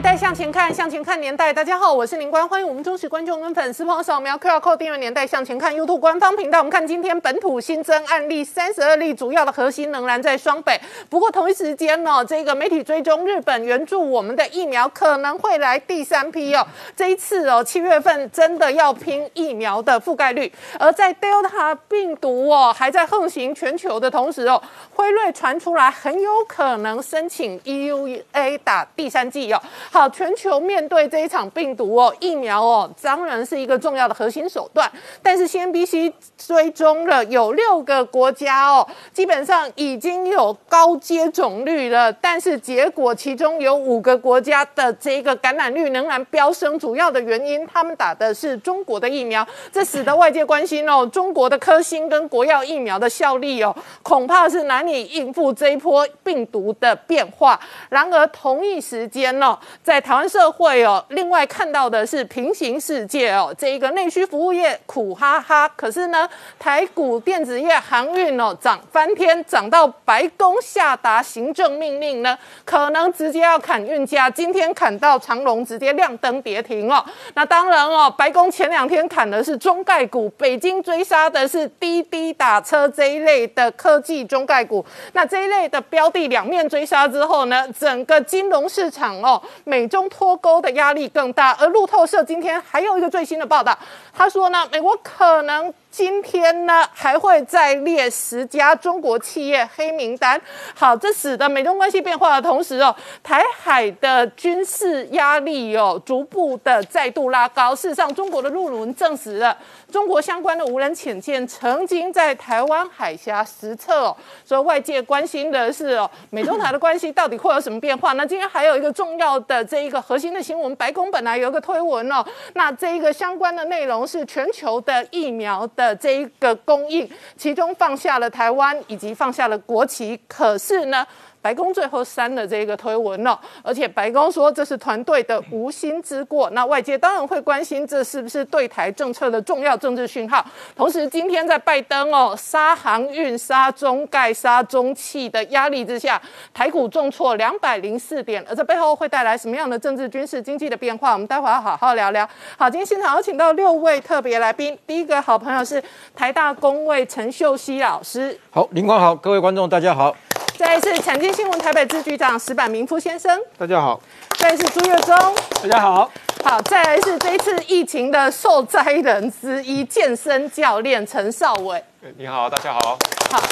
[0.00, 1.52] 年代向前看，向前看年代。
[1.52, 6.60] 大家好，我是林官，欢迎我们忠实观众跟粉丝朋友扫描 QR Code 订阅《年代向前看》YouTube 官方频道。
[6.60, 10.80] 我们看今天本土新增案例三十二例，主要的核心仍然在双北。
[11.10, 16.66] 不过同一时间呢，这个媒体追踪日本援助我们的疫苗可能会来第三批哦。
[16.96, 20.50] 这一次哦，七月份真的要拼疫苗的覆盖率。
[20.78, 24.62] 而在 Delta 病毒哦还在横行全球的同时哦，
[24.94, 29.60] 辉瑞传出来很有可能申请 EUA 打第三剂哦。
[29.92, 34.88] 好，全球面对这一场病毒哦，疫苗哦，当然是一个重要的核心手段。
[35.20, 57.58] 但是 CNBC 追踪了有六个国家哦，基本上已经有高接种率了，但是结果其中有五个国家的这个感染率仍然飙升，主要的原因他们打的是中国的疫苗，这使得外界关心哦，中国的科兴跟国药疫苗的效力哦，恐怕是难以应付这一波病毒的变化。
[57.88, 59.58] 然而同一时间哦。
[59.82, 66.28] 在台湾社会哦，另外看到的是平行世界哦，这一个内需服务业苦哈哈，可是呢，
[66.58, 77.02] 台股电子业航运哦涨翻天，涨到白宫下达行政命令呢，可能直接要砍运价，今天砍到长隆直接亮灯跌停哦。
[77.32, 84.84] 那当然哦，白宫前两天砍的是中概股，北京追杀的是滴滴打车这一类的科技中概股。
[85.14, 89.40] 那这一类的标的两面追杀之后呢，整个金融市场哦。
[89.70, 93.78] 美美中脱钩的压力更大，而路透社今天还有一个最新的报道，
[94.12, 95.72] 他说呢，美国可能。
[95.90, 100.40] 今天呢，还会再列十家中国企业黑名单。
[100.72, 107.74] 好，这使得美中关系变化的同时哦，台海的军事压力哦，逐步的再度拉高。
[107.74, 109.56] 事实上，中国的陆轮证实了，
[109.90, 114.16] 中国相关的无人潜舰曾经在台湾海峡实测哦。
[114.44, 118.12] 所以外界关心的是哦，美中台的关系到底会有什么变化？
[118.12, 125.68] 那今天还有一个重要的这一个核心的新闻，白宫本来有一个推文哦，那这一个相关的内容是全球的疫苗。
[125.80, 127.08] 的这一个供应，
[127.38, 131.06] 其中放下了台湾，以及放下了国旗，可是呢？
[131.42, 136.50] 白宫最后删了这个推文了，而且白宫说这是团队的无心之过。
[136.50, 140.44] 那外界当然会关心这是不是对台政策的重要政治讯号。
[140.76, 146.20] 同时，今天在拜登哦杀航运、杀中概、杀中汽的压力之下，
[146.52, 151.12] 台股重挫两百零四点，而这背后会带来什么样的政治、军事、经济的变化？
[151.12, 152.28] 我们待会要好好聊聊。
[152.58, 155.82] 好，今天现场有请到六位特别来宾，第一个好朋友是
[156.14, 158.38] 台大公卫陈秀熙老师。
[158.50, 160.14] 好，林光好，各位观众大家好。
[160.60, 163.98] 再一次，财经新闻台北支局长石板明夫先生，大家好。
[164.38, 165.16] 再一是，朱月忠，
[165.62, 166.10] 大家好。
[166.44, 171.82] 好，再来是这一次疫情的受灾人之一，健身教练陈少伟。
[172.18, 172.98] 你好，大家好。
[173.30, 173.42] 好，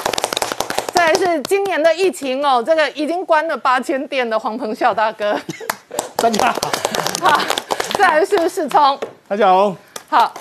[0.93, 5.35] 再来是今年的疫情哦，这个已经关了八千店的黄鹏孝大哥。
[6.17, 6.71] 大家好。
[7.23, 7.41] 好，
[7.97, 8.99] 再来是世聪。
[9.27, 9.75] 大家好。
[10.09, 10.31] 好。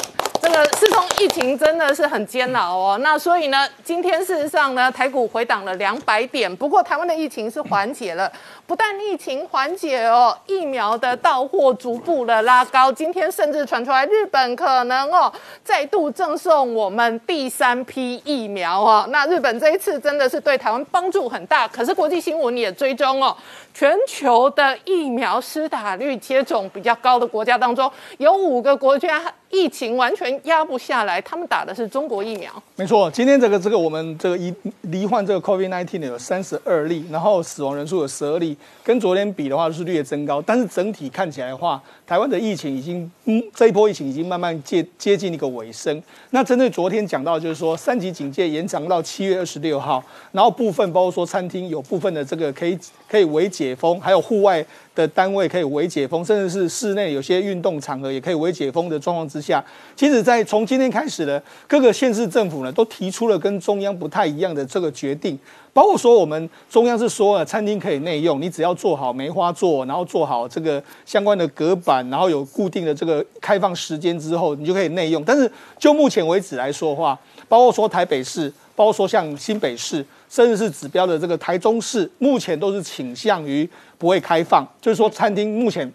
[0.41, 8.31] 这个四通疫情真的是很煎熬哦，那所以呢，今天事实上呢，台股回档了两百点，不过台湾的疫情是缓解了，
[8.69, 15.33] 不但疫情缓解哦，疫苗的到货逐步的拉高，今天甚至传出来日本可能哦
[15.65, 23.35] 再度赠送我们第三批疫苗哦，那日本这一次真的是对台湾帮助很大，可是国际新闻也追踪哦，
[23.73, 29.33] 全球的疫苗施打率接种比较高的国家当中，有五个国家。
[29.51, 32.53] 疫情完全压不下来，他们打的是中国疫苗。
[32.77, 46.03] 没错，今天这个这个我们这个一罹患这个 COVID-19 的有三十二例，然后死亡人数有十二例，跟昨天比的话是略增高，但是整体看起来的话，台湾的疫情已经嗯这一波疫情已经慢慢接接近一个尾声。
[46.31, 50.03] 那针对昨天讲到就是说三级警戒延长到七月二十六号，
[50.33, 54.65] 然后部分包括说餐厅有部分的这个可以可以微解封，还有户外。
[54.99, 65.39] 的单位可以微解封，甚至是室内有些运动场合也可以微解封的状况之下，其实，在从今天开始呢，各个县市政府呢都提出了跟中央不太一样的这个决定，
[65.73, 75.23] 包括说我们中央是说了，餐厅可以内用，你只要做好梅花座，然后做好这个相关的隔板，然后有固定的这个开放时间之后，你就可以内用。
[75.25, 77.19] 但是就目前为止来说的话，
[77.49, 80.05] 包括说台北市，包括说像新北市。
[80.31, 83.67] 甚至是指标的这个台中市，目前都是倾向于
[83.97, 85.91] 不会开放，就是说餐厅目前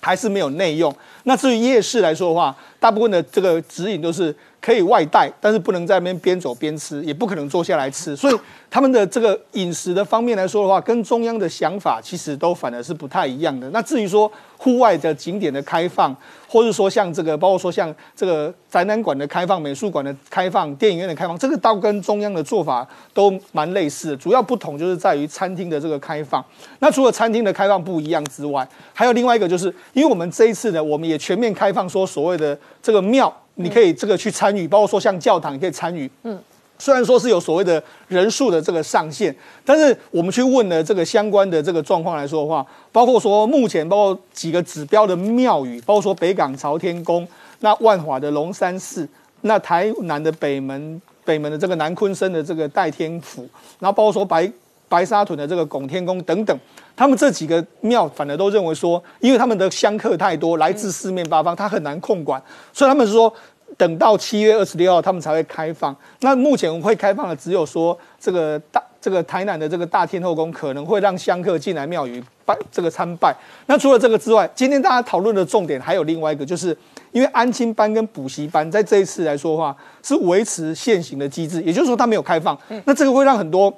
[0.00, 0.90] 还是没有内用。
[1.24, 8.38] 那至于夜市来说的话，大部分的这个指引都是可以外带，但是不能在那边边走边吃，也不可能坐下来吃，所以
[8.70, 13.70] 他们的这个饮食的方面来说的话，跟中央的想法其实都反而是不太一样的。
[13.70, 16.14] 那至于说户外的景点的开放，
[16.48, 26.44] 或者说像这个，包括说像这个展览馆的开放、美术馆的开放、电影院的开放，这个倒跟中央的做法都蛮类似的，主要不同就是在于餐厅的这个开放。
[26.80, 36.10] 那除了餐厅的开放不一样之外，还有另外一个就是，因为我们这一次呢，我们也全面开放说所谓的这个庙，你可以这个去参与，包括说像教堂，也可以参与。
[36.22, 36.38] 嗯。
[36.78, 47.26] 虽然说是有所谓的人数的这个上限，但是我们去问了这个相关的这个状况来说的话，包括说目前包括几个指标的庙宇，包括说北港朝天宫、
[47.60, 49.08] 那万华的龙山寺、
[49.40, 53.48] 那台南的北门北门的这个南昆生的这个代天府，
[53.78, 54.52] 然后包括说白
[54.86, 56.54] 白沙屯的这个拱天宫等等，
[56.96, 63.32] 他们这几个庙反而都认为说，因为他们的香客太多，来自四面八方，他很难控管，所以他们说。
[63.76, 65.94] 等到七月二十六号，他们才会开放。
[66.20, 73.36] 那目前会开放的只有说这个大这个台南的这个大天后宫可能会让香客进来庙宇拜这个参拜。
[73.66, 76.74] 那除了这个之外，今天大家讨论的重点还有另外一个，就是
[77.10, 82.56] 因为安亲班跟补习班在这一次来说的话是维持现行的机制，也就是说它没有开放。
[82.84, 83.70] 那这个会让很多。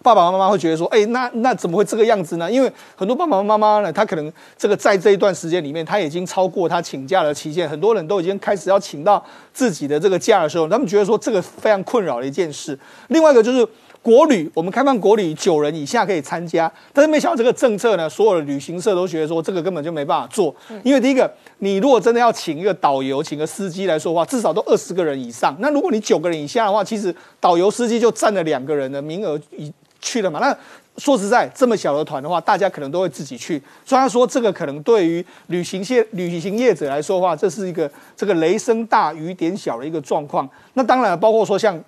[0.00, 2.50] 爸爸妈妈会觉得说，哎，那那怎么会这个样子呢？
[2.50, 9.22] 因为很多爸爸妈妈呢，他可能这个在这一段时间里面，他已经超过他请假的期限，很多人都已经开始要请到
[9.52, 12.78] 自己的这个假的时候，他们觉得说这个非常困扰的一件事。
[13.08, 13.66] 另外一个就是
[14.00, 20.54] 国旅，我们开放国旅九人以下可以参加，但是没想到这个政策呢，所有的旅行社都觉得说这个根本就没办法做，
[20.84, 25.56] 因为第一个，你如果真的要请一个导游，请个司机来说话，至少都二十个人以上。
[25.58, 29.72] 那如果你九个人以下的话，其实导游司机就占了两个人的名额以。
[30.00, 30.40] 去了嘛？
[30.40, 30.56] 那
[30.96, 33.62] 说实在，这么小的团的话，大家可能都会自己去。
[33.84, 40.48] 虽然说这个可能对于旅行业旅行业者来说的话，这是一个这个雷声大雨点小的一个状况。
[40.74, 41.78] 那当然，包括说像。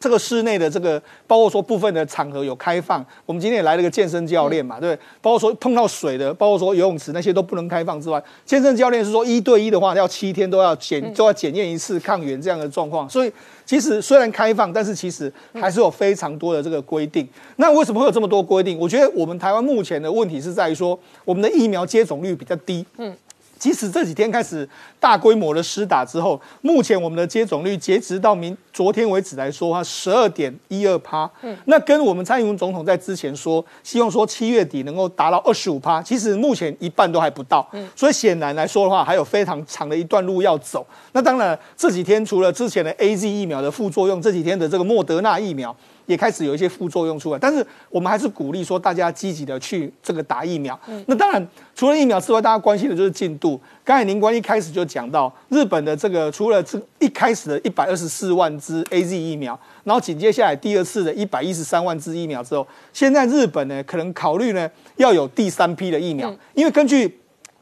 [0.00, 4.96] 这个室内的这个，包括说部分的场合有开放，我们今天也来了个健身教练嘛，对？
[5.20, 13.06] 包括说碰到水的，包括说游泳池那些都不能开放之外，健身教练是说一对一的话要七天都要检都要检验一次抗原这样的状况。
[13.10, 13.30] 所以
[13.66, 17.28] 其实虽然开放，但是其实还是有非常多的这个规定。
[17.56, 18.78] 那为什么会有这么多规定？
[18.78, 22.86] 我觉得我们台湾目前的问题是在于说我们的疫苗接种率比较低。
[22.96, 23.14] 嗯。
[23.60, 24.66] 即使这几天开始
[24.98, 31.30] 大规模的施打之后，目前我们的接种率截止到明昨天为止来说，话，十二点一二趴。
[31.42, 37.68] 嗯，那跟我们蔡英文总统在之前说，希望说七月底能够达到二十五趴，其实目前一半都还不到。
[37.72, 40.86] 嗯，所以显然来说的话，还有非常长的一段路要走。
[41.12, 45.76] 那当然，这几天除了之前的 A Z 疫苗的副作用，这几天的这个莫德纳疫苗。
[46.10, 50.78] 也开始有一些副作用出来，但是我们还是鼓励说大家积极的去这个打疫苗。
[51.06, 53.60] 那当然，除了疫苗之外，大家关心的就是进度。
[53.84, 67.20] 刚才林官一开始就讲到日本的这个，除了这一开始的一百二十四万支 A Z 疫苗，然后紧接下来第二次的一百一十三万支疫苗之后，现在日本呢可能考虑呢要有第三批的疫苗，因为根据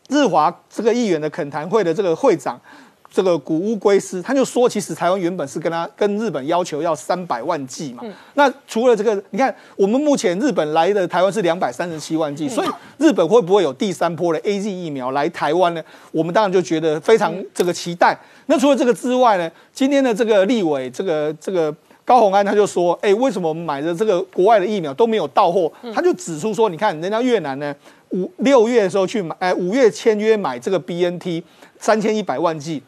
[0.09, 2.59] 日华这个议员的恳谈会的这个会长。
[3.11, 8.05] 这个古乌龟斯，他就说，其实台湾原本是跟他跟日本要求要三百万剂嘛。
[8.35, 12.69] 那除了这个，你看我们目前日本来的台湾是两百三十七万剂，所以
[12.99, 15.83] 日本会不会有第三波的 A Z 疫苗来台湾呢？
[16.13, 18.17] 我们当然就觉得非常这个期待。
[18.47, 21.75] 那除了这个之外呢，今天的这个立委这个这个
[22.05, 25.73] 高鸿安他就说，哎，为什么我们买的这个国外的疫苗都没有到货？
[25.95, 27.75] 他就指出说，你看人家越南呢，
[28.11, 31.43] 五六月的时候去买，哎，五月签约买这个 B N T
[31.79, 32.83] 三千一百万剂。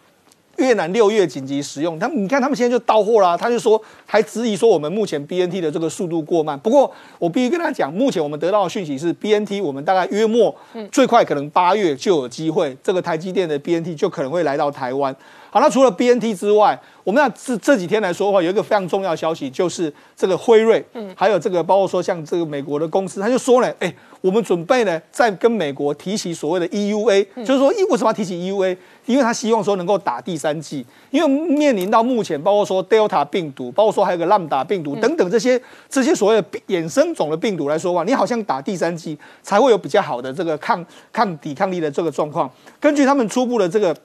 [0.61, 6.59] 越南六月紧急使用，他们你看他们现在就到货啦，他就说还质疑说我们目前 B N T 的这个速度过慢。
[6.61, 10.55] 不过我必须跟他讲，目前我们得到的讯息是 B N T，我们大概约末
[10.93, 15.17] 最快可能八月就有机会，这个台积电的 B N T 就可能会来到台湾。
[15.51, 28.77] 好，那除了 B N T 之外，我们那这这几天来说的话，有一个非常重要的消息，就是这个辉瑞，嗯，还有这个包括说像这个美国的公司，他就说呢，哎，我们准备呢在跟美国提起所谓的 E U A，就是说，为什么要提起 E U A？
[29.07, 42.49] 因为他希望说能够打第三剂，因为面临到目前包括说 Delta 病毒，包括说还有个 Lambda 病毒等等这些这些所谓的衍生种的病毒来说话，你好像打第三剂才会有比较好的这个抗抗抵抗力的这个状况。
[42.79, 43.97] 根据他们初步的这个。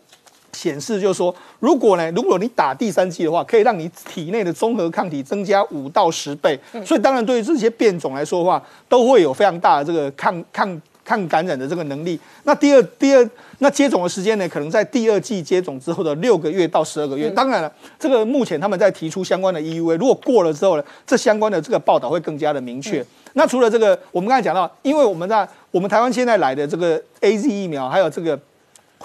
[0.56, 6.58] 显示就是说，如果呢，如果你打第三剂的话，可以让你体内的综合抗体增加五到十倍。
[6.86, 12.20] 所以当然，对于这些变种来说的话，都会有非常大的这个抗抗抗感染的这个能力。
[12.44, 17.30] 那第二第二，那接种的时间呢，可能在第二季接种之后的六个月到十二个月。
[17.30, 23.06] 当然了，这个目前他们在提出相关的 EUA，如果过了之后呢，这相关的这个报道会更加的明确。
[23.34, 28.40] 那除了这个，我们刚才讲到，因为我们在我们台湾现在来的这个 AZ 疫苗，还有这个。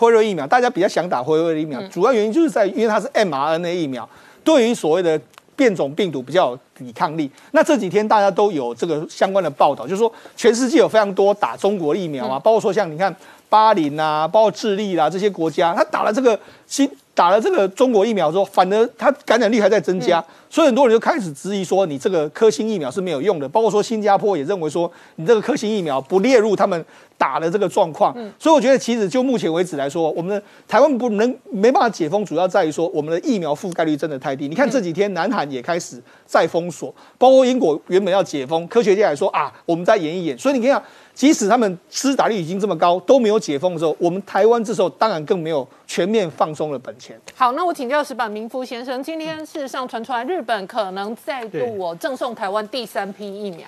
[0.00, 4.08] 辉瑞疫苗，大家比较想打辉瑞疫苗，主要原因就是在于因为它是 mRNA 疫苗，
[4.42, 5.20] 对于所谓的
[5.54, 7.30] 变种病毒比较有抵抗力。
[7.50, 13.14] 那这几天大家都有这个相关的报道，就是说全世界有非常多打中国疫苗啊，包括说像你看
[13.50, 26.82] 巴林啊，包括智利啦、这些国家，他打了这个新打了这个中国疫苗之后，反而它感染率还在增加，所以很多人就开始质疑说你这个科兴疫苗是没有用的，包括说新加坡也认为说你这个科兴疫苗不列入他们
[27.18, 34.48] 打的这个状况，所以我觉得其实就目前为止来说，我们的台湾不能没办法解封，主要在于说我们的疫苗覆盖率真的太低。
[34.48, 40.38] 你看这几天南韩也开始在封锁，包括英国原本要解封，科学家也说啊，我们再演一演。
[40.38, 40.82] 所以你看，
[41.14, 47.18] 即使他们施打率已经这么高，都没有解封的时候，我们台湾这时候当然更没有全面放松的本钱。
[47.34, 53.66] 好，那我请教石板明夫先生，今天事实上传出来，日本可能再度我赠送台湾第三批疫苗。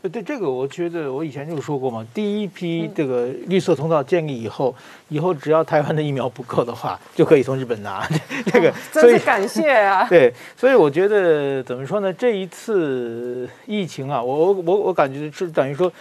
[0.00, 4.74] 呃，对这个，我觉得我以前就说过嘛，第一批这个绿色通道建立以后，
[5.08, 8.08] 以后只要台湾的疫苗不够的话，就可以从日本拿
[8.50, 8.72] 这个。
[8.90, 10.06] 真是感谢啊！
[10.08, 12.10] 对，所以我觉得怎么说呢？
[12.10, 15.92] 这一次疫情啊，我我我我感觉是等于说，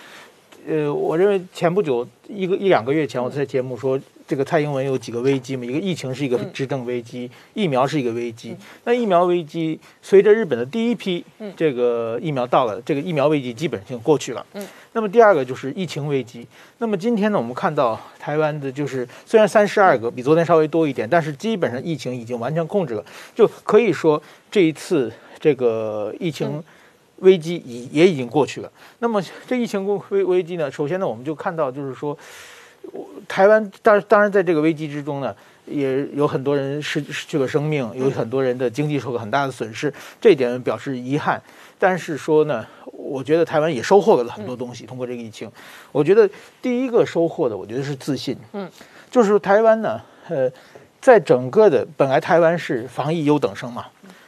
[0.68, 4.00] 呃，我认为前不久一个一两个月前，我在节目说。
[4.28, 5.64] 这个蔡英文有几个危机嘛？
[5.64, 8.56] 一个疫情是一个执政危机，疫苗是一个危机。
[8.84, 11.24] 那疫苗危机随着日本的第一批
[11.56, 14.44] 这个疫苗到了，这个疫苗危机基本性过去了。
[14.54, 14.68] 嗯。
[14.94, 16.48] 那么第二个就是疫情危机。
[16.80, 23.06] 那么今天呢，我们看到台湾的就是虽然三十二个比昨天稍微多一点，但是基本上疫情已经完全控制了，
[23.36, 24.20] 就可以说
[24.50, 26.64] 这一次这个疫情
[27.18, 28.72] 危机已也已经过去了。
[29.00, 32.18] 那么这疫情危危机呢，首先呢，我们就看到就是说。
[33.28, 39.92] 台湾当当然在这个危机之中呢，也有很多人失失去了生命，有很多人的经济受了很大的损失，
[40.22, 41.42] 这一点表示遗憾。
[41.80, 44.86] 但是说呢，我觉得台湾也收获了很多东西。
[44.86, 45.52] 通过这个疫情，
[45.92, 46.30] 我觉得
[46.62, 48.38] 第一个收获的，我觉得是自信。
[48.54, 48.70] 嗯，
[49.10, 50.48] 就是台湾呢，呃，
[51.02, 53.88] 在整个的本来台湾是防疫优等生嘛，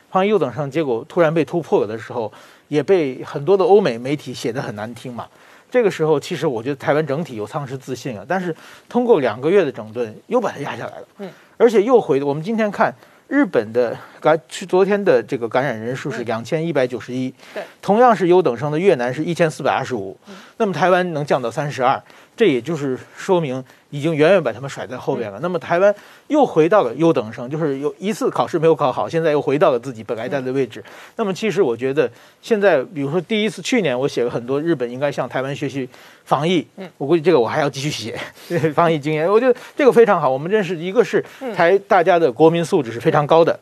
[0.10, 2.34] 防疫优等生，结果突然被突破了的时候，
[2.68, 5.28] 也被很多的欧美媒体写得很难听嘛。
[5.70, 8.56] 这个时候，其实我觉得台湾整体有丧失自信了，但是
[8.88, 11.08] 通过两个月的整顿，又把它压下来了。
[11.18, 12.94] 嗯，而且又回，我们今天看
[13.28, 20.18] 日本的感，去昨天的这个感染人数是两千一百九十一，对，同样是优等生的越南是一千四百二十五，
[20.56, 22.02] 那么台湾能降到三十二，
[22.38, 23.62] 这也就是说明。
[23.90, 25.40] 已经远远把他们甩在后边了。
[25.42, 25.96] 那么台湾
[26.28, 30.84] 又回到了优等生，就是有一次考试没有考好，现在又回到了自己本来在的位置。
[31.16, 35.88] 那么其实我觉得现在，比如说第一次去年我写了很多日本应该向台湾学习
[36.26, 36.68] 防疫，
[36.98, 38.20] 我估计这个我还要继续写
[38.76, 39.26] 防疫经验。
[39.32, 40.30] 我觉得这个非常好。
[40.30, 41.24] 我们认识一个是
[41.56, 43.58] 台大家的国民素质是非常高的，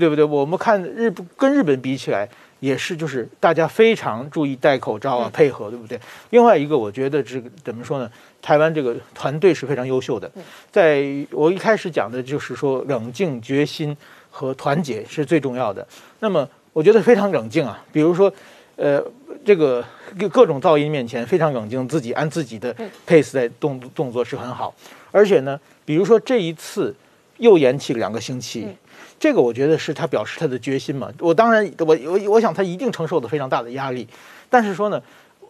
[0.00, 0.24] 对不对？
[0.24, 2.26] 我们看日跟日本比起来。
[2.60, 6.00] 也是，就是大家非常注意戴口罩啊，配合，对不对？
[6.30, 8.10] 另外一个，我觉得这个怎么说呢？
[8.40, 10.30] 台湾这个团队是非常优秀的。
[10.70, 13.94] 在我一开始讲的就是说，冷静、决心
[14.30, 15.86] 和团结是最重要的。
[16.20, 17.84] 那么，我觉得非常冷静啊。
[17.92, 18.32] 比如说，
[18.76, 19.04] 呃，
[19.44, 19.84] 这个
[20.30, 22.74] 各种噪音面前非常冷静，自己按自己的
[23.06, 24.74] pace 在动动作是很好。
[25.12, 26.94] 而且呢，比如说这一次
[27.36, 28.66] 又延期两个星期。
[29.18, 31.10] 这个我觉得是他表示他的决心嘛。
[31.20, 34.06] 我当然，我我我想他一定承受的非常大的压力。
[34.50, 35.02] 但是说呢，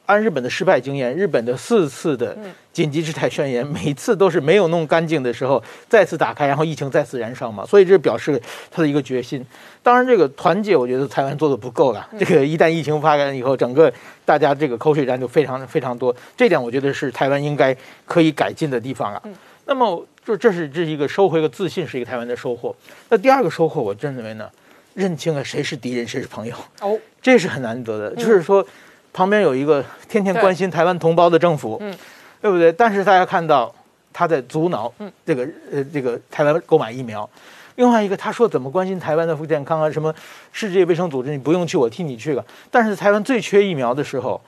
[0.07, 2.37] 按日本的失败经验，日本的四次的
[2.73, 7.67] 紧急事态宣言，每次都是没有弄干净的时候再次打开，然后疫情再次燃烧嘛。
[7.67, 9.45] 所以这表示他的一个决心。
[9.83, 12.09] 当然，这个团结我觉得台湾做的不够了。
[12.19, 13.93] 这个一旦疫情发展以后，整个
[14.25, 16.15] 大家这个口水战就非常非常多。
[16.37, 19.21] 这点我觉得是台湾应该可以改进的地方了。
[19.67, 20.07] 那么。
[20.27, 22.75] 就这是这是一个收回个自信，是一个台湾的收获。
[23.09, 24.51] 那第二个收获，我真认为呢，
[24.95, 26.53] 认清了谁是敌人，谁是朋友。
[26.81, 28.17] 哦， 这是很难得的。
[28.17, 28.67] 就是说，
[29.13, 31.97] 旁边有一个天天关心台湾同胞的政府，嗯，
[32.43, 32.73] 对不对？
[32.73, 33.73] 但是大家看到
[34.13, 34.93] 他在阻挠
[35.25, 37.29] 这个呃这个台湾购买疫苗。
[37.77, 39.89] 另外一个，他说怎么关心台湾的健康啊？
[39.89, 40.13] 什么
[40.51, 42.45] 世界卫生组织你不用去，我替你去了。
[42.69, 44.41] 但是台湾最缺疫苗的时候，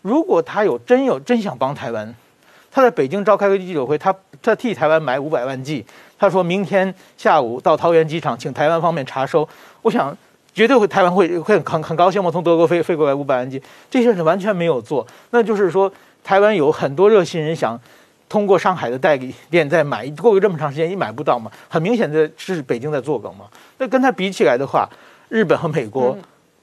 [0.00, 2.12] 如果他有真有真想帮台湾。
[2.74, 5.84] 他在北京召开个记者会，他他替台湾买五百万剂，
[6.18, 9.46] 他说明天下午到桃园机场，请台湾方面查收。
[9.82, 10.16] 我想
[10.54, 15.06] 绝对会台湾会会很很高兴嘛，从德国飞飞过来五百万剂，这些是完全没有做。
[15.30, 15.92] 那就是说，
[16.24, 17.78] 台湾有很多热心人想
[18.26, 23.44] 通过上海的代理店再买，过个这么长时间也买不到嘛，很明显的是北京在做梗嘛。
[23.76, 24.88] 那跟他比起来的话，
[25.28, 26.16] 日本和美国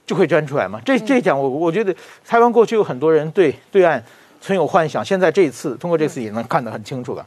[0.07, 0.81] 就会钻出来嘛。
[0.83, 4.03] 这这讲我我觉得台湾过去有很多人对对岸。
[4.41, 7.25] 存有幻想，现在这一次通过这次也能看得很清楚了。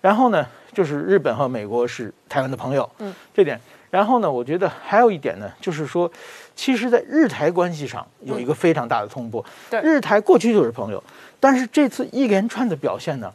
[0.00, 3.60] 然后呢，就是日本和美国是台湾的朋友，嗯，这点。
[3.90, 6.10] 然后呢，我觉得还有一点呢，就是说，
[6.54, 9.44] 其实，在日台关系上有一个非常大的通波。
[9.70, 11.02] 对，日台过去就是朋友，
[11.40, 13.32] 但是这次一连串的表现呢，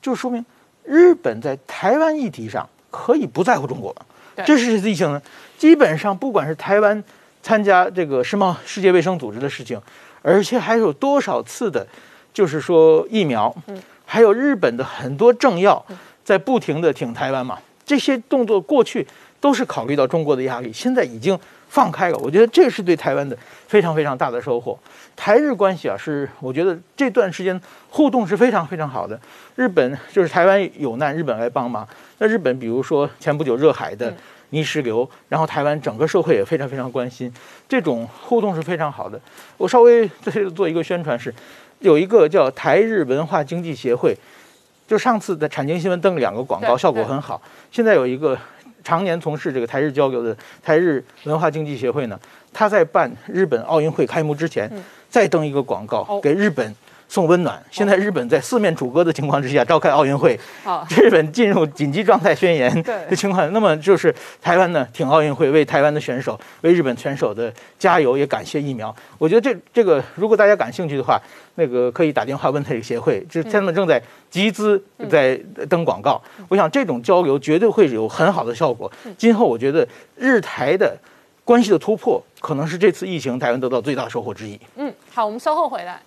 [0.00, 0.44] 就说明
[0.84, 3.94] 日本在台湾议题上可以不在乎中国
[4.36, 5.20] 对这是事情呢。
[5.58, 7.02] 基本上不管是台湾
[7.42, 9.80] 参加这个世贸世界卫生组织的事情，
[10.22, 11.84] 而且还有多少次的，
[12.36, 13.54] 就是说疫苗，
[14.04, 15.82] 还有日本的很多政要
[16.22, 19.06] 在不停的挺台湾嘛，这些动作过去
[19.40, 21.38] 都是考虑到中国的压力，现在已经
[21.70, 22.18] 放开了。
[22.18, 23.34] 我觉得这是对台湾的
[23.66, 24.78] 非常非常大的收获。
[25.16, 29.18] 台日关系啊，是我觉得这段时间互动是非常非常好的。
[29.54, 31.88] 日本就是台湾有难，日本来帮忙。
[32.18, 34.14] 那日本比如说前不久热海的
[34.50, 37.32] 泥石流，然后台湾整个社会也非常非常关心，
[37.66, 39.18] 这种互动是非常好的。
[39.56, 41.34] 我稍微在这里做一个宣传是，
[41.80, 44.16] 有一个叫台日文化经济协会，
[44.86, 47.40] 就上次的产经新闻登了两个广告，效果很好。
[47.70, 48.38] 现在有一个
[48.82, 52.18] 常年从事这个台日交流的台日文化经济协会呢，
[52.52, 54.70] 他在办日本奥运会开幕之前，
[55.10, 56.20] 再登一个广告哦。
[56.22, 56.74] 给日本
[57.08, 57.62] 送温暖。
[57.70, 68.94] 现在日本在四面楚歌的情况之下召开奥运会，好，日本进入紧急状态宣言的情况，那么就是台湾呢挺奥运会，为台湾的选手、为日本选手的加油，也感谢疫苗。
[69.18, 71.20] 我觉得这这个如果大家感兴趣的话，
[71.54, 75.36] 那个可以打电话问这个协会，这他们正在集资在
[75.68, 76.20] 登广告。
[76.48, 78.90] 我想这种交流绝对会有很好的效果。
[79.16, 79.86] 今后我觉得
[80.16, 80.96] 日台的
[81.44, 84.58] 关系的突破，可能是这次疫情台湾得到最大收获之一。
[84.76, 86.00] 嗯，好，我们稍后回来。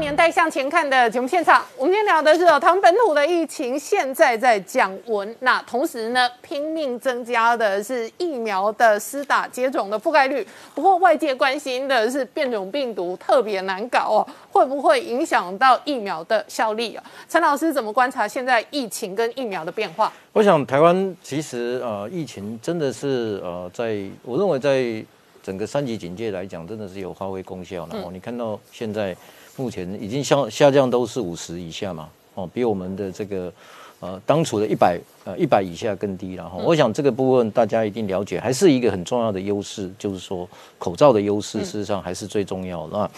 [0.00, 1.62] 年代向前看》的节目现场。
[1.76, 10.44] 我们今天聊的是哦，台湾本土的疫情现在在降温，那同时呢，拼命增加的是疫苗的施打接种的覆盖率。
[10.74, 17.04] 不过外界关心的是变种病毒特别难搞哦，会不会影响到疫苗的效力啊？
[17.28, 20.10] 陈老师怎么观察现在疫情跟疫苗的变化？
[20.32, 25.04] 我想台湾其实呃疫情真的是呃在我认为在
[25.42, 29.14] 整个三级警戒来讲，真的是有发挥功效然后，你看到现在
[29.56, 33.52] 目前已经下下降都是五十以下嘛，哦，比我们的这个
[34.00, 36.48] 呃当初的一百呃一百以下更低了。
[36.48, 42.96] 哈、我想这个部分大家一定了解，还是一个很重要的优势，就是说口罩的优势，事实上还是最重要的。
[42.96, 43.10] 那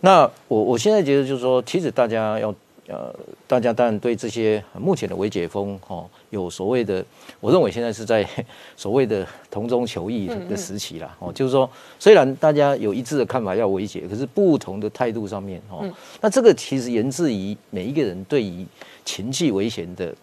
[0.00, 2.54] 那我我现在觉得就是说，其实大家要
[2.88, 3.12] 呃，
[3.48, 7.04] 大家当然对这些目前的微解封哦，有所谓的，
[7.40, 8.24] 我认为现在是在
[8.76, 11.16] 所谓的同中求异的时期啦。
[11.18, 11.68] 哦，就是说，
[11.98, 15.84] 虽然大家有一致的看法要微解，可是不同的态度上面哦，
[16.20, 18.64] 那这个其实源自于每一个人对于
[19.04, 20.14] 情绪危险的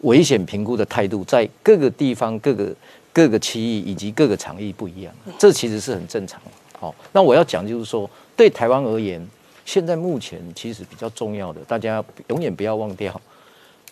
[0.00, 2.74] 危险评估的态度，在各个地方、各个
[3.12, 6.50] 各个区域以及各个场域不一样，这其实是很正常的。
[6.76, 9.24] 好、那我要讲就是说，对台湾而言，
[9.64, 13.20] 现在目前其实比较重要的，大家永远不要忘掉，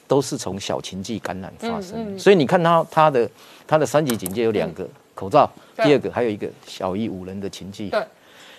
[0.06, 2.18] 都是从小情绪感染发生。
[2.18, 3.30] 所以你看它它的
[3.66, 7.88] 它的三级警戒有两个、口罩，第二个还有一个小于五人的情境。
[7.90, 8.02] 对，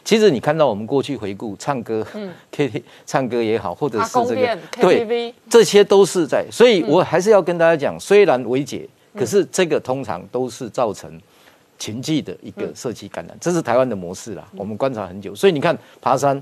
[0.04, 2.06] 其实你看到我们过去回顾唱歌、
[2.52, 11.22] K T 唱歌也好，或者是这个 KTV，这些都是在，所以我还是要跟大家讲，虽然维解，可是这个通常都是造成
[11.84, 14.48] 情境的一个社区感染，这是台湾的模式啦。
[14.56, 16.42] 我们观察很久，所以你看爬山，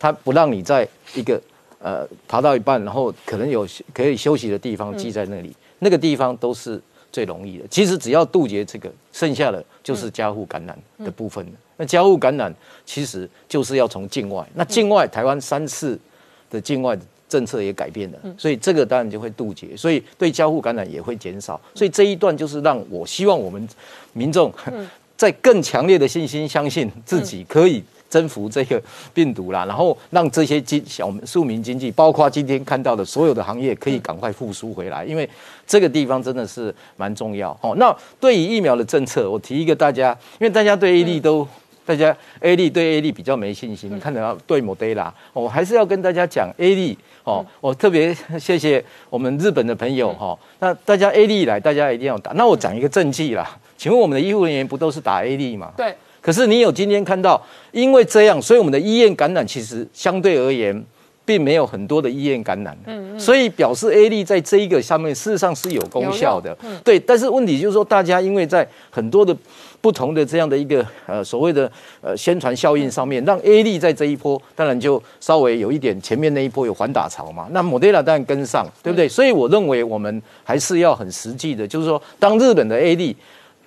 [0.00, 1.40] 它不让你在一个
[1.78, 7.64] 呃爬到一半，然后可能有可以休息的地方记在那里，那个地方都是最容易的。
[7.68, 11.52] 其实只要杜绝这个，剩下的就是交互感染的部分了。
[11.76, 12.52] 那交互感染
[12.84, 15.96] 其实就是要从境外，那境外台湾三次
[16.50, 16.98] 的境外
[17.30, 21.58] 政策也改变了，所以这个当然就会杜绝，所以对交互感染也会减少。
[21.76, 23.66] 所以这一段就是让我希望我们
[24.12, 24.52] 民众
[25.16, 28.82] 在更强烈的信心，相信自己可以征服这个
[29.14, 35.28] 病毒啦，然后让这些经小庶民经济，包括今天看到的所有的行业，可以赶快复苏回来，因为
[35.66, 37.56] 这个地方真的是蛮重要。
[37.62, 41.46] 哦，那对于疫苗的政策，我提一个大家，因为大家对 A 利都。
[41.90, 52.30] 大家 A 利对 A 利比较没信心，你看得到对 Modella，我还是要跟大家讲 A 利哦，我特别谢谢我们日本的朋友哈、那大家 A 利来，大家一定要打。
[52.36, 55.72] 那我讲一个政绩啦，请问我们的医护人员不都是打 A 利吗？
[55.76, 60.84] 对，可是你有今天看到，因为这样，所以我们的医院感染其实相对而言，
[61.24, 62.78] 并没有很多的医院感染。
[62.86, 66.56] 嗯所以表示 A 利在这一个上面事实上是有功效的。
[66.84, 69.36] 对，但是问题就是说，大家因为在很多的
[69.80, 79.08] 不同的这样的一个呃所谓的呃宣传效应上面，让 A 利在这一波当然就稍微有一点前面那一波有反打潮嘛，那 Modella 当然跟上，对不对？
[79.08, 83.16] 所以我认为我们还是要很实际的，就是说，当日本的 A 利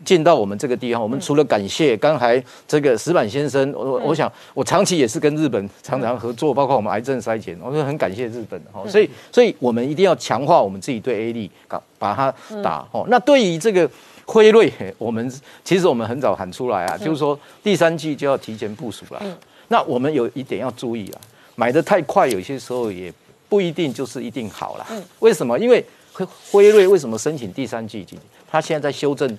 [0.05, 13.05] 进到我们这个地方，我们除了感谢刚才这个石板先生，我我想我长期也是跟日本常常合作，包括我们癌症筛检，我说很感谢日本哈，所以所以我们一定要强化我们自己对 A 力，把把它打哦。
[13.07, 13.89] 那对于这个
[14.25, 15.31] 辉瑞， 我们
[15.63, 19.21] 其实我们很早喊出来啊，就是说第三季就要提前部署了。
[19.67, 21.21] 那我们有一点要注意啊，
[21.55, 23.11] 买的太快，有些时候也
[23.49, 24.85] 不一定就是一定好了。
[25.19, 25.57] 为什么？
[25.57, 28.05] 因为辉辉瑞为什么申请第三季？
[28.49, 29.37] 他现在在修正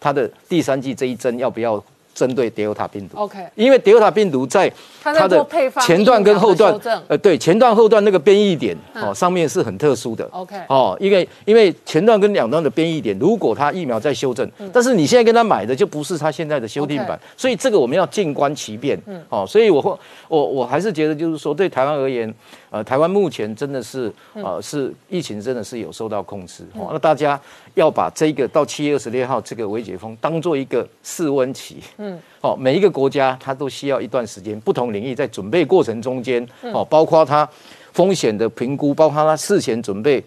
[0.00, 1.82] 他的第三季这一针要不要？
[2.18, 4.68] 针对 Delta 病毒，OK，因为 Delta 病毒在
[5.00, 5.46] 它的
[5.80, 6.76] 前段跟后段，
[7.06, 22.34] 呃，对，前段后段那个变异点哦，上面是很特殊的，OK，哦，因为因为前段跟两段的变异点，如果它疫苗在修正，但是你现在跟他买的就不是他现在的修订版，所以这个我们要静观其变，嗯，哦，所以我会我我还是觉得就是说对台湾而言。
[22.70, 26.64] 呃，台湾目前真的是，呃，是疫情真的是有受到控制。
[26.74, 27.40] 哦那大家
[27.74, 31.82] 要把这个到七月二十六号这个微解封当做一个试温期。
[31.96, 37.48] 嗯，哦，每一个国家它都需要一段时间，不同领域在准备过程中间，哦，包括它
[37.92, 40.22] 风险的评估，包括它事前准备。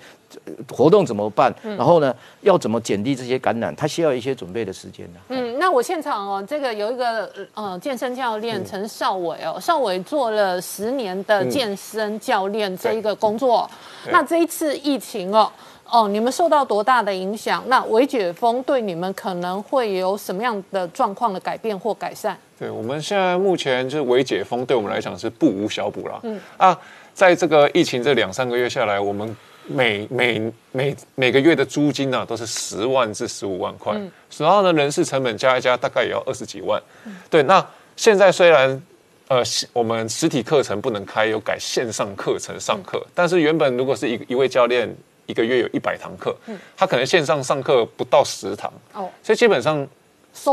[0.72, 1.54] 活动怎么办？
[1.64, 3.76] 然后呢，要怎么减低这些感染？
[3.76, 5.20] 他需要一些准备的时间呢。
[5.30, 13.70] 嗯，那我现场哦，这个有一个呃健身教练陈少伟哦，少伟做了十年的健身教练这一个工作。
[14.10, 15.52] 那这一次疫情哦，
[15.90, 17.64] 哦，你们受到多大的影响？
[17.68, 22.36] 那微解封对你们可能会有什么样的状况的改变或改善？
[22.58, 26.20] 对我们现在目前就是微解封，对我们来讲是不无小补了。
[26.24, 26.78] 嗯啊，
[27.14, 29.36] 在这个疫情这两三个月下来，我们。
[29.72, 34.00] 每每每每个月的租金呢，都是十万至十五万块，
[34.38, 36.82] 然后呢，人事成本加一加，大概也要二十几万。
[37.30, 38.82] 对，那现在虽然
[39.28, 39.42] 呃，
[39.74, 44.94] 我们实体课程不能开，有改线上课程上课，但是原本如果是一一位教练
[45.26, 46.36] 一个月有一百堂课，
[46.76, 49.88] 他可能线上上课不到十堂，哦，所以基本上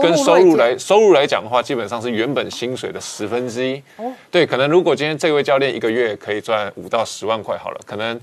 [0.00, 3.82] 跟收入来收入来讲的话，基本上是原本薪水的十分之一。
[3.96, 8.20] 哦，对，可能如果今天这位教练一个月可以赚五到十万块，好了，可能。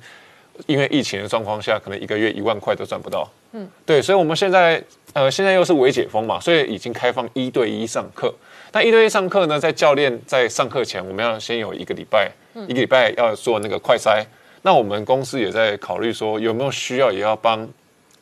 [0.67, 3.29] 因为疫情的状况下，可能一个月一万块都赚不到。
[3.51, 4.81] 嗯，对，所以我们现在
[5.13, 8.33] 呃，现在又是微解封嘛，所以已经开放一对一上课。
[8.73, 12.29] 那一对一上课呢，在教练在上课前，我们要先有一个礼拜，
[12.67, 14.23] 一个礼拜要做那个快筛。
[14.63, 17.65] 那我们公司也在考虑说，有没有需要也要帮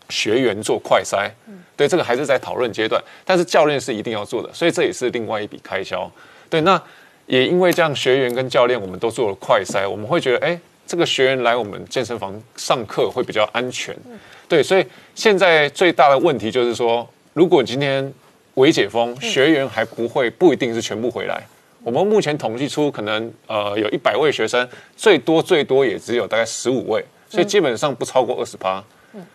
[0.09, 1.27] 学员做快筛。
[1.47, 3.01] 嗯，对，这个还是在讨论阶段。
[3.25, 6.11] 但是教练是一定要做的，所以这也是另外一笔开销。
[6.49, 6.79] 对，那
[7.25, 10.59] 也因为这样，学员跟教练我们都做了快筛，我们会觉得，哎。
[10.85, 13.95] 这个学员来我们健身房上课会比较安全，
[14.47, 18.13] 对，所以现在最大的问题就是说，如果今天
[18.55, 21.41] 微解封，学员还不会，不一定是全部回来。
[21.83, 28.83] 我们目前统计出，可能呃有一百位学生，最多最多也只有大概十五位，所以基本上不超过二十八，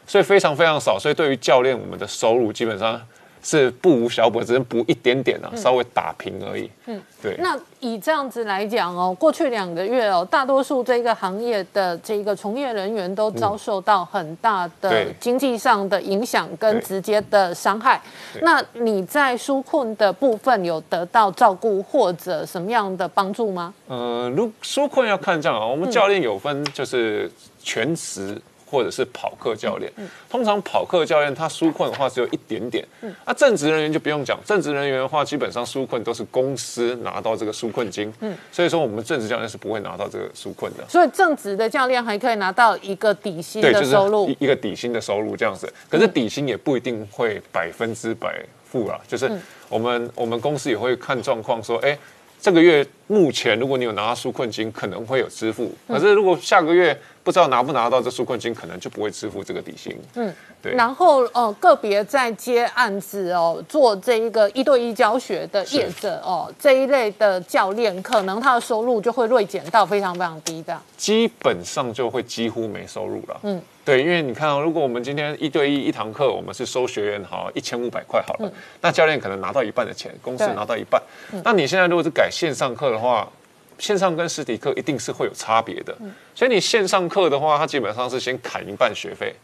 [0.06, 0.98] 所以非常非常少。
[0.98, 3.00] 所以对于教练，我们的收入基本上。
[3.48, 6.70] 是不无小补，只能补一点点啊，稍微打平而已。
[6.84, 7.34] 嗯，对。
[7.38, 17.98] 那以这样子来讲哦，过去两个月哦，大多数这个行业的这个从业人员都遭受到很大的经济上的影响跟直接的伤害。
[18.42, 23.72] 那你在纾困的部分有得到照顾或者什么样的帮助吗？
[23.86, 27.32] 呃，如纾困要看这样啊，我们教练有分就是
[27.62, 28.38] 全职。
[28.70, 29.90] 或者是跑课教练，
[30.28, 32.86] 通常跑课教练他纾困的话只有一点点，
[33.24, 38.12] 那正职人员就不用讲，正职人员的话基本上纾困都是公司拿到这个纾困金，
[38.52, 40.84] 所以说我们正职教练是不会拿到这个纾困的。
[40.88, 49.30] 所以正职的教练还可以拿到一个底薪的收入，一个底薪的收入这样子，可是底薪也不一定会百分之百付啊，就是
[49.68, 51.98] 我们我们公司也会看状况说，哎。
[52.40, 55.72] 这个月目前，如果你有拿到纾困金，可能会有支付。
[55.88, 59.96] 可是如果下个月不知道拿不拿到这纾困金，可能就不会支付这个底薪。
[60.14, 60.74] 嗯，对。
[60.74, 70.78] 然后呃，个别在接案子哦，做这一个一对一教学的业者哦，这一类的教练，可能他的收入就会锐减到非常非常低的。
[70.96, 73.40] 基本上就会几乎没收入了。
[73.42, 73.60] 嗯。
[73.84, 81.02] 对，因为你看啊，如果我们今天一对一一堂课，我们是收学员好一千五百块好了，那教练可能拿到一半的钱，公司拿到一半。
[81.42, 83.30] 那你现在如果是改线上课的话，
[83.78, 85.96] 线上跟实体课一定是会有差别的。
[86.34, 89.34] 所以你线上课的话，它基本上是先砍一半学费，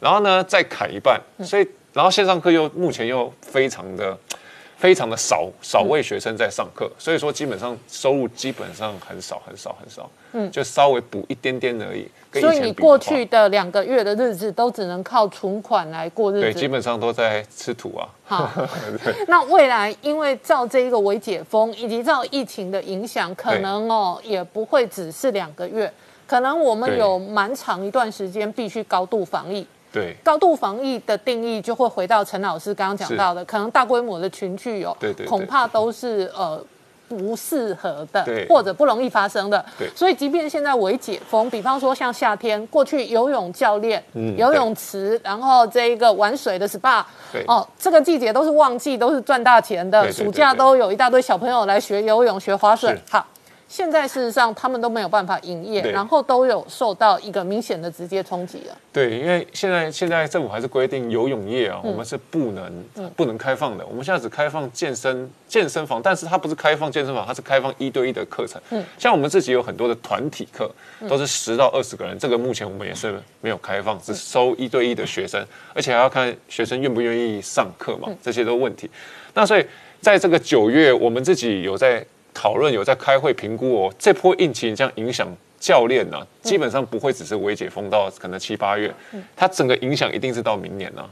[0.00, 4.18] 然后呢再砍一半，所以然后线上课又目前又非常的。
[4.78, 12.04] 非常的少少位学生在上课，所以说基本上收入基本上很少很少很少，嗯，就稍微补一点点而已。
[12.40, 18.08] 所以你过去的两个月的日子都只能靠存款来过日子，对，基本上都在吃土啊。
[18.24, 18.50] 好，
[19.28, 25.92] 那未来因为照这一个微解封以及照疫情的影响，可能哦也不会只是两个月，
[26.26, 29.66] 可能我们有蛮长一段时间必须高度防疫。
[29.92, 30.16] 对。
[30.24, 36.58] 高度防疫的定义，就会回到陈老师刚刚讲到的，可能大规模的群聚哦，对对，恐怕都是呃
[37.12, 39.64] 不适合的，或者不容易发生的。
[39.78, 52.98] 对所以即便现在为解封，比方说像夏天，过去游泳教练、嗯游泳池，然后这一个玩水的 SPA，对哦，这个季节都是旺季，都是赚大钱的，暑假都有一大堆小朋友来学游泳、学划水。
[53.10, 53.26] 好。
[53.72, 58.76] 现在事实上，他们都没有办法营业，然后都有受到一个明显的直接冲击了。
[58.92, 62.84] 对，因为现在现在政府还是规定游泳业啊，嗯我们是不能、
[63.16, 63.86] 不能开放的。
[63.86, 68.60] 我们现在只开放健身健身房，但是它不是开放健身房，它是开放一对一的课程。
[68.72, 70.70] 嗯像我们自己有很多的团体课，
[71.08, 78.90] 都是十到二十个人，这个目前我们也是没有开放，只收一对一的学生，而且还要看学生愿不愿意上课嗯嘛，这些都问题。
[79.32, 79.64] 那所以
[80.02, 85.28] 在这个九月，我们自己有在讨论，有在开会评估哦，这波疫情这样影响
[85.60, 88.92] 教练呢、基本上不会只是微解封到可能七八月，
[89.36, 91.04] 它整个影响一定是到明年呢、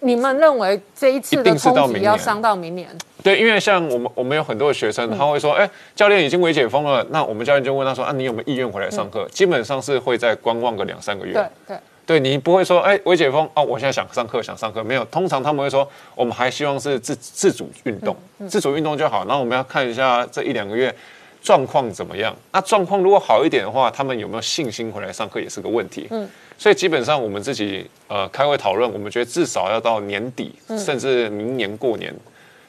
[0.00, 2.04] 你们认为这一次的一定是到冲击明年。
[2.04, 2.88] 要伤到明年？
[3.22, 9.26] 对，因为像我们我们有很多的学生，他会说，哎、教练已经微解封了，那我们教练就问他说，啊，你有没有意愿回来上课？
[9.30, 11.32] 基本上是会再观望个两三个月。
[11.32, 15.04] 对对，对你不会说，哎，微解封哦，我现在想上课，想上课，没有。
[15.06, 18.16] 通常他们会说，我们还希望是自自主运动，
[18.48, 19.24] 自主运动就好。
[19.26, 20.94] 然后我们要看一下这一两个月
[21.42, 22.34] 状况怎么样。
[22.52, 26.06] 那状况如果好一点的话，他们有没有信心回来上课也是个问题。
[26.10, 32.14] 嗯，所以基本上我们自己呃开会讨论，我们觉得至少要到年底，甚至明年过年。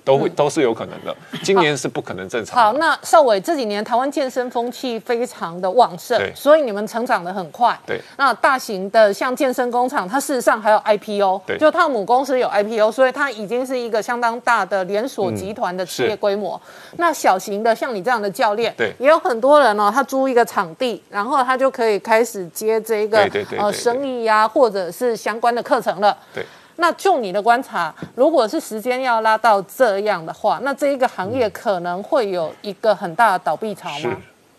[0.07, 2.61] 都会都是有可能的， 今年是不可能正常的。
[2.61, 7.77] 好，那邵伟这几年台湾健身风气非常的旺盛对，所以你们成长的很快。
[7.85, 16.59] 对，那大型的像健身工厂，它事实上还有 IPO，对就它的母公司有 IPO，所以它已经是一个相当大的连锁集团的企业是规模。
[16.95, 26.17] 那小型的像你这样的教练，对也有很多人哦，他租一个场地，然后他就可以开始接这个呃生意呀、或者是相关的课程了。
[26.33, 26.45] 对。
[26.77, 34.15] 那就你的观察，如果是时间要拉到这样的话，那这一个行业可能会有一个很大的倒闭潮吗？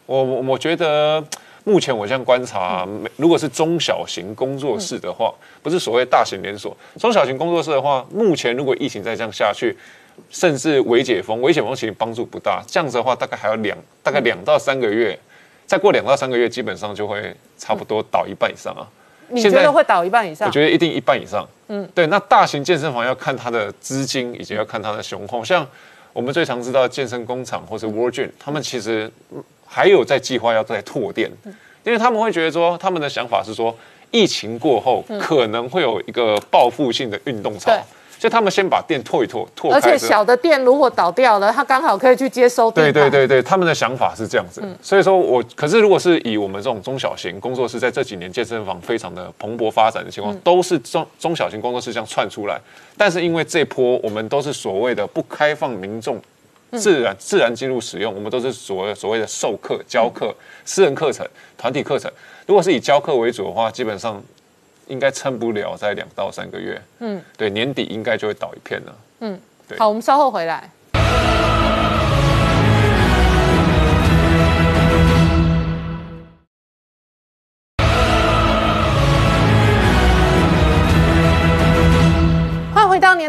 [0.06, 1.22] 我我我觉得
[1.64, 9.76] 目前我这样观察，每如果是中小型工作室的话，不是所谓大型连锁，中小型工作室的话，目前如果疫情再这样下去，
[10.30, 15.16] 甚至微解封，微解封其实帮助不大，这样子的话大概还有两大概两到三个月，
[15.66, 18.82] 再过两到三个月，基本上就会差不多倒一半以上啊。
[19.30, 20.52] 你觉得会倒一半以上我？
[20.52, 21.46] 觉得一定一半以上。
[21.68, 22.06] 嗯，对。
[22.06, 25.44] 那大型健身房要看它的资金，以及要看它的雄厚。
[25.44, 25.66] 像
[26.12, 31.30] 我们最常知道的健身工厂或是 World Gym，他们其实嗯还有在计划要再拓店，
[31.84, 33.76] 因为他们会觉得说，他们的想法是说，
[34.10, 37.80] 疫情过后可能会有一个报复性的运动潮对，
[38.18, 43.08] 所以他们先把店拓一拓，拓而且小的店如果倒掉了，它刚好可以去接收地对对。
[43.08, 52.60] 对对，他们的想法是这样子，所以说我可是如果是以我们这种中小型工作室，在这几年健身房非常的蓬勃发展的情况，都是中中小型工作室这样窜出来，
[52.96, 56.20] 但是因为这波我们都是所谓的不开放民众。
[56.72, 60.34] 自然自然进入使用，我们都是所谓所谓的授课、教课、
[60.66, 61.26] 私人课程、
[61.56, 62.12] 团体课程。
[62.44, 64.22] 如果是以教课为主的话，基本上
[64.88, 66.80] 应该撑不了在两到三个月。
[66.98, 68.94] 嗯，对，年底应该就会倒一片了。
[69.20, 70.68] 嗯，对好，我们稍后回来。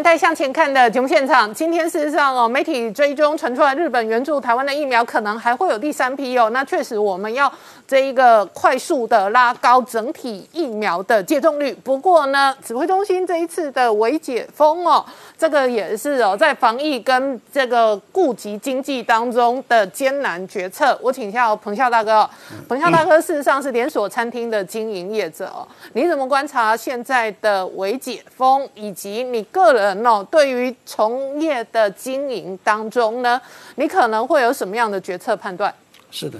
[0.09, 1.53] 欢迎回到《年代向前看》的节目现场。
[1.53, 6.49] 今天事实上哦，媒体追踪传出来，日本援助台湾的疫苗可能还会有第三批哦。
[6.49, 7.51] 那确实，我们要
[7.87, 11.71] 这一个快速的拉高整体疫苗的接种率。
[11.83, 15.05] 不过呢，指挥中心这一次的微解封哦，
[15.37, 20.97] 这个也是哦，在防疫跟这个顾及经济当中的艰难决策。
[21.03, 22.29] 我请教彭笑大哥哦，
[22.67, 33.39] 彭笑大哥事实上是连锁餐厅的经营业者哦，你怎么观察现在的微解封，以及你个人哦对于从业的经营当中呢，
[33.75, 35.73] 你可能会有什么样的决策判断？
[36.11, 36.39] 是的，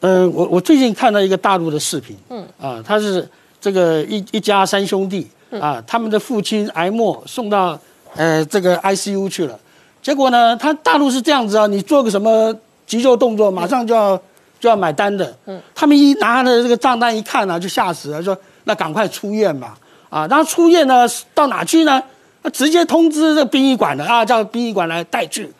[0.00, 2.46] 呃，我我最近看到一个大陆的视频，嗯。
[2.60, 3.26] 啊，他是
[3.60, 5.26] 这个一一家三兄弟
[5.60, 7.78] 啊，他们的父亲癌末送到
[8.14, 9.58] 呃这个 ICU 去了，
[10.02, 12.54] 结果呢，他大陆是这样子啊，你做个什么
[12.86, 14.16] 急救动作，马上就要
[14.60, 19.78] 就要买单的，嗯，他们一拿着这个账单一看呢、就吓死了，说那赶快出院吧，
[20.10, 22.02] 啊，然后出院呢到哪去呢？
[22.46, 25.52] 那直接通知这殡仪馆的啊，叫殡仪馆来带去，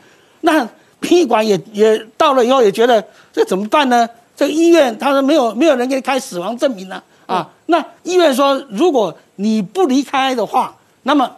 [0.43, 0.65] 那
[1.01, 4.09] 殡仪馆也也到了以后也觉得这怎么办呢？
[4.37, 11.29] 这个医院他说没有没有人给你开死亡证明呢啊，那医院说如果你不离开的话，那么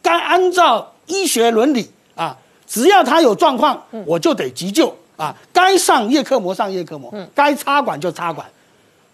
[0.00, 2.34] 该按照医学伦理啊，
[2.66, 8.46] 只要他有状况，我就得急救啊，该上叶克膜上叶克膜，该插管就插管。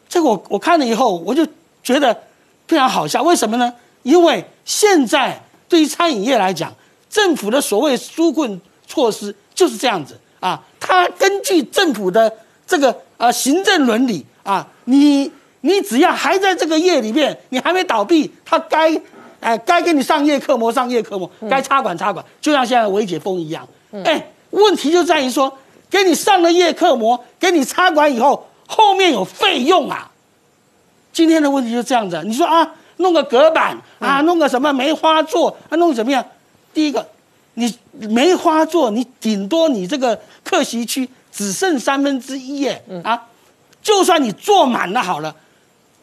[0.08, 1.44] 这个我我看了以后，我就
[1.82, 2.16] 觉得
[2.68, 3.24] 非常好笑。
[3.24, 3.74] 为什么呢？
[4.04, 6.70] 因为现在对于餐饮业来讲，
[7.08, 12.30] 政府的所谓纾困措施就是这样子啊，他根据政府的
[12.66, 15.30] 这个呃行政伦理啊，你
[15.60, 19.00] 你只要还在这个业里面，你还没倒闭，他该
[19.38, 23.66] 哎该给你上夜课模上夜课模，该插管插管，就像现在微解封一样。
[24.04, 25.56] 哎，问题就在于说，
[25.88, 30.10] 给你上了夜课模，给你插管以后，后面有费用啊。
[31.12, 36.24] 今天的问题就这样子，你说啊，弄个隔板啊，弄个什么梅花座啊，弄怎么样？
[36.72, 37.06] 第一个，
[37.54, 43.26] 你梅花座，你顶多你这个客席区只剩三分之一耶，啊，
[43.82, 45.34] 就算你坐满了好了，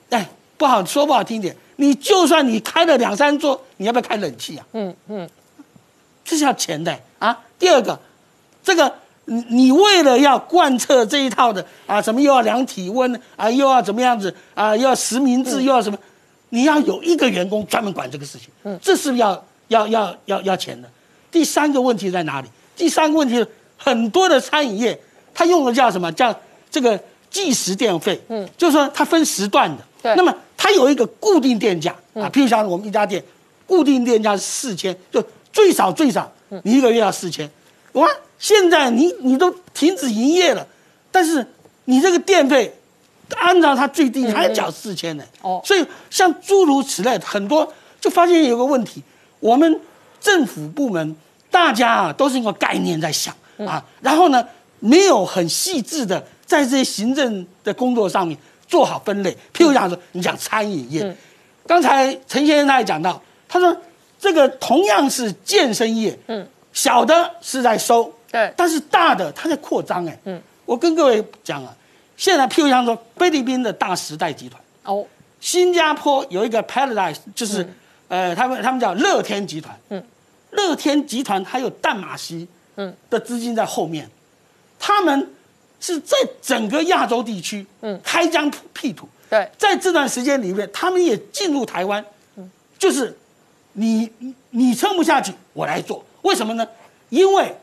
[0.09, 4.65] 哎，不好说不好听点，你就算你开了两三桌，你要不要开冷气啊？
[4.73, 5.29] 嗯嗯，
[6.25, 7.39] 这是要钱的啊。
[7.57, 7.97] 第二个，
[8.63, 8.93] 这个
[9.25, 15.97] 你你为了要贯彻这一套的啊，什么又要量体温啊，又要怎么样子啊，又要实名制，又要什么，
[16.49, 20.89] 你要有一个员工专门管这个事情，嗯，这是要要要要要钱的？
[21.31, 22.47] 第三个问题在哪里？
[22.75, 23.45] 第三个问题
[23.77, 24.99] 很多的餐饮业，
[25.33, 26.11] 它用的叫什么？
[26.11, 26.33] 叫
[26.69, 30.15] 这个计时电费，嗯，就是说它分时段的，对。
[30.15, 31.95] 那么它有一个固定电价。
[32.13, 33.23] 啊，譬如像我们一家店，
[33.67, 36.31] 固定电价是四千，就最少最少
[36.63, 37.47] 你一个月要四千，
[37.91, 38.07] 哇，
[38.39, 40.65] 现在你你都停止营业了，
[41.11, 41.45] 但是
[41.85, 42.75] 你这个电费
[43.35, 45.23] 按照他最低，你还要缴四千呢。
[45.41, 45.61] 哦。
[45.65, 49.03] 所以像诸如此类，很多就发现有个问题，
[49.39, 49.79] 我们
[50.19, 51.15] 政府部门
[51.51, 54.45] 大家啊都是用个概念在想啊，然后呢
[54.79, 58.37] 没有很细致的在这些行政的工作上面
[58.67, 59.31] 做好分类。
[59.53, 61.15] 譬如讲说，你讲餐饮业，
[61.65, 63.75] 刚才陈先生他也讲到，他说
[64.19, 68.51] 这个同样是健身业，嗯，小的是在收，对。
[68.55, 71.75] 但是大的它在扩张，哎，嗯，我跟各位讲啊，
[72.17, 74.61] 现在譬如像说菲律宾的大时代集团。
[74.83, 75.05] 哦，
[75.39, 77.75] 新加坡有一个 Paradise，就是、嗯
[78.09, 79.79] 呃，他们他们叫乐天集团。
[79.89, 80.03] 嗯，
[80.51, 84.09] 乐天集团还有淡马锡嗯的资金在后面，
[84.79, 85.31] 他们
[85.79, 89.07] 是在整个亚洲地区嗯开疆辟土。
[89.29, 92.03] 对，在这段时间里面，他们也进入台湾，
[92.37, 92.49] 嗯
[92.79, 93.15] 就是
[93.73, 96.03] 你你你撑不下去，我来做。
[96.21, 96.65] 为什么呢？
[97.09, 97.53] 因为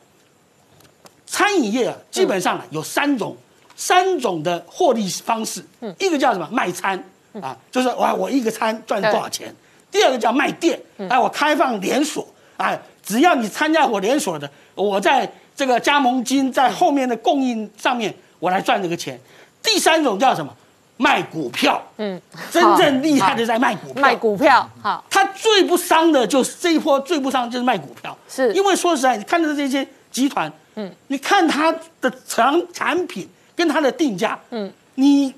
[1.26, 3.34] 餐饮业啊，基本上啊有三种、
[3.76, 5.64] 三种的获利方式。
[5.98, 6.48] 一个叫什么？
[6.50, 7.02] 卖餐
[7.40, 9.54] 啊，就是我我一个餐赚多少钱。
[9.90, 19.18] 第二个叫卖店，哎，我开放连锁，哎，只要你参加我连锁的，我在这个加盟金在后面的供应上面，我来赚这个钱。
[19.62, 20.52] 第三种叫什么？
[20.96, 22.20] 卖股票，嗯，
[22.52, 28.52] 真正厉害的在卖股票，卖股票，好，他最不伤的就是这一波最不伤就是卖股票，是。
[28.52, 35.34] 因为说实在，你看到这些集团，嗯，你看他的产产品跟它的定价，嗯，你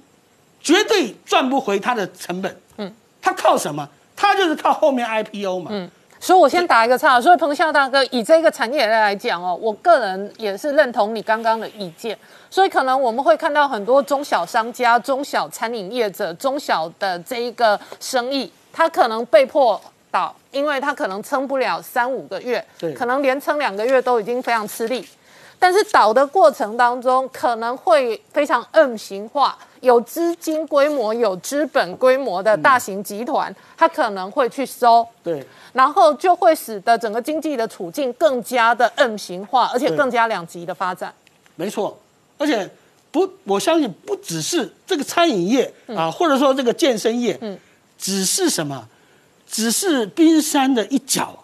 [0.60, 3.88] 绝对赚不回它的成本，嗯，它靠什么？
[4.16, 7.20] 它就是靠后面 IPO 嘛，嗯，所以我先打一个岔。
[7.20, 12.18] 所以彭笑大哥，以这个产业来讲哦，我个人也是认同你刚刚的意见。
[12.48, 19.78] 所以可能我们会看到很多中小商家、中小餐饮业者、中小的这一个生意，他可能被迫
[20.10, 25.06] 倒，因为他可能撑不了三五个月对，可能连撑两个月都已经非常吃力。
[25.58, 41.12] 但是倒的过程当中，可能会非常 M 型化，有资金规模、有资本规模的大型集团，它可能会去收，对，然后就会使得整个经济的处境更加的 M 型化，而且更加两极的发展。
[41.54, 41.98] 没错，
[42.36, 42.68] 而且
[43.10, 47.58] 不，我相信不只是这个餐饮业啊，或者说这个健身业，嗯，
[47.96, 48.86] 只是什么，
[49.50, 51.34] 只是冰山的一角。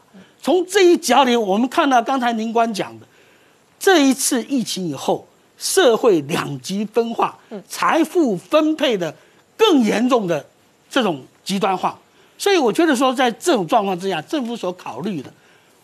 [0.43, 3.07] 从这一角里，我们看到刚才宁官讲的，
[3.83, 5.27] 这一次疫情以后，
[5.59, 7.37] 社会两极分化，
[7.69, 9.13] 财富分配的
[9.57, 10.47] 更严重的
[10.89, 11.99] 这种极端化。
[12.39, 15.29] 所以我觉得说，在这种状况之下，政府所考虑的，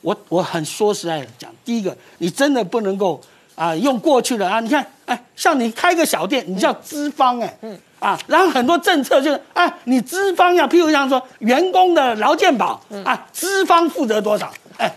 [0.00, 3.20] 我我很说实在的讲，第一个，你真的不能够
[3.56, 7.76] 啊用过去的啊，你看，哎，像你开个小店，你叫资方哎，嗯。
[7.98, 14.88] 啊，然后很多政策就是啊，你资方要，譬如像说员工的劳健保啊，资方负责多少，哎，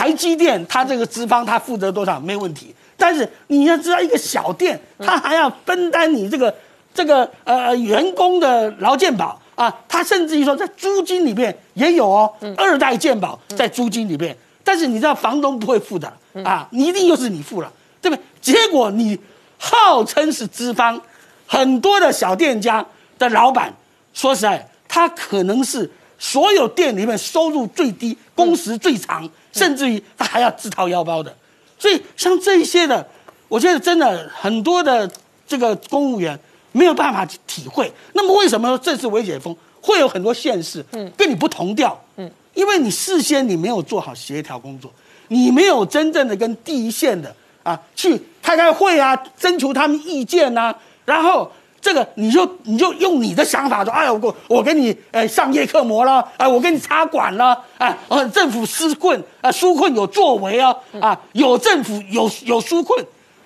[0.00, 6.54] 台积电它这个资方它负责多少没问题，但是你要知道一个小店，它还要分担你这个
[6.94, 14.34] 这个呃员工的劳健保啊，它甚至于说在租金里面也有哦，二代健保在租金里面，
[14.64, 16.10] 但是你知道房东不会付的
[16.42, 18.22] 啊，你一定又是你付了，对不对？
[18.40, 19.18] 结果你
[19.58, 20.98] 号称是资方，
[21.46, 22.82] 很多的小店家
[23.18, 23.70] 的老板，
[24.14, 31.34] 说实在，他可能是所有店里面收入最低、工时最长，甚至于他还要自掏腰包的。
[31.78, 33.06] 所以像这一些的，
[33.48, 35.10] 我觉得真的很多的
[35.46, 36.38] 这个公务员
[36.72, 37.90] 没有办法去体会。
[38.12, 44.92] 那么为什么说这次微解封会有很多县市，嗯，跟你不同调，嗯，因为你事先你没有做好协调工作，
[45.28, 50.74] 你没有真正的跟第一线的啊，去开开会啊，征求他们意见呐、
[51.04, 51.50] 然后
[51.82, 63.02] 这个你就你就用你的想法说，哎呀，我我给你呃上夜克膜了，哎，我给你插管了，哎，呃，政府施困啊，纾困有作为啊，啊，有政府有有纾困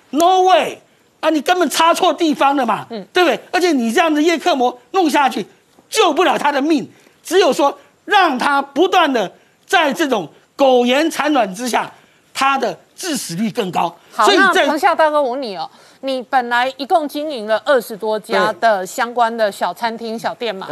[0.09, 0.77] ，no way
[1.21, 3.39] 啊，你根本插错地方了嘛，嗯对不对？
[3.51, 5.45] 而且你这样的叶克膜弄下去，
[5.89, 6.91] 救不了他的命，
[7.23, 9.31] 只有说让他不断的
[9.65, 11.89] 在这种苟延残喘之下，
[12.33, 13.95] 他的致死率更高。
[14.11, 15.69] 好，那在彭夏大哥，我问你哦，
[16.05, 20.69] 你本来一共经营了二十多家的相关的小餐厅、小店嘛，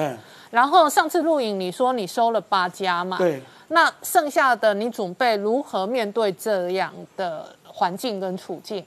[0.51, 8.85] 然后上次录影你说你收了八家嘛，对，那剩下的你准备如何面对这样的环境跟处境？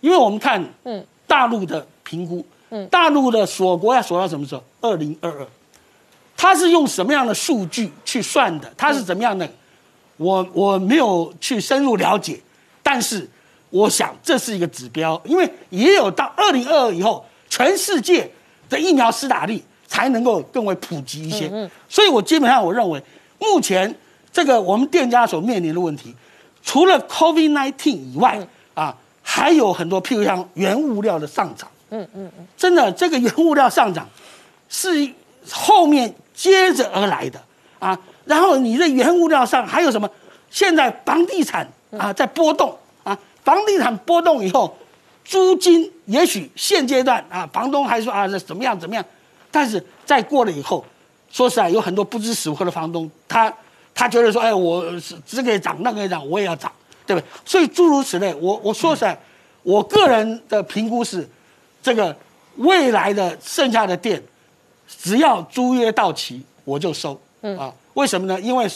[0.00, 4.62] 因为我们看，嗯嗯，大陆的评估，嗯嗯，大陆的锁国要锁到什么时候？
[4.80, 5.46] 二零二二，
[6.36, 8.72] 它是用什么样的数据去算的？
[8.76, 9.48] 它是怎么样的？
[10.18, 12.40] 我我没有去深入了解，
[12.82, 13.28] 但是
[13.72, 18.30] 我想这是一个指标，因为也有到二零二二以后，全世界
[18.68, 21.48] 的疫苗施打率才能够更为普及一些。
[21.50, 23.02] 嗯所以我基本上我认为，
[23.38, 23.92] 目前
[24.30, 26.14] 这个我们店家所面临的问题，
[26.62, 28.38] 除了 COVID-19 以外，
[28.74, 31.66] 啊，还有很多，譬如像原物料的上涨。
[31.90, 34.08] 嗯嗯嗯，真的，这个原物料上涨
[34.68, 35.10] 是
[35.50, 37.40] 后面接着而来的
[37.78, 37.98] 啊。
[38.24, 40.08] 然后你的原物料上还有什么？
[40.50, 41.66] 现在房地产
[41.98, 44.76] 啊在波动啊，房地产波动以后，
[45.24, 49.04] 租金也许现阶段啊，房东还说啊那怎么样怎么样，
[49.50, 50.84] 但是再过了以后，
[51.30, 53.52] 说实在有很多不知死活的房东，他
[53.94, 56.70] 他觉得说，哎，我是这个也涨，那个也涨，我也要涨，
[57.06, 57.26] 对不对？
[57.44, 59.18] 所以诸如此类，我我说实在，
[59.62, 61.28] 我个人的评估是，
[61.82, 62.16] 这个
[62.56, 64.22] 未来的剩下的店，
[64.86, 67.20] 只要租约到期，我就收。
[67.42, 68.40] 嗯啊，为什么呢？
[68.40, 68.70] 因为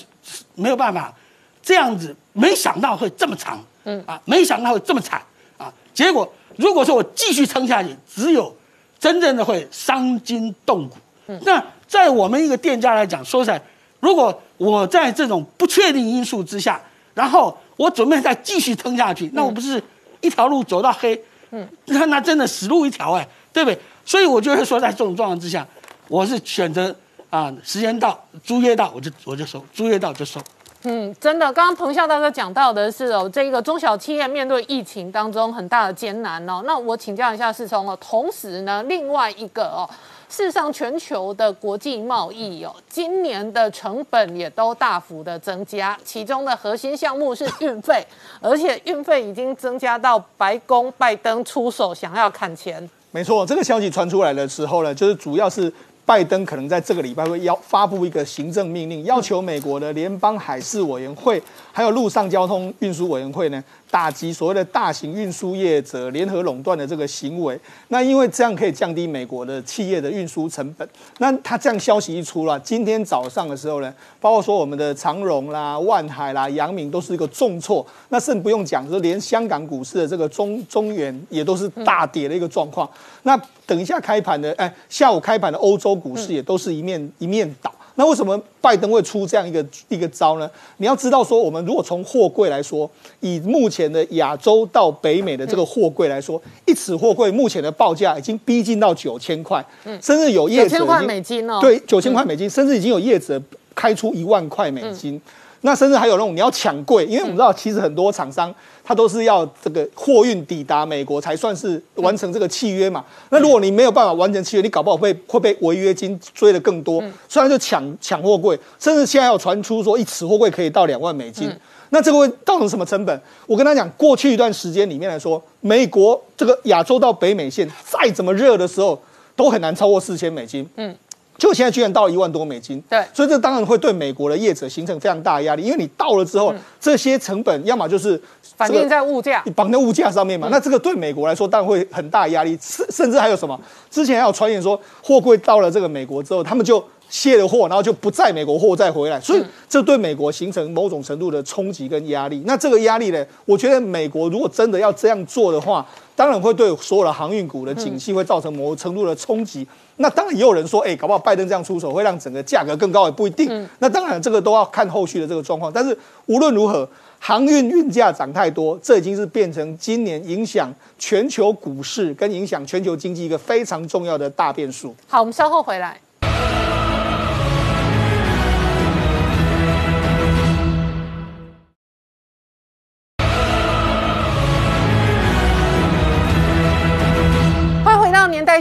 [0.54, 1.14] 没有办法，
[1.62, 3.64] 这样子没想到会这么长。
[3.86, 5.22] 嗯啊，没想到会这么惨
[5.56, 5.72] 啊！
[5.94, 8.54] 结果如果说我继续撑下去，只有
[8.98, 10.96] 真正的会伤筋动骨。
[11.42, 13.62] 那在我们一个店家来讲，说实在，
[14.00, 16.80] 如果我在这种不确定因素之下，
[17.14, 19.82] 然后我准备再继续撑下去，那我不是
[20.20, 21.20] 一条路走到黑？
[21.52, 23.78] 嗯，那那真的死路一条哎，对不对？
[24.04, 25.66] 所以我就会说，在这种状况之下，
[26.08, 26.94] 我是选择
[27.30, 30.40] 啊，时间到，租约到我就我就收，租约到就收。
[30.88, 36.62] 嗯，真的，刚刚彭笑大哥讲到的是哦，这个中小企业面对疫情当中很大的艰难哦。
[36.64, 39.82] 那我请教一下世聪哦，同时呢，另外一个哦，
[40.28, 48.06] 事实上全球的国际贸易哦，今年的成本也都大幅的增加，其中的核心项目是运费，
[48.40, 52.88] 而且运费已经增加到白宫拜登出手想要砍钱。
[53.10, 55.72] 没错，这个消息传出来的时候呢，就是主要是
[56.06, 61.42] 拜登可能在这个礼拜会要发布一个行政命令，要求美国的联邦海事委员会
[61.72, 63.62] 还有陆上交通运输委员会呢，
[63.96, 67.58] 打击所谓的大型运输业者联合垄断的这个行为。
[67.88, 70.86] 那因为这样可以降低美国的企业的运输成本。
[71.16, 73.90] 那他这样消息一出了，今天早上的时候呢，
[74.20, 77.86] 包括说我们的长荣啦、万海啦、阳明都是一个重挫。
[78.10, 82.86] 那甚不用讲，就连香港股市的这个中中原也都是大跌的一个状况。
[83.22, 83.34] 那
[83.64, 87.72] 等一下开盘的，哎，下午开盘的欧洲股市也都是一面、一面倒。
[87.96, 90.48] 那为什么拜登会出这样一个一个招呢？
[90.76, 92.88] 你要知道说，我们如果从货柜来说，
[93.20, 99.64] 以目前的亚洲到北美的这个货柜来说，一尺货柜目前的报价已经逼近到九千块，
[100.00, 103.40] 甚至有业者已经九千块美金哦，对，九千块美金，甚至已经有业者
[103.74, 105.20] 开出一万块美金。
[105.66, 108.54] 那甚至还有那种你要抢柜，因为我们知道，其实很多厂商
[108.84, 113.04] 他都是要这个货运抵达美国才算是完成这个契约嘛。
[113.30, 121.50] 那如果你没有办法完成契约，你搞不好被会被违约金追的更多，虽然就抢抢货柜，甚至现在有传出说一尺货柜可以到两万美金。
[121.90, 123.20] 那这个会造成什么成本？
[123.48, 128.96] 我跟他讲，过去一段时间里面来说，美国这个亚洲到北美线再怎么热的时候，
[129.34, 130.64] 都很难超过四千美金。
[130.76, 130.94] 嗯。
[131.38, 133.04] 就现在居然到一万多美金，对。
[133.12, 138.20] 所以这当然会对美国的业者形成非常大的压力，因为你到了之后，这些成本要么就是
[138.56, 139.42] 反映在物价。
[139.54, 143.58] 绑在物价上面嘛，那这个对美国来说当然会很大的压力，甚甚至还有什么？
[143.90, 146.82] 之前还有传言说，货柜到了这个美国之后，他们就
[147.16, 152.42] 卸了货，然后就不在美国货再回来，所以这对美国形成某种程度的冲击跟压力。
[152.44, 159.66] 那这个压力呢，我觉得美国如果真的要这样做的话，当然会对所有的航运股的景气会造成某程度的冲击。
[159.96, 163.66] 那当然也有人说，哎、搞不好拜登这样出手会让整个价格更高，也不一定。
[163.78, 165.72] 那当然这个都要看后续的这个状况。
[165.72, 165.96] 但是
[166.26, 166.86] 无论如何，
[167.18, 174.94] 航运运价涨太多，这已经是变成今年影响全球股市跟影响全球经济一个非常重要的大变数。
[175.08, 175.98] 好，我们稍后回来。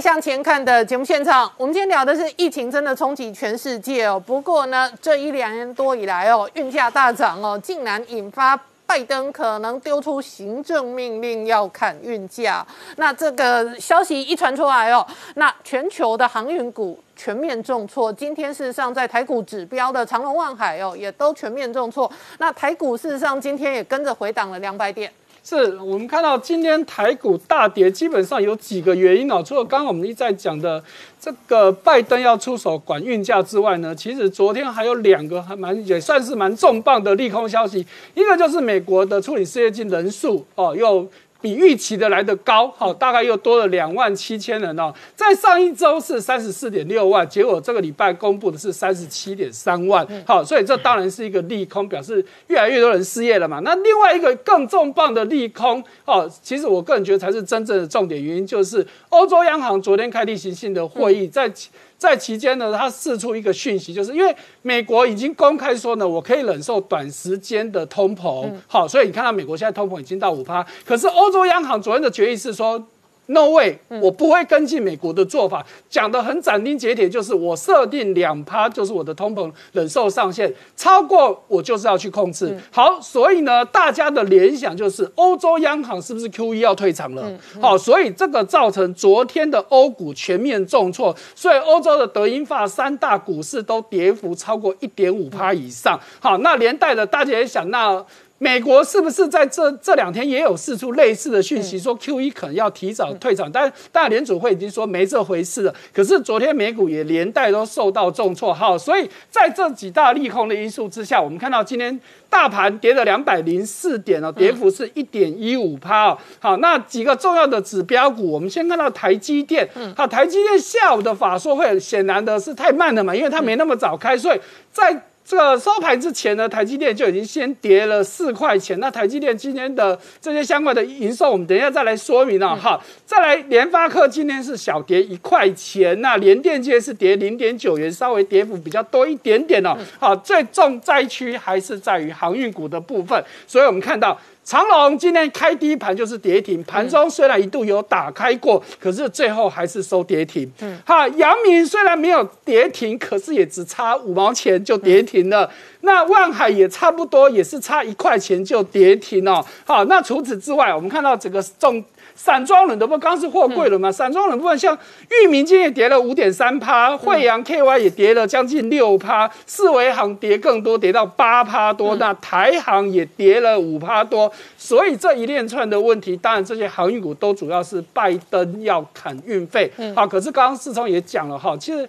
[0.05, 4.21] 向前看的节目现场，我们今天聊的是疫情真的冲击全世界哦。
[4.23, 12.63] 不过呢，这一两年多以来哦，运价大涨哦，竟然引发拜登可能丢出行政命令要砍运价。
[12.97, 15.03] 那这个消息一传出来哦，
[15.33, 18.13] 那全球的航运股全面重挫。
[18.13, 22.07] 今天事实上在台股指标的长隆、万海哦，也都全面重挫。
[22.37, 25.11] 那台股事实上今天也跟着回档了两百点。
[25.47, 29.43] 是我们看到今天台股大跌，基本上有几个原因哦。
[29.45, 30.83] 除了刚刚我们一再讲的
[31.19, 37.85] 这个拜登要出手管运价之外呢，其实昨天还有两个还蛮也算是蛮重磅的利空消息，
[38.15, 41.07] 一个就是美国的处理失业金人数哦又。
[41.45, 44.91] 比预期的来的高，好，大概又多了两万七千人哦。
[45.15, 53.59] 在上一周是三十四点六万，结果这个礼拜公布的是三十七点三万，好，所以这当然是一个利空，表示越来越多人失业了嘛。
[53.63, 61.53] 那另外一个更重磅的利空，哦，其实我个人觉得才是真正的重点原因，就是欧洲央行昨天开例行性的会议，在。
[61.97, 72.87] 在期间呢，他释出一个讯息，就是因为美国已经公开说呢，我可以忍受短时间的通膨，好，所以你看到美国现在通膨已经到五趴，可是欧洲央行昨天的决议是说。
[73.27, 82.55] No way，我不会跟进美国的做法，讲的很斩钉截铁，就是我设定两趴就是我的通膨忍受上限，超过我就是要去控制。
[82.71, 87.31] 好，所以呢，大家的联想就是欧洲央行是不是 QE 要退场了？
[87.59, 95.99] 好，所以这个造成昨天的欧股全面重挫，所以欧洲的德英法三大股市都跌幅超过一点五趴以上。
[96.19, 98.05] 好，那连带的大家也想那。
[98.37, 103.49] 美国是不是在这这两天也有释出类似的讯息，说 Q E 可能要提早退场？
[103.49, 105.73] 但大联储会已经说没这回事了。
[105.93, 111.97] 可是昨天美股也连带都受到重挫，哈，所以在这几大利空的因素之下，我们看到今天
[112.29, 116.17] 大盘跌了两百零四点哦，跌幅是一点一五趴哦。
[116.39, 119.65] 好，那几个重要的指标股，我们先看到台积电，
[119.95, 124.39] 好，台积电下午的法说会显然的是太慢了嘛，因为它没那么早开，所以
[124.73, 125.01] 在。
[125.25, 128.79] 这个收盘之前呢，台积电就已经先跌了四块钱。
[128.79, 132.55] 那台积电今天的这些相关的营收，我们等一下再来说明啊。
[132.55, 139.75] 好，再来联发科今天是小跌一块钱，那联电今天是跌零点九元，稍微跌幅比较多一点点哦。
[139.99, 144.15] 好，最重灾区还是在于航运股的部分，所以我们看到。
[144.45, 150.49] 长隆今天开第一盘就是跌停，盘中虽然一度有打开过，可是最后还是收跌停。
[150.61, 155.49] 嗯，好，阳明虽然没有跌停，可是也只差五毛钱就跌停了。
[155.85, 159.45] 那万海也差不多，也是差一块钱就跌停哦。
[159.65, 161.83] 好，那除此之外，我们看到整个重。
[162.17, 163.91] 散装轮的部分刚是货柜轮嘛？
[163.91, 164.73] 散装轮部分像
[165.09, 181.85] 裕民今天也跌了五点三趴，惠阳 KY 也跌了将近六趴，四维行跌更多，跌到八趴多，那台行也跌了五趴多，所以这一连串的问题，当然这些航运股都主要是拜登要砍运费，好，可是刚刚世聪也讲了哈，其实。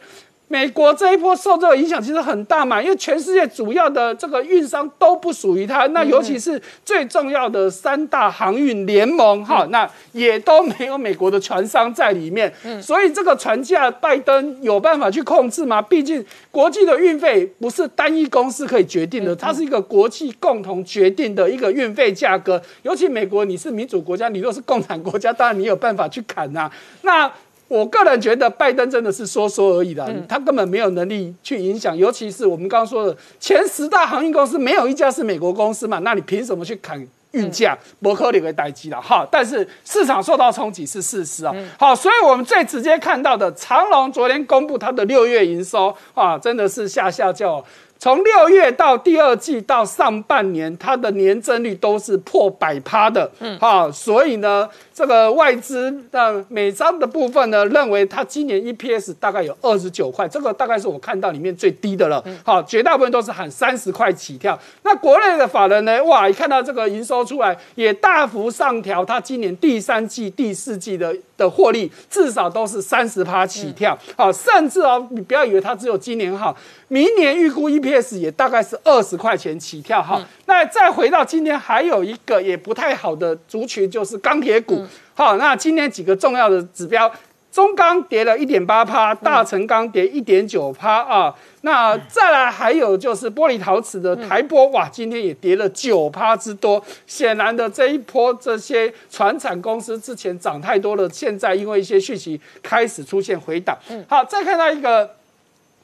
[0.49, 15.83] 美国这一波受这个影响其实很大嘛，因为全世界主要的这个运商都不属于它，那尤其是最重要的三大航运联盟哈，那也都没有美国的船商在里面，所以这个船价拜登有办法去控制吗？
[15.83, 26.71] 毕竟国际的运费不是单一公司可以决定的，它是一个国际共同决定的一个运费价格，尤其美国你是民主国家，你若是共产国家，当然你有办法去砍呐，
[27.03, 27.29] 那。
[27.69, 37.77] 我个人觉得拜登真的是说说而已的，他根本没有能力去影响，尤其是我们刚刚说的前十大航运公司没有一家是美国公司嘛，那你凭什么去砍运价？
[38.01, 41.53] 伯克利为待机了哈，但是市场受到冲击是事实啊。
[41.79, 47.65] 好，所以我们最直接看到的长隆昨天公布它的六月营收啊，真的是下下叫。
[47.99, 64.59] 从六月到第二季到上半年，它的年增率都是破百趴的，嗯，好，所以呢，这个外资的美商的部分呢，认为它今年 EPS 大概有二十九块，这个大概是我看到里面最低的了，好，绝大部分都是喊三十块起跳。
[64.83, 76.57] 那国内的法人呢，哇，一看到这个营收出来，也大幅上调，它今年第三季、第四季的的获利至少都是三十趴起跳，好，甚至哦，你不要以为它只有今年好。
[76.89, 84.85] 明年预估 EPS 也大概是二十块钱起跳哈，那再回到今天还有一个也不太好的族群就是钢铁股，
[85.15, 87.11] 好，那今天几个重要的指标，
[87.53, 103.79] 中钢跌了一点八趴，大成钢跌一点九趴啊，那再来还有就是玻璃陶瓷的台玻，哇，今天也跌了九趴之多，显然的这一波这些船产公司之前涨太多了，现在因为一些讯息开始出现回档，
[104.09, 105.11] 好，再看到一个。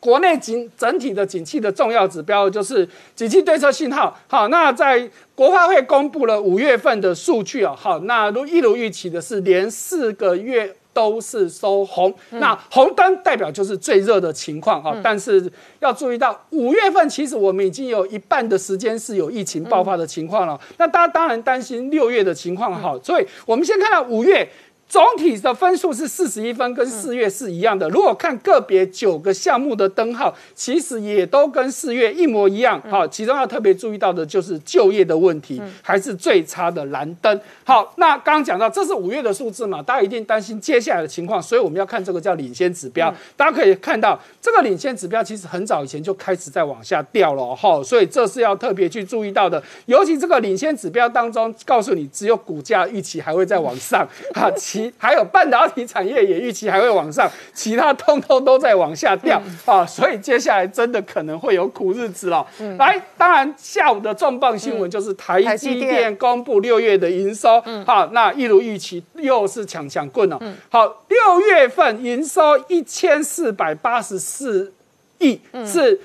[0.03, 4.19] 国内景整体的景气的重要指标就是景气对策信号。
[4.27, 12.13] 好，那在国发会公布了五月份的数据啊，好，那如一如预期的是连四个月都是收红。
[12.31, 15.49] 那红灯代表就是最热的情况啊，但是
[15.79, 20.61] 要注意到五月份其实我们已经有一半的时间是有疫情爆发的情况了。
[20.79, 24.49] 那大家当然担心六月的情况好，所以我们先看到五月。
[24.93, 27.89] 总体的分数是四十一分，跟四月是一样的。
[27.89, 32.79] 如果看个别九个项目的灯号，其实也都跟四月一模一样。
[32.91, 37.41] 好，其中要特别注意到的就是就业的问题，还是最差的蓝灯。
[37.65, 43.11] 好，那刚刚讲到这是五月的数字嘛，大家一定担心接下来的情况，所以我们要看这个叫领先指标。
[43.35, 49.63] 大家可以看到，这个领先指标其实很早以前就开始在往下掉了哈，所以这是要特别去注意到的。
[49.87, 62.47] 尤其这个领先指标当中，告诉你只有股价预期还会再往上哈， 其还有半导体产业也预期还会往上，其他通通都在往下掉啊，所以接下来真的可能会有苦日子了。
[62.79, 66.13] 来，当然下午的重磅新闻就是台积电。
[66.23, 70.41] 公布六月的营收，好，那一如预期又是抢抢棍了。
[70.69, 74.73] 好，六月份营收一千四百八十四
[75.19, 75.99] 亿，是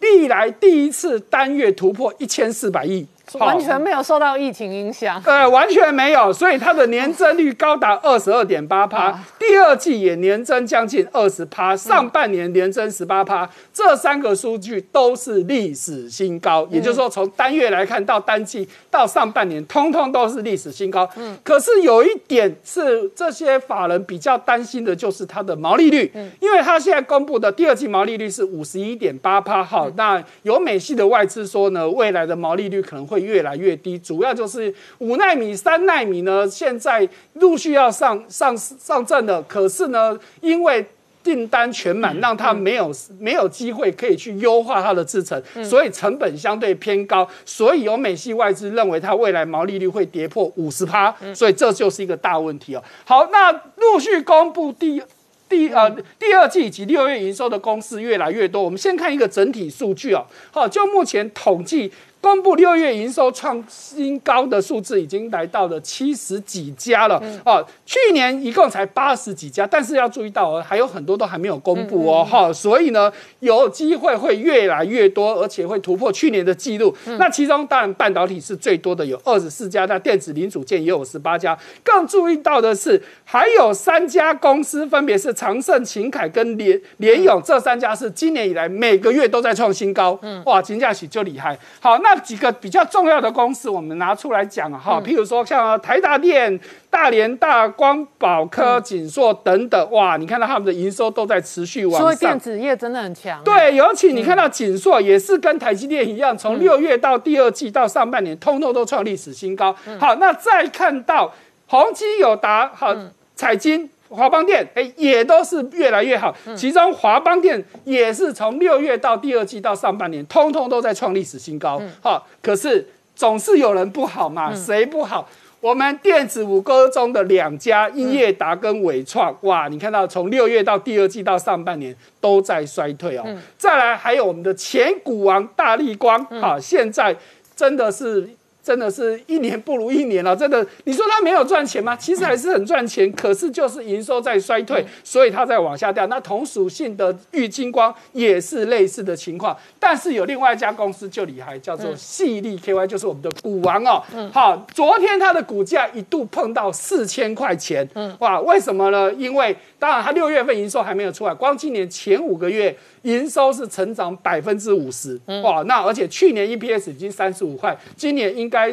[0.00, 3.06] 历来第一次单月突破一千四百亿。
[3.34, 21.08] 完全没有受到疫情影响，对，完全没有，所以它的年增率高达二十二点八趴，第二季也年增将近二十趴，上半年年增十八趴，这三个数据都是历史新高，也就是说从单月来看到单季到上半年，通通都是历史新高。
[21.16, 33.15] 嗯，可是有一点是这些法人比较担心的，就是它的毛利率，嗯，因为它现在公布的第二季毛利率是五十一点八趴，好，那有美系的外资说呢，未来的毛利率可能会。
[33.16, 39.42] 会越来越低，主要就是五纳米、三纳米呢，现在陆续要上上上阵了。
[39.44, 40.84] 可是呢，因为
[41.22, 47.26] 订单全满，让它没有没有机会可以去优化它的制程，所以成本相对偏高。
[47.46, 52.84] 所以有美系外资认为它未来毛利率会跌破五十趴，所以这就是一个大问题哦。
[53.06, 55.02] 好，那陆续公布第
[55.48, 58.62] 第呃第二季以及六月营收的公司越来越多。
[58.62, 60.24] 我们先看一个整体数据哦。
[60.52, 61.92] 好，就目前统计。
[62.26, 76.92] 公布六月营收创新高的数字已经来到了七十几家了哦，去年一共才八十几家，但是要注意到哦，还有很多都还没有公布哦哈，所以呢，有机会会越来越多，而且会突破去年的记录。
[77.16, 81.56] 那其中当然半导体是最多的，有二十四家，那电子零组件也有十八家。
[81.84, 90.18] 更注意到的是，还有三家公司，分别是长盛、秦凯跟联联勇这三家是今年以来每个月都在创新高。
[90.22, 91.56] 嗯，哇，金价喜就厉害。
[91.78, 92.15] 好，那。
[92.18, 96.58] 几个比较重要的公司，我们拿出来讲哈，譬如说像台大电、
[96.90, 102.02] 大连大、光宝科、锦硕等等，哇，你看到他们的营收都在持续往上。
[102.02, 103.42] 所以电子业真的很强。
[103.44, 109.74] 对，尤其你看到锦硕也是跟台积电一样，从六月到第二季到上半年，通通都创历史新高。
[109.98, 111.32] 好，那再看到
[111.66, 112.94] 宏基、友达、好
[113.34, 113.90] 彩金。
[114.08, 116.34] 华邦电哎，也都是越来越好。
[116.56, 121.80] 其中华邦电也是从六月到第二季到上半年，通通都在创历史新高。
[122.00, 124.54] 好，可是总是有人不好嘛？
[124.54, 125.28] 谁不好？
[125.60, 133.24] 我们电子五哥中的两家英业达跟伟创，哇，你看到从六月到第二季到上半年都在衰退哦。
[133.58, 137.16] 再来还有我们的前股王大力光，好，现在
[137.54, 138.28] 真的是。
[138.66, 141.94] 真的是一年不如一年了，真的，你说它没有赚钱吗？
[141.94, 146.04] 其实还是很赚钱，可是就是营收在衰退，所以它在往下掉。
[146.08, 154.02] 那同属性的玉金光也是类似的情况，但是有另外一家公司就厉害，叫做细粒 KY，就是我们的股王哦。
[154.32, 157.88] 好，昨天它的股价一度碰到四千块钱，
[158.18, 159.12] 哇，为什么呢？
[159.12, 162.76] 因为当然它六月份营收还没有出来，光今年前五个月。
[163.02, 165.62] 营收是成长百分之五十，哇！
[165.66, 168.68] 那而且去年 EPS 已经三十五块，今年应该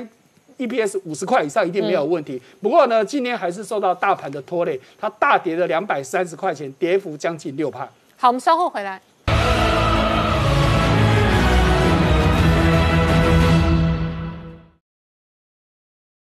[0.58, 2.42] EPS 五十块以上一定没有问题。
[2.60, 7.88] 不过呢，今年还是受到大盘的拖累，它大跌了两百三十块钱，跌幅将近六帕。
[8.18, 9.00] 好，我们稍后回来。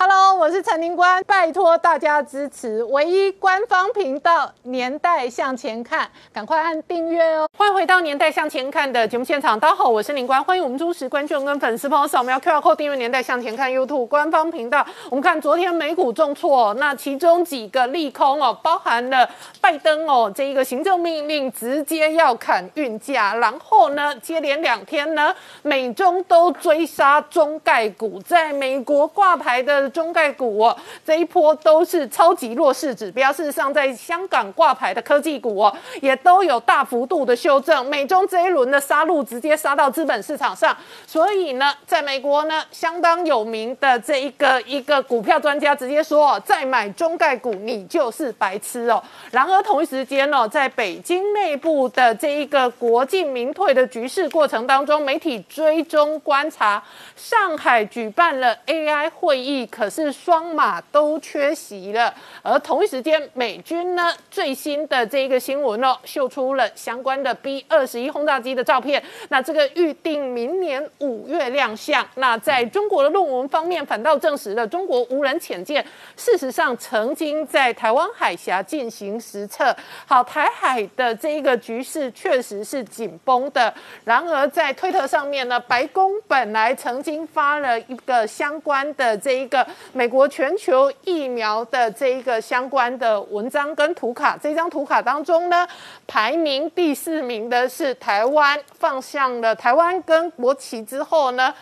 [0.00, 7.48] Hello，我是陈宁官，拜托大家支持唯一官方频道《年代向前看》，赶快按订阅哦！
[7.58, 14.86] 欢迎回到《年代向前看》的节目现场，大家好，我是宁官，欢迎我们忠实观众跟粉丝朋友扫描 QR Code 订阅《年代向前看》YouTube 官方频道。
[15.10, 19.28] 我们看昨天美股重挫，那其中几个利空哦，包含了
[19.60, 29.87] 拜登哦这一个行政命令直接要砍运价，然后呢接连两天呢美中都追杀中概股，在美国挂牌的。
[29.88, 33.32] 中概股哦，这一波都是超级弱势指标。
[33.32, 37.86] 事实上，在香港挂牌的科技股哦，也都有大幅度的修正。
[37.88, 40.76] 美中这一轮的杀戮直接杀到资本市场上，
[41.06, 49.02] 所以呢，在美国呢，相当有名的这一个一个股票专家直接说，再买中概股你就是白痴哦。
[49.30, 56.82] 然而同一时间呢，在北京内部的这一个国进民退的局势过程当中，媒体追踪观察，
[57.16, 62.12] 上海举办了 AI 会议，可是双马都缺席了。
[62.42, 69.00] 而同一时间，美军呢最新的这一个新闻哦，秀出了相关的 B 二十一轰炸机的照片。
[69.28, 72.04] 那这个预定明年五月亮相。
[72.16, 75.84] 那在中国的论文方面，反倒证实了中国无人潜舰
[76.16, 79.72] 事实上曾经在台湾海峡进行实测。
[80.06, 83.72] 好，台海的这一个局势确实是紧绷的。
[84.04, 94.36] 然而在推特上面呢，白宫本来曾经发了一个相关的这一个美国全球疫苗的这一个相关的文章跟图卡。
[94.36, 95.66] 这张图卡当中呢，
[96.06, 101.54] 排名第四名的是台湾，放向了台湾跟国旗之后呢。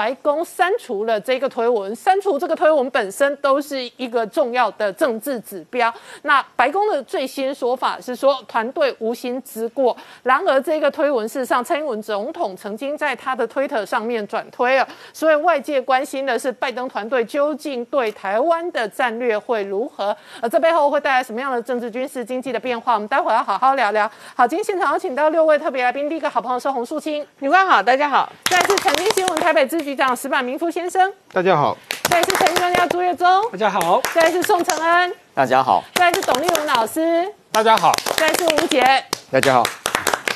[0.00, 5.92] 白宫删除了这个推文，删除这个推文本身都是一个重要的政治指标。
[6.22, 9.94] 那白宫的最新说法是说，团队无心之过。
[10.22, 14.88] 然而，这个推文事实上，蔡英文总统曾经在他的推特上面转推了。
[15.12, 20.16] 所以，外界关心的是拜登团队究竟对台湾的战略会如何？
[20.40, 22.94] 而这背后会带来什么样的政治、军事、经济的变化？
[22.94, 24.10] 我们待会要好好聊聊。
[24.34, 28.32] 好，今天现场有请到六位特别来宾，第一个好朋友是洪树清，女官好，大家好。
[28.46, 29.89] 再是曾经新闻台北支局。
[29.90, 31.76] 局长石板明夫先生，大家好；
[32.08, 38.84] 再是财经专家朱月忠，大家好；再是宋承恩，大家好；再是董立文老师，大家好；再是吴杰，
[39.32, 39.64] 大家好。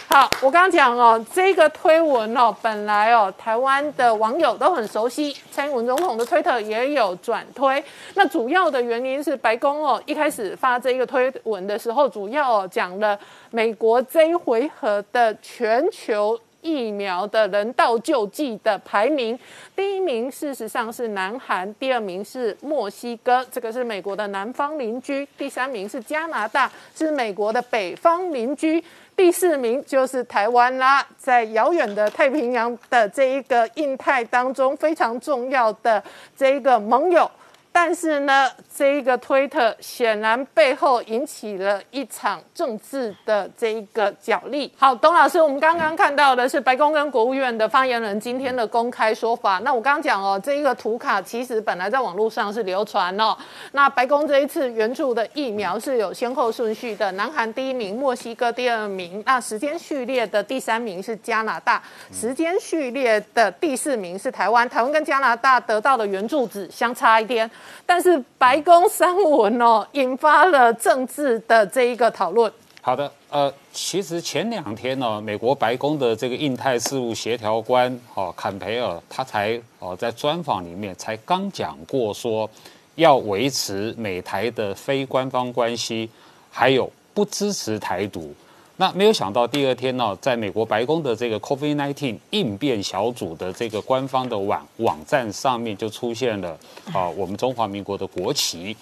[0.09, 7.83] 好，我刚刚讲哦，这个推文哦，本来哦，台湾的网友都很熟悉，蔡英文总统的推特也有转推。
[8.15, 13.17] 那主要的原因是白宫哦，一开始发这个推文的时候，主要讲了
[13.53, 16.37] 美国这一回合的全球。
[16.65, 19.39] 疫苗的人道救济的排名，
[19.77, 28.83] 第一名事实上是南韩，第二名是墨西哥，这个是美国的南方邻居，第三名是加拿大，是美国的北方邻居，
[29.15, 36.03] 第四名就是台湾啦，在遥远的太平洋的这一个印太当中非常重要的
[36.35, 37.31] 这一个盟友。
[37.77, 44.73] 但是呢，这一个推特显然背后引起了一场政治的这一个角力。
[44.79, 49.59] 好，董老师，我们刚刚看到的是白宫跟国务院的发言人今天的公开说法。
[49.65, 53.37] 那我刚刚讲哦，这一个图卡其实本来在网络上是流传哦。
[53.73, 59.21] 那白宫这一次援助的疫苗是有先后顺序的，南韩第一名，墨西哥第二名。
[59.27, 64.69] 那时间序列的第三名是加拿大，时间序列的第四名是台湾。
[64.69, 67.51] 台湾跟加拿大得到的援助只相差一天。
[67.87, 72.53] 但是白宫三文哦，引发了政治的这一个讨论。
[72.81, 82.49] 好的，呃，其实前两天呢，美国白宫的这个印太事务协调官哦，坎培尔，他才哦在专访里面才刚讲过说，
[82.97, 86.11] 要维持美台的非官方关系，
[86.51, 88.35] 还有不支持台独。
[88.77, 96.59] 那没有想到，第二天呢，在美国白宫的这个 COVID-19 应变小组的这个官方的网网站上面就出现了
[96.93, 98.77] 啊，我们中华民国的国旗。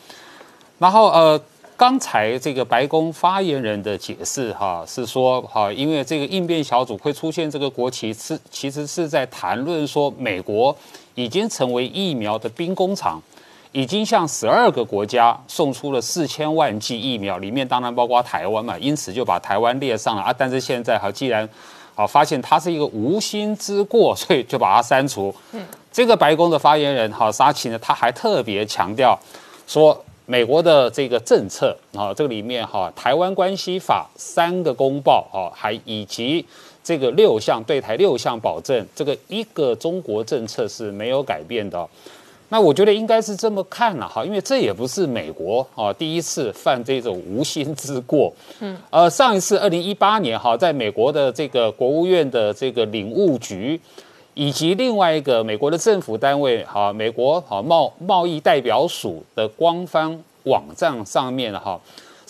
[0.78, 1.38] 然后呃，
[1.76, 10.74] 刚才这个白宫发言人的解释哈，是说哈，因为这个应变小组会出现这个国旗，是其实是在谈论说，美国
[11.14, 13.22] 已经成为疫苗的兵工厂。
[13.72, 20.34] 已经向十二个国家送出了四千万剂疫苗，里面当然包括台湾嘛，因此就把台湾列上了啊。
[20.36, 21.48] 但是现在哈，既然
[21.94, 25.34] 啊发现它是一个无心之过，所以就把它删除。
[25.52, 29.18] 嗯，这个白宫的发言人哈沙奇呢，他还特别强调
[29.66, 36.44] 说，美国的这个政策啊，这个里面哈，台湾关系法三个公报啊，还以及
[36.84, 41.88] 这个六项对台六项保证，这个一个中国政策是没有改变的。
[42.52, 48.30] 那我觉得应该是这么看了哈，因为这也不是美国啊第一次犯这种无心之过。
[48.60, 53.80] 嗯，呃，上一次二零一八年哈，在美国的这个国务院的这个领务局，
[54.34, 61.80] 以及另外一个美国的政府单位哈，美国哈贸贸易代表署的官方网站上面哈。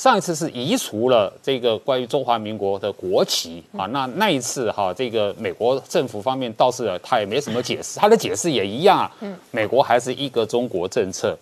[0.02, 9.12] 上一次是移除了这个关于中华民国的国旗啊，那那一次哈，这个美国政府方面倒是他也没什么解释，他的解释也一样啊，
[9.52, 11.38] 美国还是一个中国政策，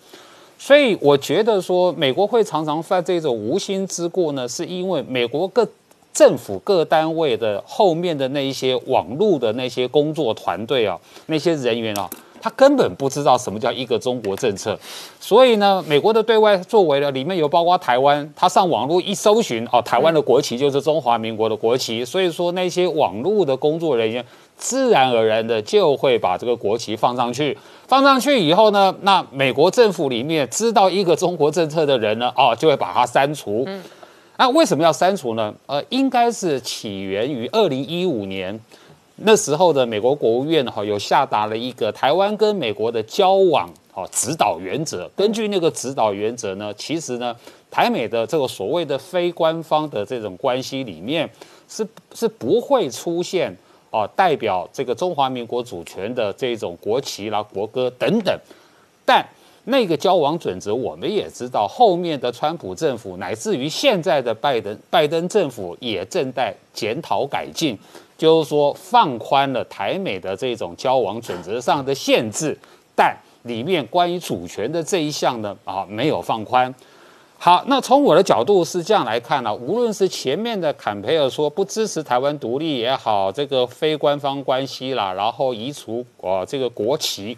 [0.59, 5.67] 所以我觉得说美国会常常犯这种无心之过呢，是因为美国各
[6.13, 10.95] 政府各单位的后面的那一些网络的那些工作团队啊，
[11.25, 12.07] 那些人员啊，
[12.41, 14.77] 他根本不知道什么叫一个中国政策。
[15.19, 22.03] 所以呢，美国的对外作为呢，里面有包括台湾，他上网络一搜寻，哦，台湾的国旗就是中华民国的国旗。
[22.03, 24.25] 所以说，那些网络的工作人员
[24.57, 27.57] 自然而然的就会把这个国旗放上去。
[27.87, 33.67] 放上去以后呢，那美国政府里面知道一个中国政策的人呢，哦，就会把它删除。
[34.37, 35.53] 那为什么要删除呢？
[35.67, 38.59] 呃，应该是起源于二零一五年。
[39.17, 45.09] 那时候的美国国务院哈有下达了一个台湾跟美国的交往哦指导原则。
[45.15, 47.35] 根据那个指导原则呢，其实呢
[47.69, 51.29] 台美的这个所谓的非官方的这种关系里面
[51.69, 53.55] 是是不会出现
[53.91, 58.35] 哦代表这个中华民国主权的这种国旗啦、国歌等等。
[59.05, 59.23] 但
[59.65, 67.77] 那个交往准则我们也知道，后面的川普政府乃至于现在的拜登拜登政府也正在检讨改进。
[68.21, 72.55] 就是说，放宽了台美的这种交往准则上的限制，
[72.95, 76.71] 但里面关于主权的这一项呢，啊，没有放宽。
[77.39, 87.35] 好，那从我的角度是这样来看呢，无论是前面的坎培尔说不支持台湾独立也好，这个非官方关系啦，然后移除呃这个国旗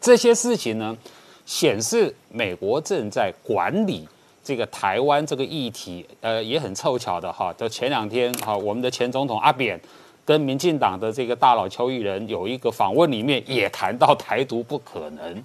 [0.00, 0.96] 这些事情呢，
[1.44, 4.08] 显示美国正在管理。
[4.50, 7.54] 这个台湾这个议题，呃，也很凑巧的哈。
[7.56, 9.80] 就前两天哈，我们的前总统阿扁
[10.24, 15.44] 跟民进党的这个大佬邱毅人有一个访问，里面也谈到台独不可能。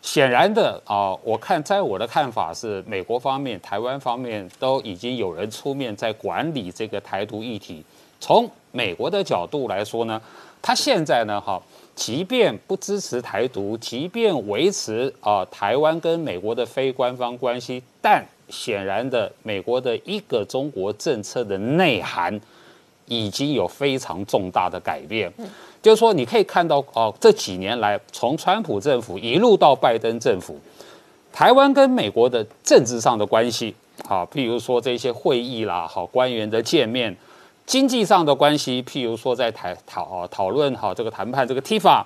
[0.00, 7.84] 显然的啊，我看在我的看法是，美国方面、台湾方面都已经有人出面在管理这个台独议题。
[8.20, 10.22] 从美国的角度来说呢，
[10.62, 11.60] 他现在呢，哈。
[12.00, 22.40] 即便不支持台独，即便维持啊台湾跟美国的非官方关系，但显然的，美国的一个中国政策的内涵
[23.04, 25.30] 已经有非常重大的改变。
[25.82, 30.58] 就是说，你可以看到哦，这几年来，从川普政府一路到拜登政府，
[31.30, 33.74] 台湾跟美国的政治上的关系，
[34.08, 37.14] 啊，譬如说这些会议啦，好官员的见面。
[37.70, 42.02] 经济上的关系，譬如说在台讨讨论好这个谈判这个 TIFA，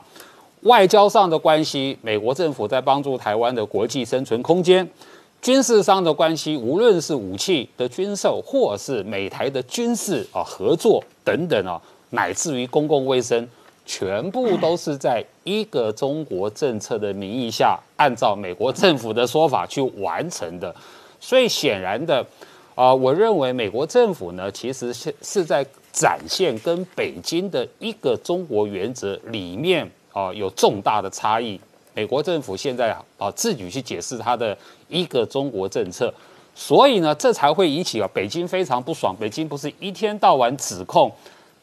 [0.61, 4.87] 外交上的关系，美国政府在帮助台湾的国际生存空间，
[5.41, 13.49] 军事上的关系，无论是武器的军售，或是美台的军事啊合作等等啊，乃至于公共卫生，
[13.87, 20.77] 全部都是在一个中国政策的名义下，按照美国政府的说法去完成的，
[21.19, 22.23] 所以显然的。
[22.75, 31.61] 啊，我认为美国政府呢，其实是是在展现跟北京的一个中国原则里面啊有重大的差异。
[31.95, 34.57] 美国政府现在啊自己去解释他的
[34.89, 36.13] 一个中国政策，
[36.53, 39.15] 所以呢，这才会引起啊北京非常不爽。
[39.21, 41.09] 北京不是一天到晚指控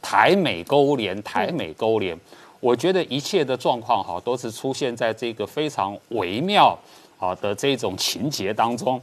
[0.02, 2.18] 台美勾连，台美勾连。
[2.62, 6.78] 我觉得一切的状况哈，都是出现在这个非常微妙
[7.20, 9.02] 啊的这种情节当中。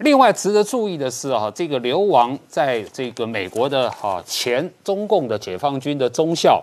[0.00, 6.62] 另外值得注意的是啊，这个流亡在这个美国的哈前中共的解放军的中校，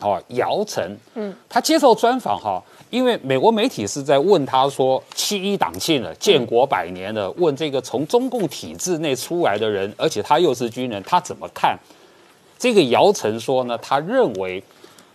[0.00, 11.78] 哦姚晨，嗯，他接受专访哈，因为美国媒体是在问他说七一党庆了，建国百年了，问这个从中共体制内出来的人，而且他又是军人，他怎么看？
[12.58, 14.62] 这个姚晨说呢，他认为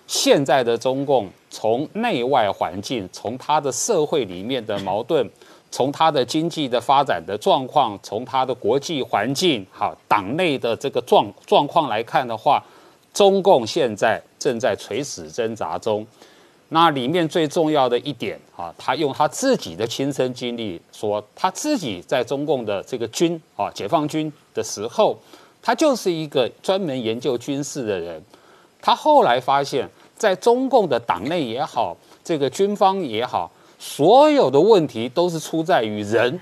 [0.05, 5.27] 现在的中共从内外环境，从他的社会里面的矛盾。
[5.69, 12.63] 从它的经济的发展的状况，从它的国际环境，好党内的这个状状况来看的话，
[13.13, 16.05] 中共现在正在垂死挣扎中。
[16.69, 25.17] 那里面最重要的一点啊，他用他自己的亲身经历说，他自己在中共的这个军啊解放军的时候，
[25.61, 28.21] 他就是一个专门研究军事的人。
[28.81, 33.49] 他后来发现，在中共的党内也好，这个军方也好。
[33.79, 36.39] 所有的问题都是出在于人，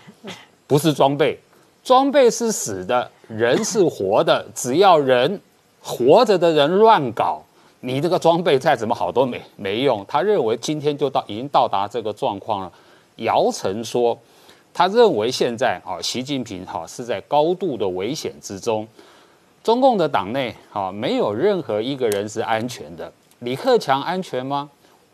[0.68, 1.40] 不是装备。
[1.84, 4.44] 装备是死的，人是活的。
[4.56, 5.40] 只要人
[5.82, 7.44] 活着的人乱搞，
[7.82, 10.04] 你这个装备再怎么好都没没用。
[10.08, 12.72] 他认为今天就到已经到达这个状况了。
[13.18, 14.18] 姚晨说，
[14.74, 18.88] 他认为现在啊，习近平哈是在高度的危险之中。
[19.64, 23.12] 中共的党内啊，没有任何一个人是安全的。
[23.40, 24.70] 李克强安全吗？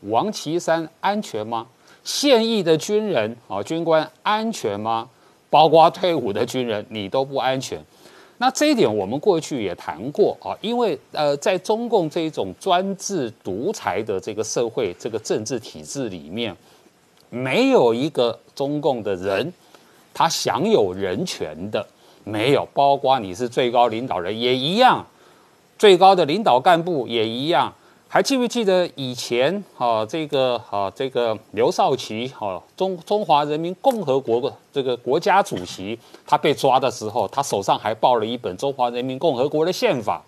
[0.10, 1.68] 王岐山安全吗？
[2.04, 5.10] 现役的军人啊，军官安全吗？
[5.50, 7.78] 包括退伍的军人，你都不安全。
[8.38, 16.56] 那这一点我们过去也谈过啊，因为呃，在中共这种专制独裁的这个社会、这个政治体制里面，
[17.30, 19.54] 没有一个中共的人
[20.14, 21.86] 他享有人权的，
[22.24, 22.68] 没有。
[22.74, 25.06] 包括你是最高领导人也一样，
[25.78, 27.72] 最高的领导干部也一样。
[28.14, 35.98] 还记不记得以前啊，这个啊，这个刘少奇哈，中中华人民共和国的这个国家主席，
[36.28, 40.22] 他被抓的时候，他手上还抱了一本中华人民共和国的宪法。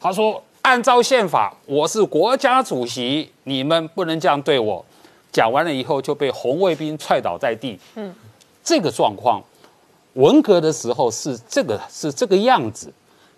[0.00, 4.84] 他说：“按照宪法，我是国家主席，你们不能这样对我。”
[5.30, 7.78] 讲完了以后，就被红卫兵踹倒在地。
[7.94, 8.12] 嗯，
[8.64, 9.40] 这个状况，
[10.14, 12.92] 文革的时候是这个是这个样子。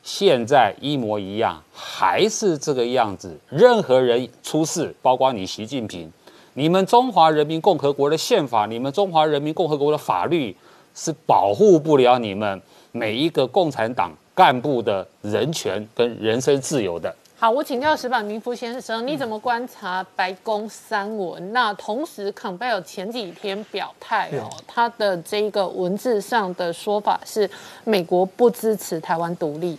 [0.05, 3.35] 现在一模一样，还是这个样子。
[3.49, 6.13] 任何人出事，包括你习近平，
[6.53, 10.55] 你们中华人民共和国的宪法，你们中华人民共和国的法律
[10.95, 12.61] 是保护不了你们
[12.93, 17.13] 每一个共产党干部的人权跟人身自由的。
[17.37, 21.53] 好，我请教石板明夫先生，你怎么观察白宫三文？
[21.53, 27.51] 那同时，坎贝尔前几天表态哦，他的这个文字上的说法是
[27.85, 29.77] 美国不支持台湾独立。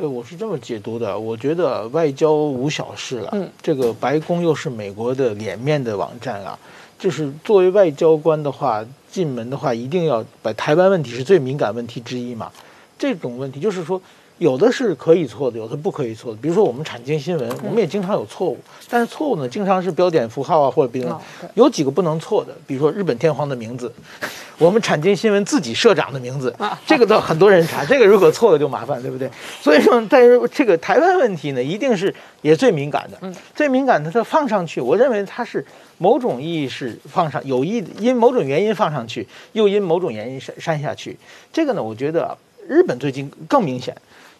[0.00, 3.30] 呃，我是这么解读的，我觉得外交无小事了。
[3.32, 6.58] 嗯，这个白宫又是美国的脸面的网站啊，
[6.98, 12.52] 就是作为外交官的话，进门的话一定要把台湾问题是最敏感问题之一嘛。
[12.98, 14.00] 这种问题就是说。
[14.38, 16.38] 有的是可以错的，有的不可以错的。
[16.40, 18.56] 比如说我们产经新闻，我们也经常有错误，
[18.88, 21.20] 但是错误呢，经常是标点符号啊，或者别的。
[21.54, 23.92] 有几个不能错的，比如说日本天皇的名字，
[24.58, 26.54] 我们产经新闻自己社长的名字，
[26.86, 29.28] 这个倒很多人查，这个如果错了就麻烦，对不对？
[29.60, 35.64] 所以说，但是这个台湾问题呢，一定是也最敏感的，最敏感的，它放上去，我认为它是
[35.98, 41.18] 某种意义是放上有意因某种原因放上去，又因某种原因删删下去。
[41.52, 42.36] 这个呢，我觉得
[42.68, 43.96] 日本最近更明显。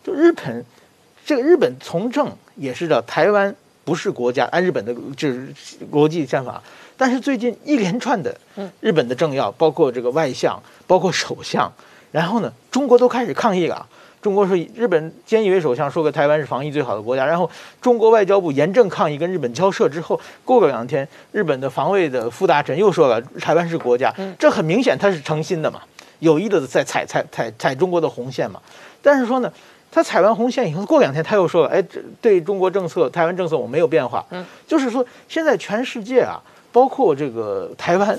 [0.09, 0.65] 就日本，
[1.27, 3.55] 这个日本从政也是的，台湾
[3.85, 5.53] 不是国家，按日本的就是
[5.91, 6.63] 国际宪法。
[6.97, 8.35] 但是最近一连串的，
[8.81, 11.71] 日本的政要，包括这个外相，包括首相，
[12.11, 13.87] 然后呢，中国都开始抗议了。
[14.23, 17.49] 中国说日本菅义伟首相说个台湾是防疫最好的国家，然后
[17.83, 25.83] 中国外交部严正抗议，跟日本交涉之后，过个两天，日本的防卫的副大臣又说了台湾是国家，这很明显他是诚心的嘛，
[26.21, 28.59] 有意的在踩踩踩踩中国的红线嘛。
[29.03, 29.53] 但是说呢。
[29.91, 38.19] 他踩完红线以后，过两天他又说：“哎，这对中国政策、台湾政策我没有变化。”嗯，就是说，现在全世界啊，包括这个台湾，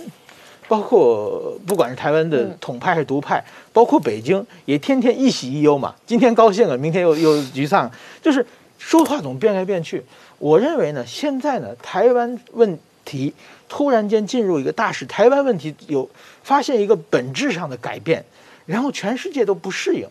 [0.68, 5.94] 包括不管是台湾的统派还是独派，包括北京，也天天一喜一忧嘛。
[6.06, 7.90] 今天高兴了，明天又又沮丧，
[8.22, 8.46] 就是
[8.80, 10.04] 说话总变来变去。
[10.40, 13.34] 我认为呢，现在呢，台湾问题
[13.68, 16.10] 突然间进入一个大势，台湾问题有
[16.44, 18.26] 发现一个本质上的改变，
[18.66, 20.08] 然后全世界都不适应。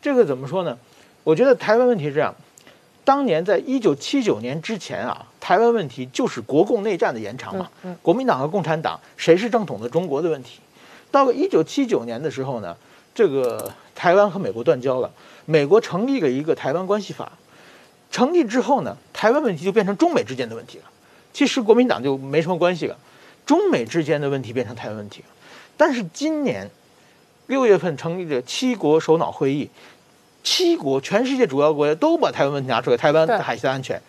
[0.00, 0.78] 这个怎么说呢？
[1.26, 2.32] 我觉得台湾问题是这样：
[3.04, 7.68] 当年在一九七九年之前啊，台湾问题就是国共内战的延长嘛。
[8.00, 10.60] 国民党和共产党谁是正统的中国的问题。
[11.10, 12.76] 到了一九七九年的时候呢，
[13.12, 15.10] 这个台湾和美国断交了，
[15.46, 17.32] 美国成立了一个台湾关系法。
[18.12, 20.84] 成立之后呢，台湾问题就变成中美之间的问题了。
[21.32, 22.96] 其实国民党就没什么关系了，
[23.44, 25.28] 中美之间的问题变成台湾问题了。
[25.76, 26.70] 但是今年
[27.48, 29.68] 六月份成立的七国首脑会议。
[30.46, 34.00] 七国，全世界主要国家都把台湾问题拿出来，台湾的海峡安全，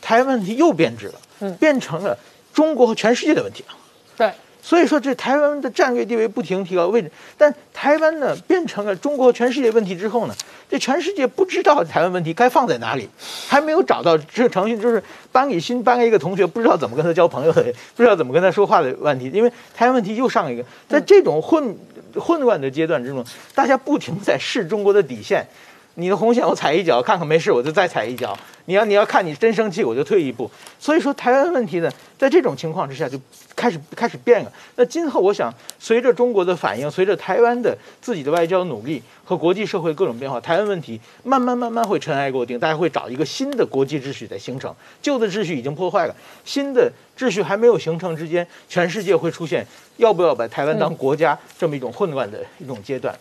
[0.00, 2.16] 台湾问题又变质了，嗯，变成了
[2.54, 3.74] 中国和全世界的问题了。
[4.16, 4.32] 对，
[4.62, 10.34] 所以说这台湾的战略地位不停提高位置，但台湾呢变成了中国和全世界问题之后呢，
[10.70, 13.06] 这全世界不知道台湾问题该放在哪里，
[13.46, 17.62] 还没有找到这个程序，就是班里新班了一个同学，不知道怎么跟他交朋友的，
[17.94, 21.76] 不知道怎么跟他说话的问题，因为台湾问题又上一个，在这种混
[22.14, 23.22] 混乱的阶段之中，
[23.54, 25.46] 大家不停在试中国的底线。
[25.94, 28.36] 你的红线我踩一脚，看看没事，我就再踩一脚。
[28.66, 30.50] 你要你要看你真生气，我就退一步。
[30.78, 33.20] 所以说台湾问题呢，在这种情况之下就
[33.54, 34.52] 开始开始变了。
[34.76, 44.74] 那今后我想，随着中国的反应，随着台湾的自己的外交努力和国际社会各种变化，台湾问题慢慢慢慢会尘埃落定，大家会找一个新的国际秩序在形成。
[45.02, 46.14] 旧的秩序已经破坏了，
[46.44, 49.66] 新的秩序还没有形成之间，全世界会出现
[49.96, 53.14] 要不要把台湾当国家这么一种混乱的一种阶段。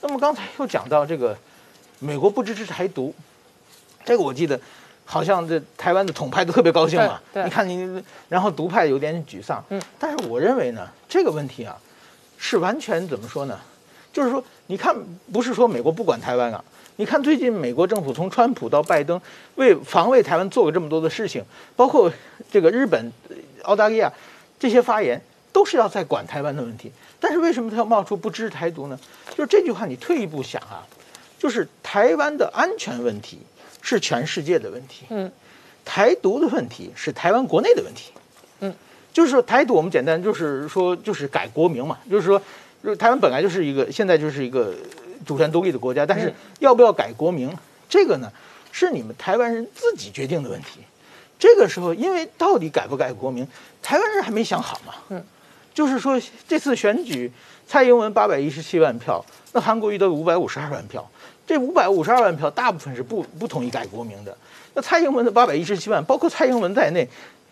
[0.00, 1.36] 那么刚才又讲到这个。
[1.98, 3.14] 美国不支持台独，
[4.04, 4.60] 这个我记得，
[5.04, 7.20] 好像这台湾的统派都特别高兴嘛。
[7.32, 9.64] 你看你，然后独派有点沮丧。
[9.70, 9.80] 嗯。
[9.98, 11.76] 但是我认为呢，这个问题啊，
[12.36, 13.58] 是完全怎么说呢？
[14.12, 14.94] 就是说，你看，
[15.32, 16.62] 不是说美国不管台湾啊。
[16.98, 19.20] 你看最近美国政府从川普到拜登，
[19.56, 21.44] 为防卫台湾做了这么多的事情，
[21.76, 22.10] 包括
[22.50, 23.12] 这个日本、
[23.64, 24.10] 澳大利亚
[24.58, 25.20] 这些发言，
[25.52, 26.90] 都是要在管台湾的问题。
[27.20, 28.98] 但是为什么他要冒出不支持台独呢？
[29.36, 30.86] 就是这句话，你退一步想啊。
[31.46, 33.38] 就是台湾的安全问题
[33.80, 35.30] 是全世界的问题，嗯，
[35.84, 38.10] 台独的问题是台湾国内的问题，
[38.58, 38.74] 嗯，
[39.12, 42.42] 就是说台独我们简单就是说就是改国名嘛，就是说，
[42.96, 44.74] 台湾本来就是一个现在就是一个
[45.24, 47.56] 主权独立的国家，但是要不要改国名，
[47.88, 48.28] 这个呢
[48.72, 50.80] 是你们台湾人自己决定的问题，
[51.38, 53.46] 这个时候，因为到底改不改国名，
[53.80, 54.94] 台湾人还没想好嘛。
[55.10, 55.24] 嗯，
[55.72, 57.30] 就是说这次选举，
[57.68, 61.08] 蔡英文八百一十七万票，那韩国瑜得五百五十二万票，
[61.46, 64.36] 这五百五十二万票大部分是不不同意改国名的。
[64.74, 67.08] 那蔡英文的八百一十七万，包括蔡英文在内，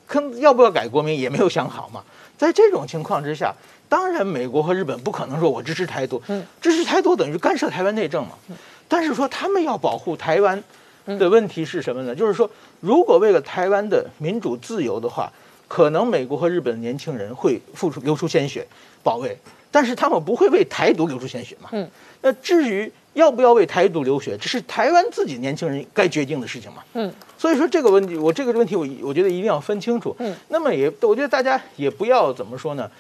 [0.06, 2.02] 可要不要改国名也没有想好嘛。
[2.36, 3.54] 在这种情况之下，
[3.88, 6.20] 当然美国和日本不可能说我支持台独，
[6.60, 8.32] 支持台独等于干涉台湾内政嘛。
[8.88, 10.62] 但是说他们要保护台湾
[11.06, 12.14] 的问题是什么呢？
[12.14, 15.32] 就是说，如果为了台湾的民主自由的话，
[15.68, 18.66] 可能美国和日本年轻人会付出流出鲜血
[19.02, 19.36] 保卫，
[19.70, 21.70] 但是他们不会为台独流出鲜血嘛。
[21.72, 21.88] 嗯。
[22.20, 26.84] 那至于要不要为台独流血，这是台湾自己年轻人该决定的事情嘛。
[26.92, 27.12] 嗯。
[27.38, 30.14] 所以说这个问题，我这个问题我我觉得一定要分清楚。
[30.18, 30.34] 嗯。
[30.48, 32.90] 那么也，我觉得大家也不要怎么说呢？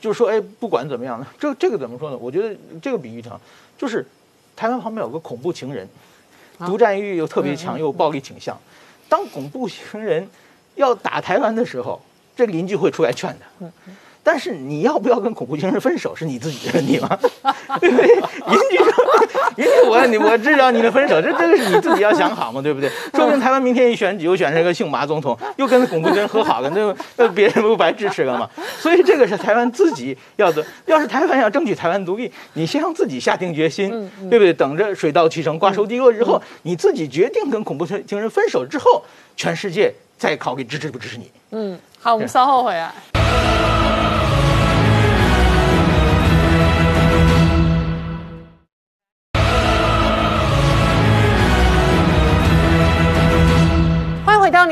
[0.00, 2.16] 就是说，哎，不管怎么样呢，这这个怎么说呢？
[2.16, 3.40] 我觉得这个比喻上，
[3.78, 4.06] 就是
[4.54, 5.88] 台湾旁边有个恐怖情人，
[6.58, 8.58] 独占欲又特别强，又暴力倾向。
[9.08, 10.28] 当恐怖情人
[10.74, 11.98] 要打台湾的时候，
[12.36, 13.72] 这邻居会出来劝的。
[14.24, 17.16] 但是你要不要跟恐怖情人分手，是你自己的问题吗？
[17.78, 18.06] 对不对？
[18.06, 18.94] 邻居说，
[19.56, 22.88] 邻居我你我知道你的分手，这这个是你自己要想好嘛，对不对？
[23.12, 28.48] 说不定台湾明天一选举又选上一个姓马总统，又跟恐怖情人和好了，那那 别人不白支持了吗？
[28.80, 30.64] 所以这个是台湾自己要的。
[30.86, 33.90] 要是台湾要争取台湾独立，你先让自己下定决心，
[34.30, 34.54] 对不对？
[34.54, 39.04] 等着水到渠成、瓜熟蒂落之后，你自己决定跟恐怖情人分手之后，
[39.36, 41.30] 全世界再考虑支持不支持你。
[41.50, 43.83] 嗯，好，我们稍后回来。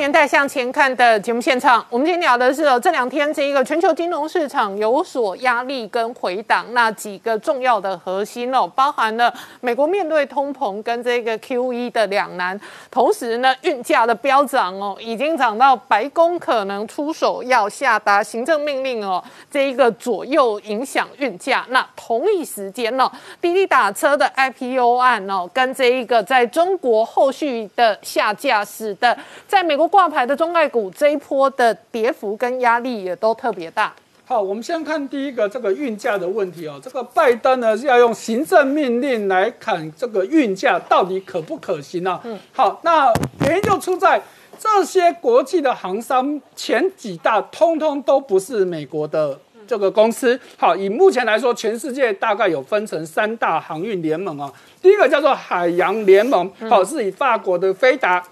[0.03, 21.65] 年代向前看的节目现场，我们今天聊的是哦，这两天这一个全球金融市场有所压力跟回档，那几个重要的核心哦，包含了美国面对通膨跟这个 Q E 的两难，同时呢，运价的飙涨哦，已经涨到白宫可能出手要下达行政命令哦，这一个左右影响运价。
[21.69, 23.09] 那同一时间呢，
[23.41, 33.93] 滴滴打车的 I P O 案哦，跟这一个在中国后续的下架，使得在美国挂牌的中概股这一波的跌幅跟压力也都特别大。
[34.25, 36.81] 好，我们先看第一个这个运价的问题哦。
[36.83, 42.19] 这个拜登呢是要用行政命令来砍这个运价，到底可不可行呢？
[42.25, 43.13] 嗯，好，那
[43.45, 44.19] 原因就出在
[44.59, 50.41] 这些国际的航商前几大通通都不是美国的这个公司。
[50.57, 54.51] 好，以目前来说，全世界大概有分成三大航运联盟啊。
[54.81, 58.25] 第一个叫做海洋联盟，好，是以法国的飞达。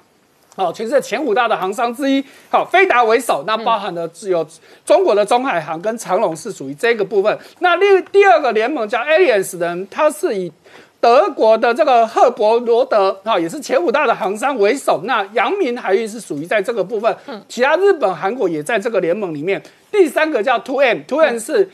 [0.60, 4.46] 好，全世界前五大的航商之一，好，飞达为首，那包含了只有
[4.84, 7.38] 中国的中海航跟长龙是属于这个部分。
[7.60, 10.52] 那另第二个联盟叫 Alliance 的，它是以
[11.00, 15.00] 德国的这个赫伯罗德，哈，也是前五大的航商为首。
[15.04, 17.16] 那阳明海运是属于在这个部分，
[17.48, 19.62] 其他日本、韩国也在这个联盟里面。
[19.90, 21.66] 第三个叫 Two M，Two M 是。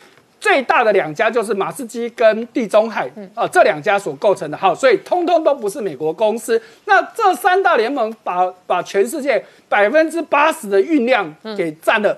[0.47, 6.63] 最大的两家就是马士基跟地中海啊，这两家所构成的，好，所以通通都不是美国公司。
[6.85, 12.17] 那这三大联盟把把全世界百分之八十的运量给占了，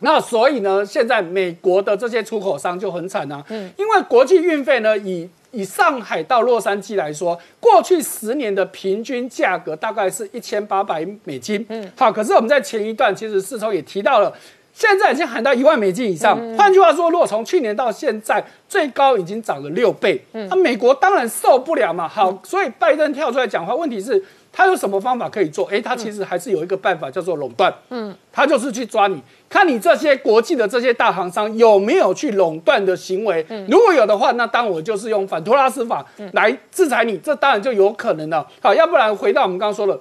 [0.00, 3.70] 那所以呢，现在美国的这些出口商就很惨啊，嗯。
[3.76, 14.34] 因为国际运费呢，以以上海到洛杉矶来说，过去十年的平均价格大概是一千八百美金，嗯，好，可是我们在前一段其实四周也提到了。
[14.72, 16.38] 现在已经喊到一万美金以上。
[16.56, 20.24] 换句话说，如果从去年到现在，最高已经涨了六倍。
[20.32, 22.08] 那美国当然受不了嘛。
[22.08, 25.66] 好，所以拜登跳出来讲话，问题是，他有什么方法可以做？
[25.66, 27.72] 哎，他其实还是有一个办法，叫做垄断。
[27.90, 33.46] 嗯，他就是去抓你，看你这些国际的这些大行商有没有去垄断的行为。
[33.68, 38.46] 如果有的话，那当我就是用反托拉斯法来制裁你，这当然就有可能了。
[38.60, 40.00] 好，要不然回到我们刚刚说的。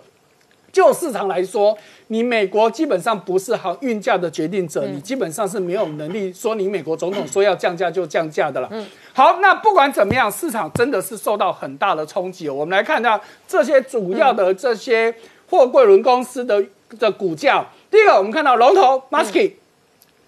[0.72, 1.78] 就市场来说，
[2.08, 8.70] 你美国基本上不是好运价的决定者，你基本上是没有能力说你美国总统说要降价就降价的了。
[9.12, 12.48] 好，那不管怎么样，市场真的是受到很大的冲击。
[12.48, 15.14] 我们来看到这些主要的这些
[15.50, 16.64] 货柜轮公司的
[16.98, 17.66] 的股价。
[17.90, 19.52] 第一个，我们看到龙头 Maersk，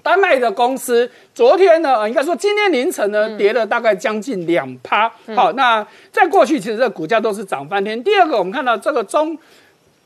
[0.02, 5.10] 丹麦的公司，昨天呢，应该说今天凌晨呢，跌了大概将近两趴。
[5.34, 8.04] 好，那在过去其实这股价都是涨翻天。
[8.04, 9.38] 第二个，我们看到这个中。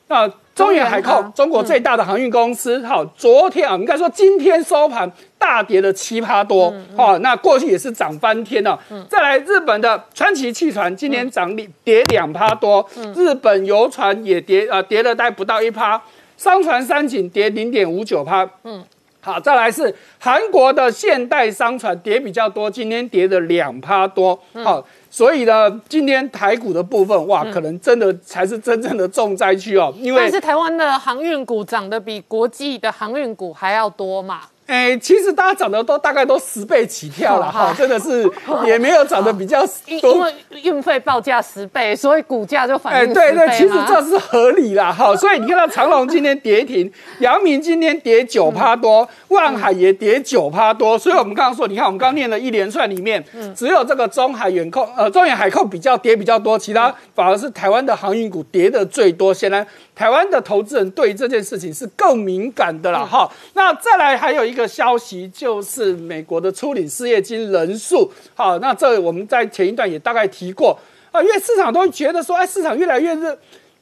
[0.10, 8.80] 那中远海控，中国最大的航运公司，好，昨天啊，应该说今天收盘大跌了七趴多，好，那过去也是涨翻天了。
[9.10, 16.02] 再来，日本的川崎汽船今天涨跌两趴多，日本游船也跌啊，跌了大概不到一趴，
[16.38, 18.50] 商船三井跌零点五九趴。
[18.64, 18.84] 嗯，
[19.20, 24.84] 好，再来是韩国的现代商船跌比较多，今天跌了两趴多，好。
[25.18, 34.42] 所以呢，今天台股的部分，哇，可能真的才是真正的重灾区哦，因为但是台湾的航运股涨得比国际的航运股还要多嘛？
[34.68, 38.30] 哎，其实大家涨的都大概都十倍起跳了哈，真的是
[38.68, 39.66] 也没有涨的比较
[40.02, 40.14] 多。
[40.14, 45.16] 因为运费报价十倍，所以股价就反映哎，对对，其实这是合理啦哈。
[45.18, 50.98] 所以你看到长隆今天跌停，阳明今天跌九趴多，万海也跌九趴多。
[50.98, 53.24] 所以我们刚刚说，你看我们刚念了一连串里面，
[53.56, 59.34] 只有这个中海远控呃中远海控比较跌比较多，其他反而是台湾的航运股跌的最多。
[59.34, 59.66] 显然
[59.98, 63.32] 台湾的投资人对这件事情是更敏感的啦哈。
[63.54, 64.58] 那再来还有一。
[64.58, 70.76] 一个消息就是美国的初领失业金人数，好，那这我们在前一段也大概提过
[71.12, 73.38] 啊，因为市场都觉得说，哎，市场越来越热。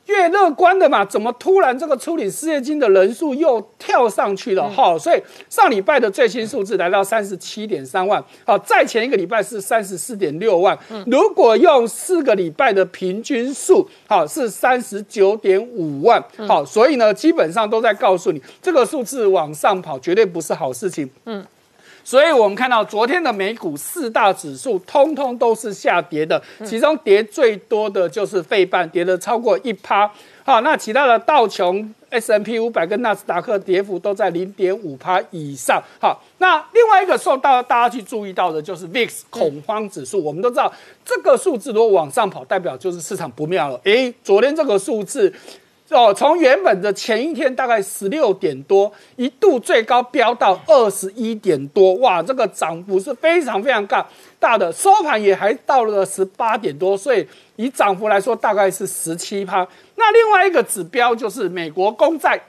[0.05, 4.69] 越乐观的嘛，怎么突然这个处理失业金的人数又跳上去了？
[4.69, 5.19] 哈，所以
[5.49, 10.77] 上礼拜的最新数字来到三十七点三万，好，再前一个礼拜是三十四点六万。
[11.07, 16.23] 如果用四个礼拜的平均数，好是三十九点五万。
[16.47, 21.09] 好，所以呢，基本上都在告诉你，这个数字往上跑绝对不是好事情。
[21.25, 21.43] 嗯。
[22.05, 30.09] 所以我们看到昨天的美股四大指数通通都是下跌的，其中跌最多的就是费半，跌了超过一趴。
[30.43, 35.81] 好，那其他的道琼、S M P 五百跟纳斯达克跌幅都在零点五趴以上。
[35.99, 40.23] 好，那另外一个受到大家去注意到的就是 VIX 恐慌指数。
[40.23, 40.71] 我们都知道
[41.03, 43.81] 这个数字如果往上跑，代表就是市场不妙了。
[43.85, 45.33] 诶，昨天这个数字。
[45.89, 54.05] 哦，从原本的前一天大概十六点多，一度最高飙到二十一点多，哇，这个涨幅是非常非常大
[54.39, 59.67] 大的，收盘也还到了十八点多，所以以涨幅来说大概是十七趴。
[59.95, 62.41] 那另外一个指标就是美国公债。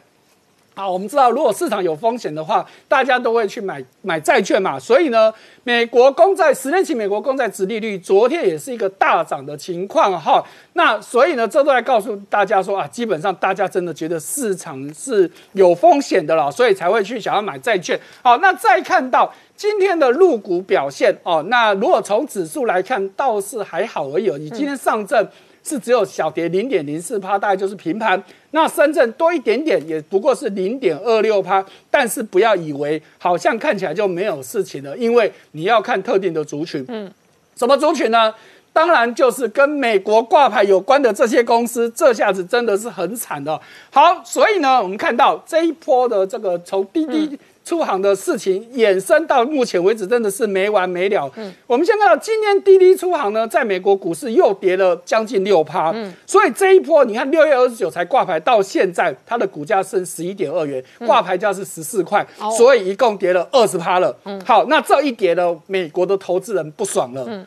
[0.78, 4.78] 好，我们知道，如果市场有风险的话，大家都会去买买债券嘛。
[4.78, 5.32] 所以呢，
[5.64, 10.44] 美国公债十年期美国公债殖利率昨天也是一个大涨的情况哈。
[10.74, 17.98] 那所以呢，这都来告诉大家说啊，基本上大家真的觉得市场是有风险的了，所以才会去想要买债券。
[18.22, 24.30] 好，那再看到今天的入股表现哦，那如果从指数来看，倒是还好而已。
[24.32, 25.26] 你今天上证。
[25.66, 28.22] 是只有小跌零点零四趴，大概就是平盘。
[28.52, 31.64] 那深圳多一点点，也不过是零点二六趴。
[31.90, 36.84] 但是不要以为好像看起来就没有事情了，因为你要看特定的族群。
[36.86, 37.10] 嗯，
[37.56, 38.32] 什么族群呢？
[38.72, 43.60] 当然就是跟美国挂牌有关的这些公司，这下子真的是很惨的。
[43.90, 47.36] 好，所以呢，我们看到这一波的这个从滴滴。
[47.66, 51.28] 出行的事情衍生到目前为止，真的是没完没了。
[51.34, 55.90] 嗯，我们先看到今天滴滴出行呢，在美国股市又跌了将近六趴。
[55.92, 62.24] 嗯，所以这一波，你看六月二十九才挂牌，到现在它的股价升十一点二元，挂牌价是十四块，
[62.56, 64.16] 所以一共跌了二十趴了。
[64.22, 67.24] 嗯，好，那这一跌呢，美国的投资人不爽了。
[67.26, 67.44] 嗯。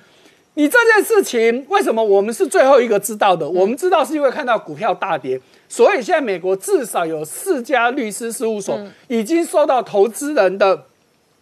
[0.55, 3.47] 你这件事情为什么我们是最后一个知道的？
[3.47, 5.39] 我们知道是因为看到股票大跌，
[5.69, 8.77] 所以现在美国至少有四家律师事务所
[9.07, 10.85] 已经收到投资人的。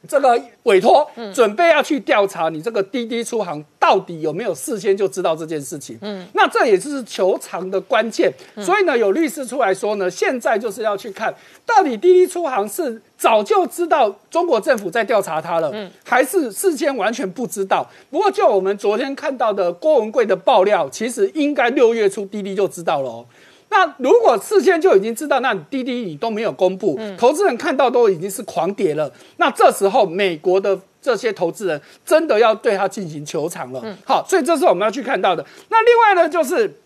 [0.07, 8.31] 这个委托准备要去调查你这个滴滴出行到底有没有事先就知道这件事情，嗯，那这也是求偿的关键。
[8.61, 11.33] 所以呢，有律师出来说呢，现在就是要去看
[11.65, 17.85] 到底滴滴出行是早就知道中国政府在调查他了，嗯，还是事先完全不知道。
[18.09, 23.25] 不过就我们昨天看到的郭文贵的爆料，其实应该六月初滴滴就知道了哦。
[23.69, 29.11] 那如果事先就已经知道，那滴滴你都没有公布，投资人看到都已经是狂跌了。
[29.37, 33.83] 那这时候美国的这些投资人真的要对他进行求偿了。
[34.05, 35.45] 好，所以这是我们要去看到的。
[35.69, 36.79] 那另外呢，就是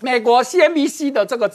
[0.00, 1.50] 美国 CNBC 的这个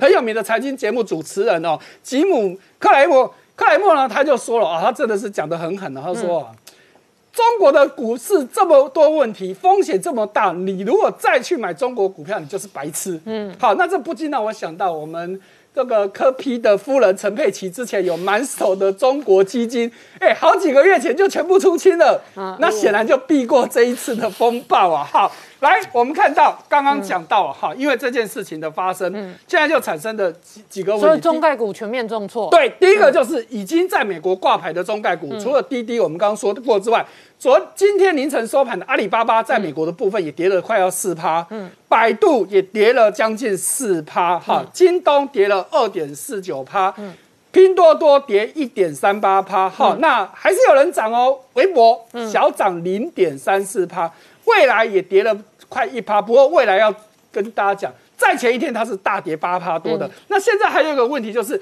[0.00, 6.50] 很有名的财经节目主持人哦，吉姆克莱默，克莱默呢他就说了啊，他真的是讲的很狠的，他说。
[7.32, 13.18] 中国的股市这么多问题，风险这么大，你如果再去买中国股票，你就是白痴。
[13.24, 15.40] 嗯，好，那这不禁让我想到我们
[15.74, 19.90] 这个科批的夫人陈佩琪之前有满手的中国基金，
[20.20, 22.22] 哎，好几个月前就全部出清了。
[22.58, 25.02] 那显然就避过这一次的风暴啊。
[25.02, 25.32] 好。
[25.62, 29.12] 来，我们看到刚刚讲到哈，因为这件事情的发生，
[29.46, 31.06] 现在就产生的几几个问题。
[31.06, 32.50] 所以中概股全面重挫。
[32.50, 37.06] 对，第一个就是已经在美国挂牌的中概股，除了滴滴我们刚刚说过之外，
[37.38, 47.14] 昨今天凌晨收盘的阿里巴巴在美国的部分也跌了快要四趴，嗯，百度也跌了将近四趴，哈，京东跌了二点四九趴，嗯，
[47.52, 54.10] 拼多多跌一点三八趴，哈，那还是有人涨哦，微博小涨零点三四趴，
[54.46, 55.36] 未来也跌了。
[55.72, 56.94] 快一趴，不过未来要
[57.32, 60.10] 跟大家讲，在前一天它是大跌八趴多的。
[60.28, 61.58] 那现在还有一个问题就是，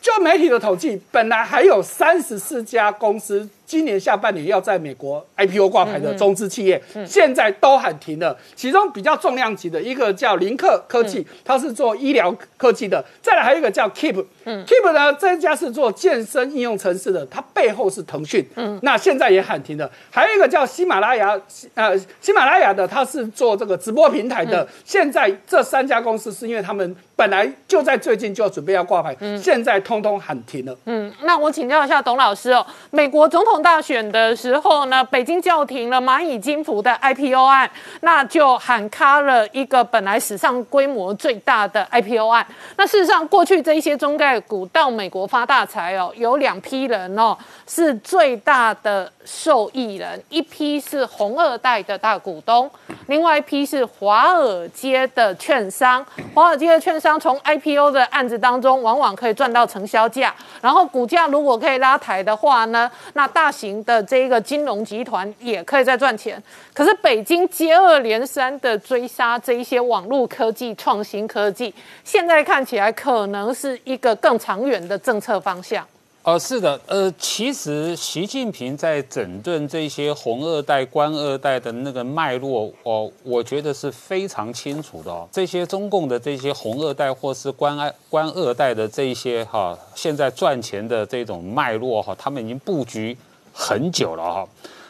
[0.00, 8.36] 就媒体的统计，本来还有三十四家公司今年下半年要在美国 IPO 挂牌的中资企业，现在都喊停了。
[8.54, 18.78] 其中比较重量级的一个叫林克科技，它是做医疗科技的；再来还有一个叫 Keep，Keep 呢这家是做健身应用程式的，它背后是腾讯，嗯。
[18.82, 19.90] 那现在也喊停了。
[20.10, 21.38] 还有一个叫喜马拉雅，
[21.74, 30.76] 呃，喜马拉雅的它是做这个直播平台的，现在这三家公司是因为他们本来就在最近就要准备要挂牌，现在通通喊停了。
[30.84, 37.70] 嗯，那我请教一下董老师哦，美国总统大选的时候呢，北京叫停了蚂蚁金服的 IPO 案，
[38.00, 42.46] 那就喊卡了一个本来史上规模最大的 IPO 案。
[42.76, 52.70] 那事实上，过去这一些中概股到美国发大财哦，有两批人哦是最大的受益人，一批是红二代的大股东，
[53.06, 56.04] 另外一批是华尔街的券商。
[56.34, 66.42] 华尔街的券商从 IPO 的案子当中，往往可以赚到承销价，然后股价如果可以拉抬的话呢，那大大型的这一个金融集团也可以在赚钱。
[66.74, 75.86] 可是北京接二连三的追杀这一些网络科技、创新科技，现在看起来可能是一个更长远的政策方向。
[76.24, 85.28] 呃，是的，呃，其实习近平在整顿这些红二代、官二代的那个脉络，哦，我觉得是非常清楚的哦。
[85.30, 93.16] 这些中共的这些红二代或是官二官二代的这些哈，现在赚钱的这种脉络哈，他们已经布局
[93.56, 94.48] 很久了哈。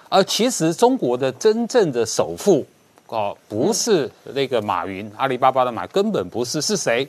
[0.08, 2.66] 而其实中国的真正的首富
[3.06, 7.06] 哦，不是那个马云，阿里巴巴的马，根本不是，是谁？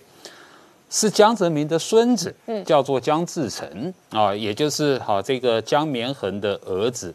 [0.89, 2.34] 是江泽民的孙子，
[2.65, 7.13] 叫做江志成啊，也就是好这个江绵恒的儿子。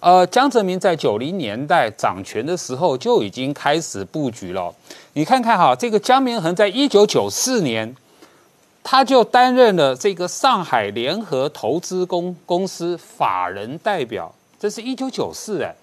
[0.00, 4.74] 呃，江泽民在九零年代掌权的时候就已经开始布局了。
[5.12, 7.94] 你看看哈，这个江绵恒在一九九四年，
[8.90, 15.74] 他就担任了这个上海联合投资公公司法人代表，这是一九九四哎，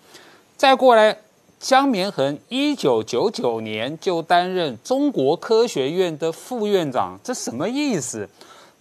[0.58, 1.16] 再过来。
[1.60, 8.28] 江绵恒一九九九年就担任中国科学院的副院长，这什么意思？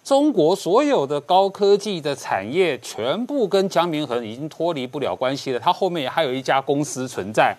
[0.02, 5.60] 中国所有的高科技的产业全部跟江绵恒已经脱离不了关系了。
[5.60, 7.54] 他后面还有一家公司存在，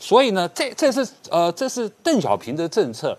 [0.00, 3.16] 所以呢，这这是呃，这是邓小平的政策，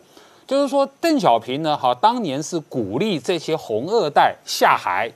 [0.52, 5.10] 就是说邓小平呢，哈，当年是鼓励这些红二代下海，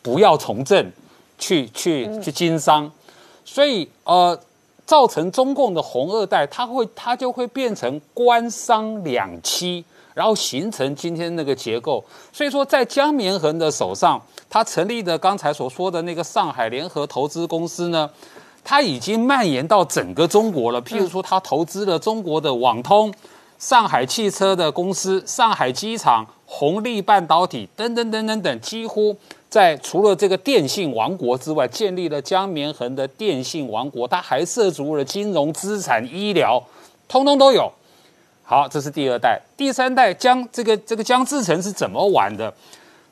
[0.00, 0.92] 不要从政，
[1.36, 2.88] 去去去经商，
[3.44, 4.38] 所以呃。
[4.86, 9.82] 造成中共的红二代，他会他就会变成官商两栖，
[10.14, 12.04] 然后形成今天那个结构。
[12.32, 18.08] 所以说，在江绵恒的手上，他成立的刚才所说的那个上海联合投资公司呢，
[18.62, 20.80] 他已经蔓延到整个中国了。
[20.80, 23.12] 譬如说，他投资了中国的网通、
[23.58, 29.16] 上海汽车的公司、上海机场、红利半导体等等等等等，几乎。
[29.48, 36.62] 在除了这个电信王国之外，建立了江绵恒的电信王国，他还涉足了金融、资产、医疗，
[37.08, 37.72] 通通都有。
[38.42, 42.52] 好，这是第二代，第三代江这个这个江志成是怎么玩的？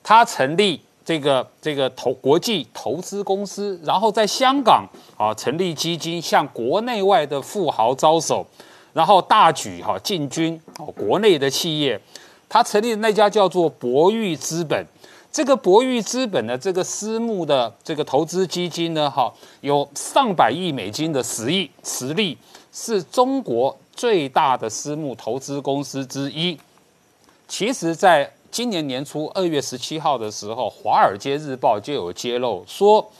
[0.02, 4.84] 他成立这个这个投国际投资公司，然后在香港
[5.16, 8.44] 啊成立基金，向国内外的富豪招手，
[8.94, 12.00] 然后大举哈进军哦国内的企业。
[12.48, 14.86] 他成立的那家叫做博裕资本。
[15.32, 22.38] 这个博裕资本的这个私募的这个投资基金呢，哈，有上百亿美金的实力，实力
[22.72, 26.56] 是中国最大的私募投资公司之一。
[27.48, 33.10] 其实，在今年年初二月十七号的时候，《华尔街日报》就有揭露说，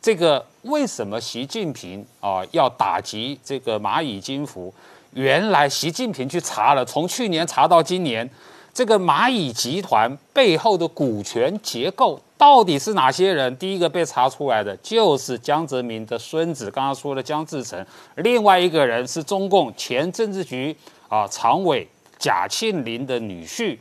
[0.00, 4.72] 这个为什么习近平啊要打击这个蚂蚁金服？
[5.12, 8.28] 原来习近平去查了，从去年查到今年。
[8.74, 13.56] 这个蚂蚁集团背后的股权结构到底是哪些人？
[13.56, 17.84] 第一个被查出来的就是江泽民的孙子，刚刚说的江志成。
[18.16, 20.76] 另外一个人是中共前政治局
[21.08, 21.88] 啊常委
[22.20, 23.76] 贾庆林的女婿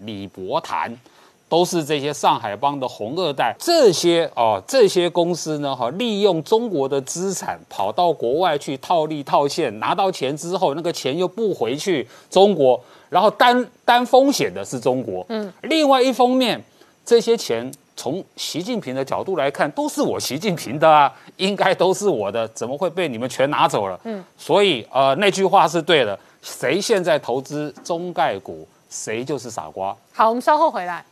[0.00, 0.94] 李伯潭，
[1.52, 3.54] 都是这些上海帮的红二代。
[3.58, 12.82] 这些哦，这些公司呢，哈，利用中国的资产跑到国外去套利套现，拿到钱之后，那个钱又不回去中国。
[13.10, 16.58] 然后担担风险的是中国，嗯，另外一方面，
[17.04, 24.00] 这些钱从习近平的角度来看，都是我习近平的啊，应该都是我的，怎么会被你们全拿走了？
[24.04, 29.94] 嗯，所以呃，那句话是对的，谁现在投资中概股，谁就是傻瓜。
[30.14, 31.04] 好，我们稍后回来。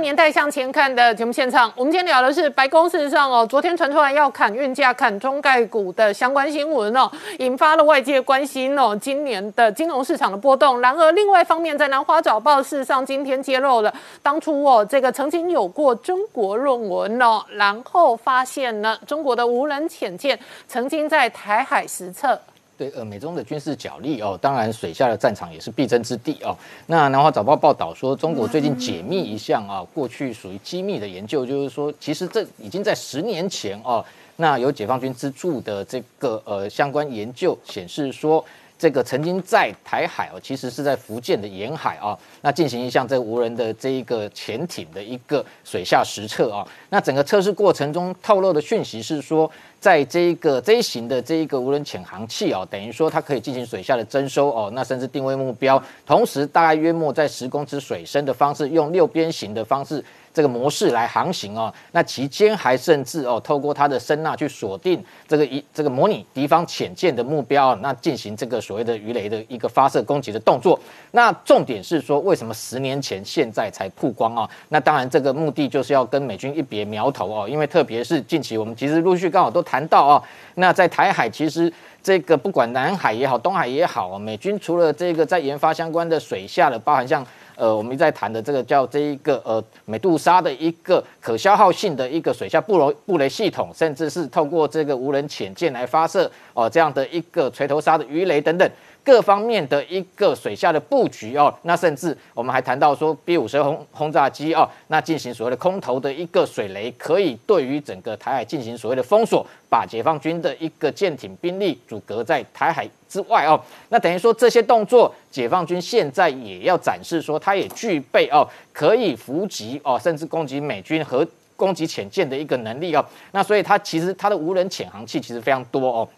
[0.00, 10.80] 年代向前看的节目现场，我们今天聊的是白宫事实上哦，昨天传出来要砍运价、砍中概股的相关新闻哦，引发了外界关心哦，今年的金融市场的波动。
[10.80, 22.38] 然而，另外一方面，在南华早报事实上今天揭露了当初哦，这个曾经有过中国论文哦，然后发现呢，中国的无人潜舰曾经在台海实测。
[22.80, 26.56] 对，呃，美中的军事角力哦，当然水下的战场也是必争之地哦。
[26.86, 34.02] 那南华早报报道说，中国最近解密一项啊，过去属于机密的研究，就是说，其实这已经在十年前哦，
[34.36, 38.42] 那由解放军资助的这个呃相关研究显示说。
[38.80, 46.66] 这个曾经在台海哦，其实是在福建的沿海啊，那进行一项这个无人的这一个潜艇的一个水下实测啊。
[46.88, 60.02] 那整个测试过程中透露的讯息是说，在这一个这一型的这一个无人潜航器哦，等于说它可以进行水下的征收哦，那甚至定位目标，同时大概约莫在十公尺水深的方式，用六边形的方式。
[60.32, 70.78] 这个模式来航行哦，那期间还甚至哦，透过它的声呐去锁定这个一这个模拟敌方潜舰的目标，那进行这个所谓的鱼雷的一个发射攻击的动作。
[71.10, 74.48] 那重点是说，为什么十年前现在才曝光啊？
[74.68, 80.22] 那当然，这个目的就是要跟美军一别苗头哦，因为特别是近期我们其实陆续刚好都谈到哦，
[80.54, 87.26] 那在台海其实这个不管南海也好，东海也好，美军除了这个在研发相关的水下的，包含像。
[87.60, 98.66] 呃，我们一再谈的这个叫这一个呃美杜莎的一个可消耗性的一个水下布雷布雷系统，甚至是透过这个无人潜舰来发射哦这样的一个锤头鲨的鱼雷等等。
[99.10, 113.60] 各方面的一个水下的布局哦，那甚至我们还谈到说 B 五十轰轰炸机哦，那进行所谓的空投的一个水雷，可以对于整个台海进行所谓的封锁，把解放军的一个舰艇兵力阻隔在台海之外哦。
[113.88, 121.26] 那等于说这些动作，解放军现在也要展示说，它也具备哦可以伏击哦，甚至攻击美军和
[121.56, 123.04] 攻击潜舰的一个能力哦。
[123.32, 126.08] 那所以它其实它的无人潜航器其实非常多哦。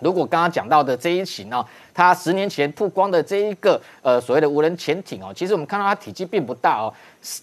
[0.00, 1.64] 如果刚刚讲到的这一型呢，
[1.94, 6.92] 它十年前曝光的这一个呃所谓的无人潜艇哦，其实我们看到它体积并不大哦，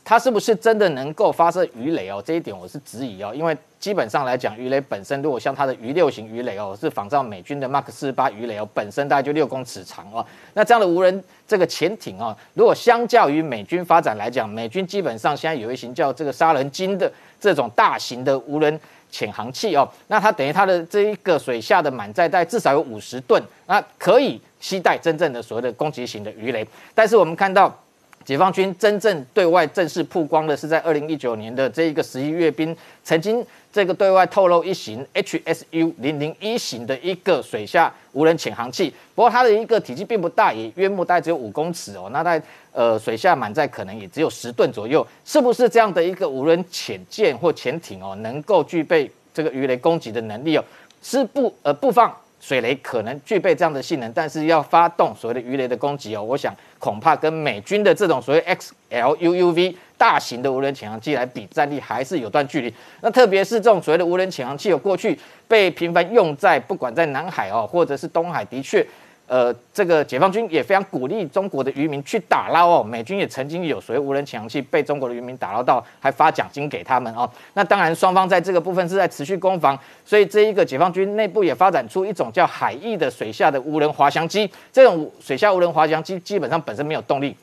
[0.04, 2.22] 它是不是真的能够发射鱼雷哦？
[2.26, 10.24] 这一点我是质疑哦，因为基本上来讲，鱼雷本身如果像它的鱼六型鱼雷哦，是仿照美军的 Mark 四十八鱼雷哦，本身大概就六公尺长哦。
[10.54, 18.80] 那这样的无人这个潜艇哦，如果相较于美军发展来讲，美军基本上现在有一型叫这个杀人鲸的这种大型的无人。
[19.12, 26.66] 潜航器哦，那它等于它的这一个水下的满载带至少有五十吨，那可以携带真正的所谓的攻击型的鱼雷。
[26.96, 27.78] 但是我们看到，
[28.24, 42.42] 解放军真正对外正式曝光的是在二零一九年的这一个十一阅兵，曾经这个对外透露一型 HSU 零零一型的一个水下无人潜航器，不过它的一个体积并不大，也约莫大概只有五公尺哦，那在
[42.72, 50.64] 呃水下满载可能也只有十吨左右，是不是这样的一个无人潜舰或潜艇哦，能够具备这个鱼雷攻击的能力哦？
[51.02, 58.44] 是不呃不放水雷可能具备这样的性能，但是要发动所谓的鱼雷的攻击哦，我想恐怕跟美军的这种所谓
[58.90, 62.74] XLUUV 大型的无人潜航器来比，战力还是有段距离。
[63.02, 68.86] 那特别是这种所谓的无人潜航器，有过去被频繁用在不管在南海哦，或者是东海，的确。
[69.32, 72.84] 呃，这个解放军也非常鼓励中国的渔民去打捞哦。
[72.84, 77.30] 美军也曾经有所谓无人潜航器被中国的渔民打捞到，还发奖金给他们哦。
[77.54, 84.52] 那当然，双方在这个部分是在持续攻防，所以这一个解放军内部也发展出一种叫海翼的水下的无人滑翔机。
[84.74, 87.34] 这种水下无人滑翔机基本上本身没有动力。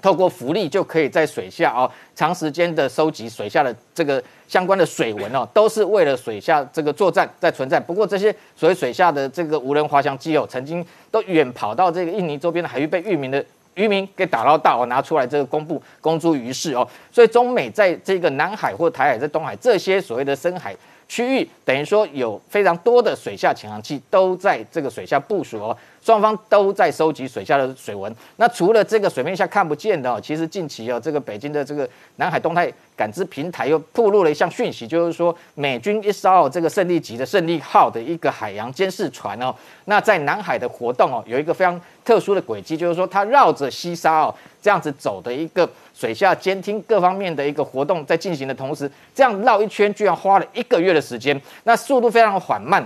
[0.00, 7.78] 透过浮力就可以在水下哦，长时间的收集水下的这个相关的水文哦，都是为了水下这个作战在存在。
[7.78, 13.44] 不过这些所谓水下的这个无人滑翔机哦，曾经都远跑到这个印尼周边的海域，被渔民的
[13.74, 16.86] 渔民给打捞到哦，拿出来这个公布公诸于世哦。
[17.12, 20.74] 所以中美在这个南海或台海在东海这些所谓的深海
[21.10, 25.76] 区域，等于说有非常多的水下潜航器都在这个水下部署哦。
[26.00, 28.14] 双方都在收集水下的水文。
[28.36, 39.54] 那除了这个水面下看不见的哦，其实近期哦，这个北京的这个南海动态感知平台又透露了一项讯息，就是说美军一艘这个胜利级的胜利号的一个海洋监视船哦，
[39.86, 45.68] 那在南海的活动哦，有一个非常特殊的轨迹，就是说它绕着西沙哦这样子走的一个
[46.00, 52.82] 水下监听各方面的一个活动在进行的同时，这样绕一圈居然花了一个月的时间，那速度非常缓慢。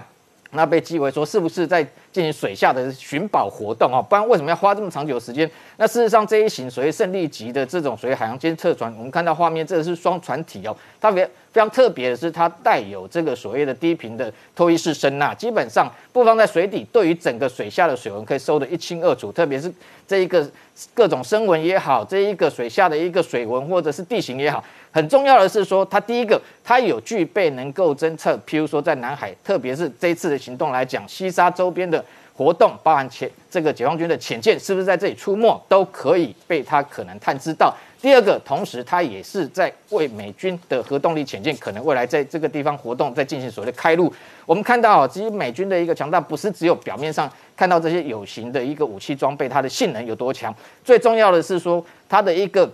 [0.55, 1.83] 那被讥为说是不是在
[2.13, 4.01] 进行水下的寻宝活动啊？
[4.01, 5.51] 不然为什么要花这么长久的时间？
[5.77, 11.29] 那事实上这一型所谓胜利级的这种所谓海洋监测船，我们看到画面，这个是双船体哦，它别。
[11.55, 19.31] 非常特别的是，它带有这个所谓的低频的脱衣式声呐，基本上不放在水底，对于整个水下的水文可以收得一清二楚。
[19.31, 19.73] 特别是
[20.05, 20.45] 这一个
[20.93, 24.65] 各种声纹也好，这一个水下的一个水文或者是地形也好，
[24.95, 32.03] 很重要的是说，它第一个，它有具备能够侦测，譬如说在南海，特别是这一次的行动来讲，西沙周边的
[32.33, 37.75] 活动，包含潜这个解放军的潜舰是不是在这里出没，都可以被它可能探知到。
[38.01, 44.15] 第二个，同时它也是在为美军的核动力潜舰可能未来在这个地方活动，在进行所谓的开路。
[44.47, 50.55] 我们看到啊，其实美军的一个强大，不是只有表面上看到这些有形的一个武器装备，它的性能有多强，
[50.85, 52.71] 最重要的是说它的一个。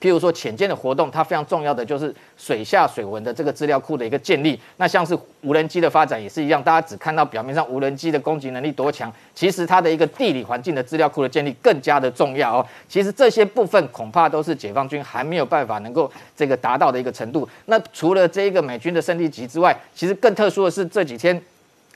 [0.00, 4.58] 譬如说潜舰的活动，它非常重要的就是水下水文的这个资料库的一个建立。
[4.76, 12.66] 那像是无人机的发展也是一样，大家只看到表面上无人机的攻击能力多强，其实它的一个地理环境的资料库的建立更加的重要哦。
[12.88, 17.48] 其实这些部分恐怕都是解放军还没有办法能够这个达到的一个程度。
[17.66, 21.40] 那除了这一个美军的胜利级之外，其实更特殊的是这几天。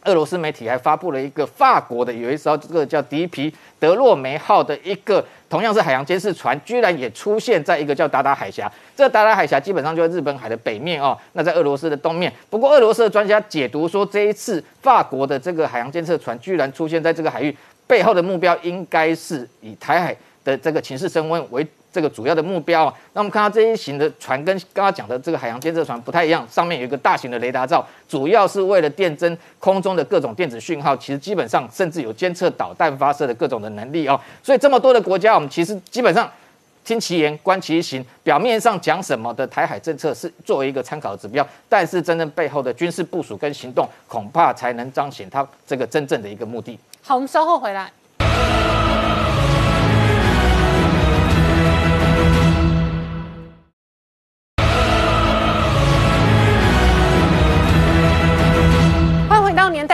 [0.04, 8.70] 俄罗斯媒体还发布了一个法国的有一艘这个叫迪皮德洛梅号的一个同样是海洋监视船，居然也出现在一个叫达达海峡。
[8.96, 12.32] 这达达海峡基本上就在日本海的北面哦，那在俄罗斯的东面。
[12.50, 17.56] 不过俄罗斯的专家解读说，这一次法国的这个海洋监测船居然出现在这个海域
[17.86, 21.66] 背后的目标，应该是以台海的这个情势升温为。
[21.92, 34.18] 这个主要的目标啊，那我们看到这一型的船跟刚刚讲的这个海洋监测船不太一样，上面有一个大型的雷达罩，主要是为了电侦空中的各种电子讯号，其实基本上甚至有监测导弹发射的各种的能力哦。
[34.42, 36.30] 所以这么多的国家，我们其实基本上
[36.84, 46.78] 听其言观其行，表面上讲什么的台海政策是作为一个参考指标，但是真正背后的军事部署跟行动，恐怕才能彰显它这个真正的一个目的。
[47.02, 47.92] 好，我们稍后回来。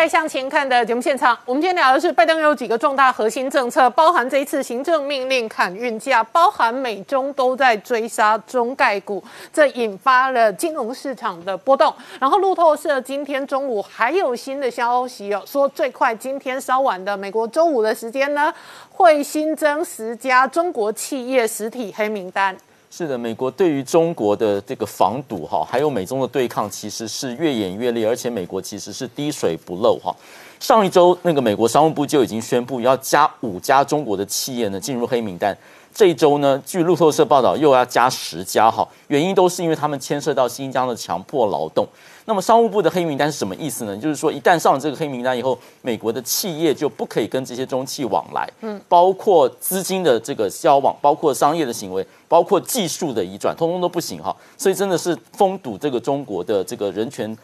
[0.09, 9.23] 向前看的节目现场，我们今天聊的是拜登有几个重大核心政策，包含这一次行政命令砍运价，包含美中都在追杀中概股，
[9.53, 11.93] 这引发了金融市场的波动。
[12.19, 18.53] 然后路透社今天中午还有新的消息哦，说最快今天稍晚的美国周五的时间呢，
[18.91, 22.57] 会新增十家中国企业实体黑名单。
[22.91, 30.15] 是的，美国对于中国的这个防堵哈，还有美中的对抗，其实是越演越烈，而且美国其实是滴水不漏哈。
[30.59, 35.57] 上一周，那个美国商务部就已经宣布要加五家中国的企业呢进入黑名单。
[35.95, 41.87] 这一周呢，据路透社报道，又要加十家哈，原因都是因为他们牵涉到新疆的强迫劳动。
[42.29, 43.97] 那么商务部的黑名单是什么意思呢？
[43.97, 54.37] 就是说，一旦上了这个黑名单以后，美国的企业就不可以跟这些中企往来，嗯，包括资金的这个交往，包括商业的行为，包括技术的移转，通通都不行哈。
[54.59, 57.35] 所以真的是封堵这个中国的这个人权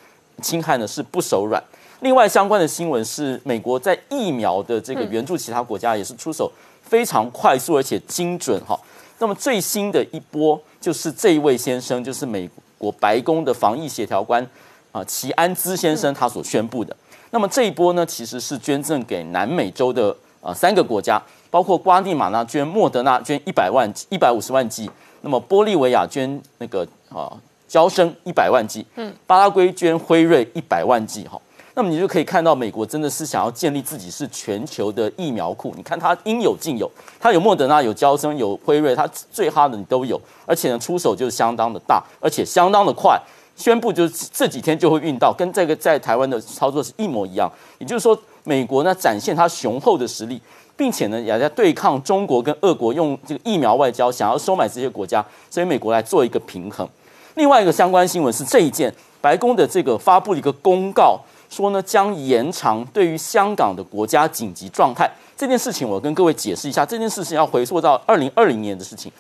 [0.43, 1.63] 侵害呢，是不手软。
[2.01, 6.53] 另外相关的新闻是，美国在疫苗的这个援助其他国家也是出手
[6.83, 8.79] 非常快速而且精准哈。
[9.19, 12.47] 那么最新的一波就是这一位先生，就是美
[12.77, 14.47] 国白宫的防疫协调官。
[14.95, 16.97] 啊，齐安兹先生他所宣布的，
[17.31, 24.89] 那么这一波呢，其实是捐赠给南美洲的啊三个国家，包括瓜地马拉捐莫德纳捐一百万一百五十万剂，
[25.23, 27.33] 那么玻利维亚捐那个啊
[27.67, 31.41] 交生一百万剂，嗯，巴拉圭捐辉瑞一百万剂，哈，
[31.75, 36.89] 那么你就可以看到美国真的是想要建立自己是全球的疫苗库，你看它应有尽有，
[37.19, 43.21] 它有莫德纳有交生有辉瑞，它最哈的你都有，而且呢出手就是相当的大，而且相当的快。
[43.57, 47.51] 宣布就是这几天就会运到，跟这个在台湾的操作是一模一样。
[47.79, 50.41] 也就是说，美国呢展现它雄厚的实力，
[50.77, 56.89] 并且呢也在对抗中国跟俄国用这个疫苗外交，想要收买这些国家，所以美国来做一个平衡。
[57.37, 65.89] 另外一个相关新闻是这一件，白宫的这个发布一个公告，说呢将延长对于香港的国家紧急状态这件事情。
[65.89, 69.11] 我跟各位解释一下，这件事情要回溯到二零二零年的事情。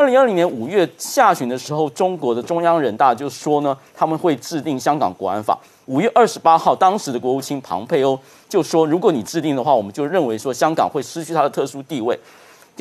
[0.00, 5.58] 二零二零年五月下旬的时候，中国的中央人大就说呢，他们会制定香港国安法。
[5.84, 8.18] 五月二十八号，当时的国务卿庞佩欧
[8.48, 12.18] 就说，如果你制定的话，我们就认为说香港会失去它的特殊地位。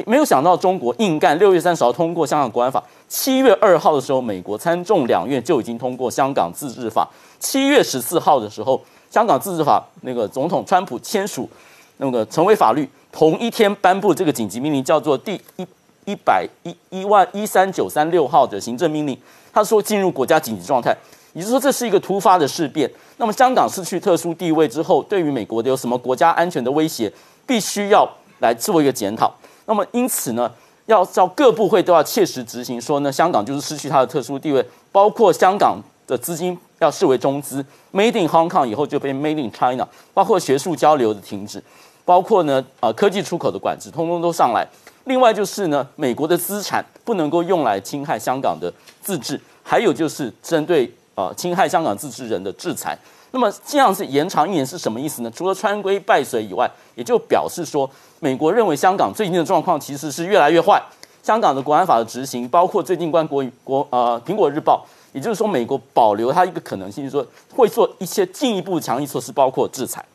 [0.06, 2.82] 没有想到中国硬干，六月三十号通过香港国安法。
[3.10, 7.06] 七月二号的时候，美国参众两院就已经通过香港自治法。
[7.38, 8.82] 七月十四号的时候，
[9.12, 11.50] 香港自治法那个总统川普签署，
[11.98, 12.88] 那个成为法律。
[13.12, 15.68] 同一天颁布这个紧急命令，叫做第一。
[16.10, 19.16] 一百一一万一三九三六号的行政命令，
[19.54, 20.96] 他说进入国家紧急状态，
[21.34, 22.90] 也就是说这是一个突发的事变。
[23.18, 27.12] 那么香港失去特殊地位之后，对于美国的有什么国家安全的威胁，
[27.46, 28.10] 必须要
[28.40, 29.32] 来做一个检讨。
[29.66, 30.52] 那么因此呢，
[30.88, 37.64] 要叫各部会都要切实执行，说呢香港就是失去它的特殊地位，包括香港的资金要视为中资
[37.94, 41.62] ，Made in Hong Kong 以后就被 Made in China，包括学术交流的停止，
[42.04, 44.68] 包括呢啊科技出口的管制，通通都上来。
[45.10, 48.72] 另外就是呢，美国的资产不能够用来侵害香港的
[49.02, 52.96] 自治，还有就是针对呃侵害香港自治人的制裁。
[53.32, 55.32] 那么这样子延长一年是什么意思呢？
[55.36, 60.80] 除了川规败随以外，也就表示说，美国认为香港最近的状况其实是越来越坏。
[61.24, 70.06] 香港的国安法的执行，包括最近关国国呃苹果日报，也就是说，美国保留它一个可能性，就是说会做一些进一步强硬措施，包括制裁。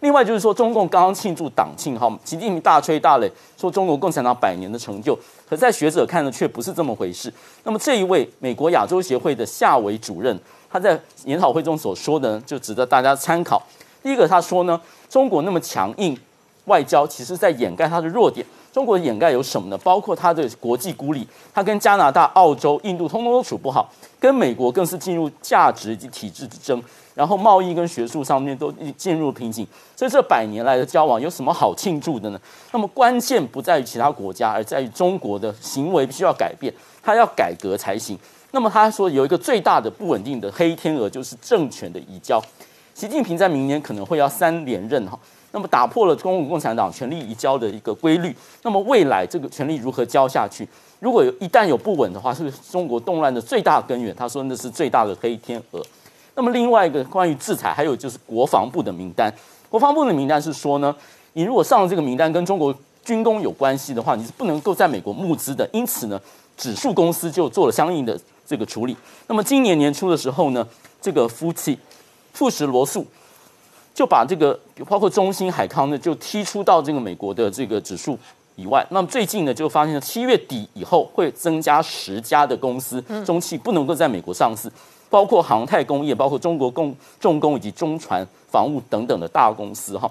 [0.00, 5.18] 另外就是说，中共刚刚庆祝党庆，哈，习近平大吹大擂说中国共产党百年的成就，
[5.48, 7.32] 可在学者看呢，却不是这么回事。
[7.64, 10.38] 那么这一位美国亚洲协会的夏维主任。
[10.70, 13.62] 他在研讨会中所说的，就值得大家参考。
[14.02, 16.14] 第一个，他说呢，中国那么强硬
[16.66, 18.44] 外交，其实在掩盖它的弱点。
[18.70, 19.78] 中国的掩盖有什么呢？
[19.78, 26.82] 包括它的国际孤立，它跟加拿大、澳洲、印度通通都处不好，跟美国更是进入价值以及体制之争，
[27.18, 29.66] 然后贸易跟学术上面都进入瓶颈。
[29.96, 32.40] 所以这百年来的交往有什么好庆祝的呢？
[32.70, 36.72] 那么关键不在于其他国家，而在于中国的行为必须要改变，
[37.02, 38.16] 它要改革才行。
[38.52, 42.40] 那么他说有一个最大的不稳定的黑天鹅就是政权的移交，
[42.94, 45.18] 习近平在明年可能会要三连任哈，
[45.50, 48.32] 那么打破了中国共产党权力移交的一个规律，
[48.62, 50.66] 那么未来这个权力如何交下去？
[51.00, 54.14] 如果有一旦有不稳的话，是中国动乱的最大根源。
[54.16, 55.82] 他说那是最大的黑天鹅。
[56.38, 59.28] 那么另外一个关于制裁，还有就是国防部的名单，
[59.68, 60.94] 国防部的名单是说呢，
[61.32, 62.72] 你如果上了这个名单跟中国
[63.04, 65.68] 军工有关系的话，你是不能够在美国募资的。
[65.72, 66.20] 因此呢，
[66.56, 68.18] 指数公司就做了相应的。
[68.46, 68.96] 这个处理，
[69.26, 70.66] 那么今年年初的时候呢，
[71.02, 71.78] 这个夫妻
[72.32, 73.06] 富时罗素
[73.92, 74.58] 就把这个
[74.88, 78.18] 包括中兴海康呢，就踢出到这个美国的这个指数
[78.56, 78.82] 以外。
[78.88, 84.72] 那么最近呢，就发现七月底以后会增加十家的公司，中汽不能够在美国上市，
[85.10, 90.10] 包括航太工业、包括中国重重工以及中船防务等等的大公司哈。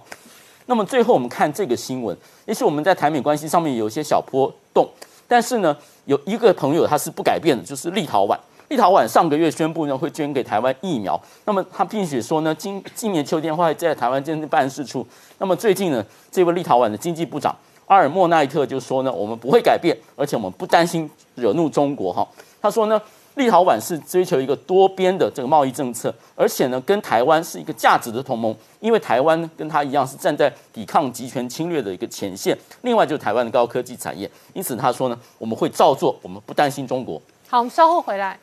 [0.66, 2.16] 那么最后我们看这个新闻，
[2.46, 4.88] 也许我们在台美关系上面有一些小波动，
[5.28, 5.76] 但是呢。
[6.08, 8.40] 有一个朋友他是不改变的，就是立陶宛。
[8.70, 15.06] 立陶宛上个月宣布呢会捐给台湾疫苗，那么他并且说呢今今年秋天会在台湾建立办事处。
[15.38, 16.02] 那么最近呢，
[16.32, 17.54] 这位立陶宛的经济部长
[17.88, 22.26] 阿尔莫奈特就说呢，我们不会改变，而且我们不担心惹怒中国哈。
[22.62, 23.02] 他说呢。
[23.38, 32.58] 立陶宛是追求一个多边的这个贸易政策，而且呢，跟台湾是一个价值的同盟，因为台湾跟他一样是站在抵抗集权侵略的一个前线。
[32.82, 37.22] 另外就是台湾的高科技产业，因此他说呢，我们会照做，我们不担心中国。
[37.48, 38.38] 好，我们稍后回来。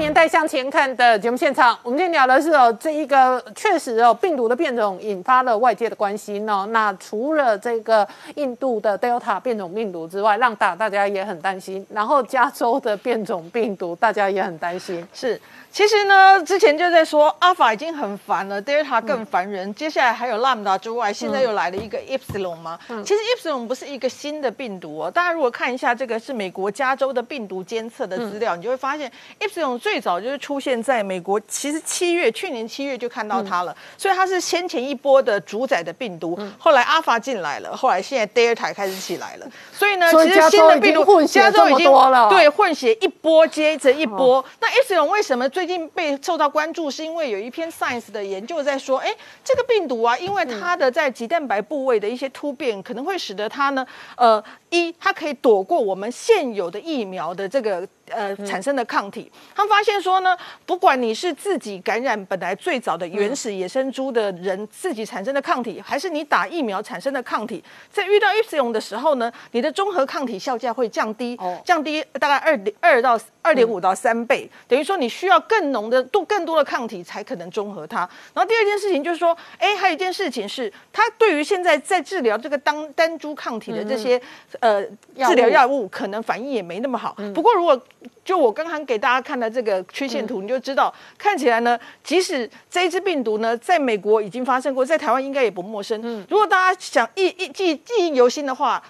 [0.00, 6.66] 年代向前看的节目现场，我们今天聊的是哦，这一个确实哦，病毒的变种引发了外界的关心哦。
[6.70, 11.86] 那除了这个印度的 Delta 变种病毒之外，让大大家也很担心。
[11.90, 15.06] 然后加州的变种病毒，大家也很担心。
[15.12, 15.38] 是。
[15.72, 19.72] 其实呢，之前就在说阿法已经很烦了，Delta 更烦人。
[19.74, 22.76] 接下来还有 Lambda 之外，现在又来了一个 Epsilon 吗？
[22.88, 25.10] 其实 Epsilon 不是一个新的病毒哦。
[25.10, 33.74] 大家如果看一下这个是美国加州的病毒监测的资料，你就会发现 Epsilon 最早就是出现在美国，其实七月去年七月就看到它了。
[33.96, 39.46] 所以它是先前一波的主宰的病毒，后来阿法进来了，后来现在 Delta 开始起来了。
[39.72, 41.88] 所以呢，其实新的病毒加州已经
[42.28, 44.44] 对混血一波接着一波。
[44.60, 49.14] 那 Epsilon 为什么最近被受到关注，是因为有一篇 Science 的研究在说，哎，
[49.44, 57.86] 这个病毒啊，因为它的在棘蛋白部位的一些突变，可能会使得它呢，呃，一它可以躲过我们现有的疫苗的这个。
[58.12, 60.36] 呃，产生的抗体，他们发现说呢，
[60.66, 77.98] 不管你是自己感染本来最早的原始野生猪的人自己产生的抗体，还是你打疫苗产生的抗体，在遇到 Epsilon 的时候呢，你的综合抗体效价会降低，降低大概二点二到二点五到三倍，等于说你需要更浓的多更多的抗体才可能中和它。
[78.34, 84.20] 然后第二件事情就是说，哎，还有一件事情是，它对于现在在治疗这个单单株抗体的这些
[84.60, 84.82] 呃
[85.28, 87.16] 治疗药物，可能反应也没那么好。
[87.34, 87.78] 不过如果
[88.24, 96.00] 就我刚刚给大家看的这个曲线图，你就知道，看起来呢，即使这一支病毒呢，在美国已经发生过，在台湾应该也不陌生。
[96.28, 98.82] 如果大家想一一记记忆犹新的话。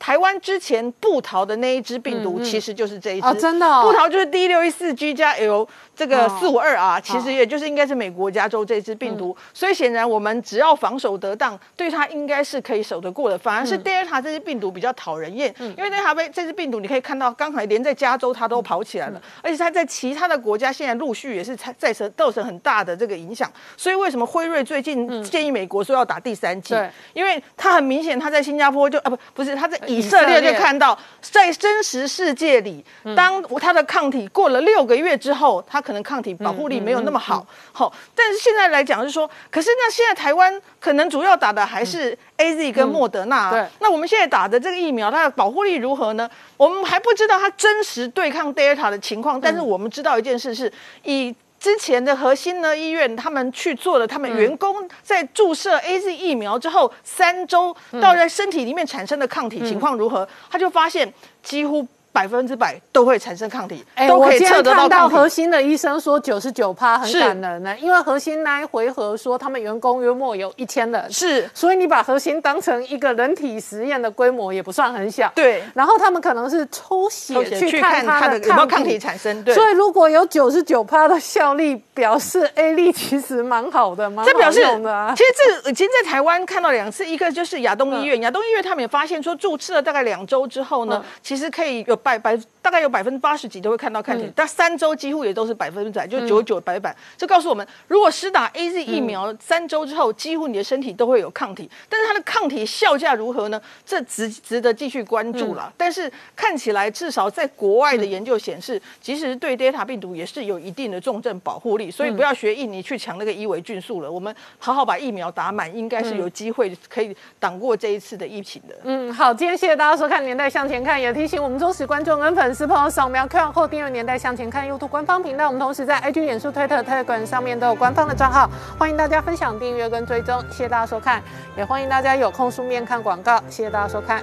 [0.00, 3.34] 台湾之前布桃的那一只病毒，其实就是这一支。
[3.34, 9.36] 真的，布桃就是 D 六一四 G 加 L 这个四五二啊其实也就是应该是美国加州这只病毒。
[9.52, 13.36] 所以显然我们只要防守得当，对它应该是可以守得过的。
[13.36, 23.50] 反而是 Delta 这只病毒比较讨人厌，因为 Delta 这只病毒你可以看到，刚才连在加州它都跑起来了，而且它在其他的国家现在陆续也是在成造成很大的这个影响。
[23.76, 26.72] 所以为什么辉瑞最近建议美国说要打第三剂？
[26.72, 29.78] 对，因为它很明显，它在新加坡就啊不不是它在。
[29.96, 32.84] 以色列就看到，在真实世界里，
[33.16, 37.46] 当他的抗体过了六个月之后，他可能抗体保护力没有那么好。
[37.72, 43.50] 好，但是现在来讲是说，可是那现在台湾可能主要打的还是 A Z 跟莫德纳。
[43.50, 46.28] 对，那我们现在打的这个疫苗，它的保护力如何呢？
[46.56, 50.72] 我们还不知道它真实对抗 Delta 的情况，但是我们知道一件事是，
[51.04, 61.12] 以之前的核心呢医院，他们去做了，他们员工在注射 A Z 疫苗之后三周，到在身体里面产生的抗体情况如何，他就发现
[61.42, 61.86] 几乎。
[62.12, 65.08] 百分之百都会产生抗体，都可以测得到。
[65.08, 75.30] 核心的医生说九十九趴很感人呢，因为核心那一回合说他们员工约莫有一千人，是，所以你把核心当成一个人体实验的规模也不算很小。
[75.34, 79.42] 对，然后他们可能是抽血去看它的有没有抗体产生。
[79.42, 85.14] 对，所以如果有九十九趴的效力，表示 A 力其实蛮好的，蛮这表示的。
[85.16, 85.30] 其实
[85.62, 92.80] 这已经在台湾看到两次，一个就是亚东医院，亚东医院他们也发现说注射了大概两周之后呢，其实可以有百百大概。
[92.80, 96.96] 有百分之八十几都会看到抗体，但三周几乎也都是百分之百，就九十九百百。
[97.14, 101.70] 这告诉我们，如果施打 A Z 疫苗三周之后，几乎你的身体都会有抗体。
[101.90, 103.60] 但是它的抗体效价如何呢？
[103.84, 105.70] 这值值得继续关注了。
[105.76, 111.90] 但是看起来，至少在国外的研究显示，其实对 Delta 病毒也是有一定的重症保护力。
[111.90, 114.10] 所以不要学印尼去抢那个伊维菌素了。
[114.10, 118.74] 我们好好把疫苗打满，应该是有机会可以挡过这一次的疫情的。
[118.84, 122.88] 嗯，好，今天谢谢大家收看《年代向前看》，也提醒我们忠实观众跟粉丝朋友。
[122.88, 128.48] 扫描 QR Code 订阅年代向前看 YouTube 官方频道，我们同时在 IG、脸书、推特、Telegram 上面都有官方的账号，
[128.78, 130.40] 欢迎大家分享、订阅跟追踪。
[130.50, 131.20] 谢谢大家收看，
[131.56, 133.38] 也欢迎大家有空书面看广告。
[133.48, 134.22] 谢谢大家收看。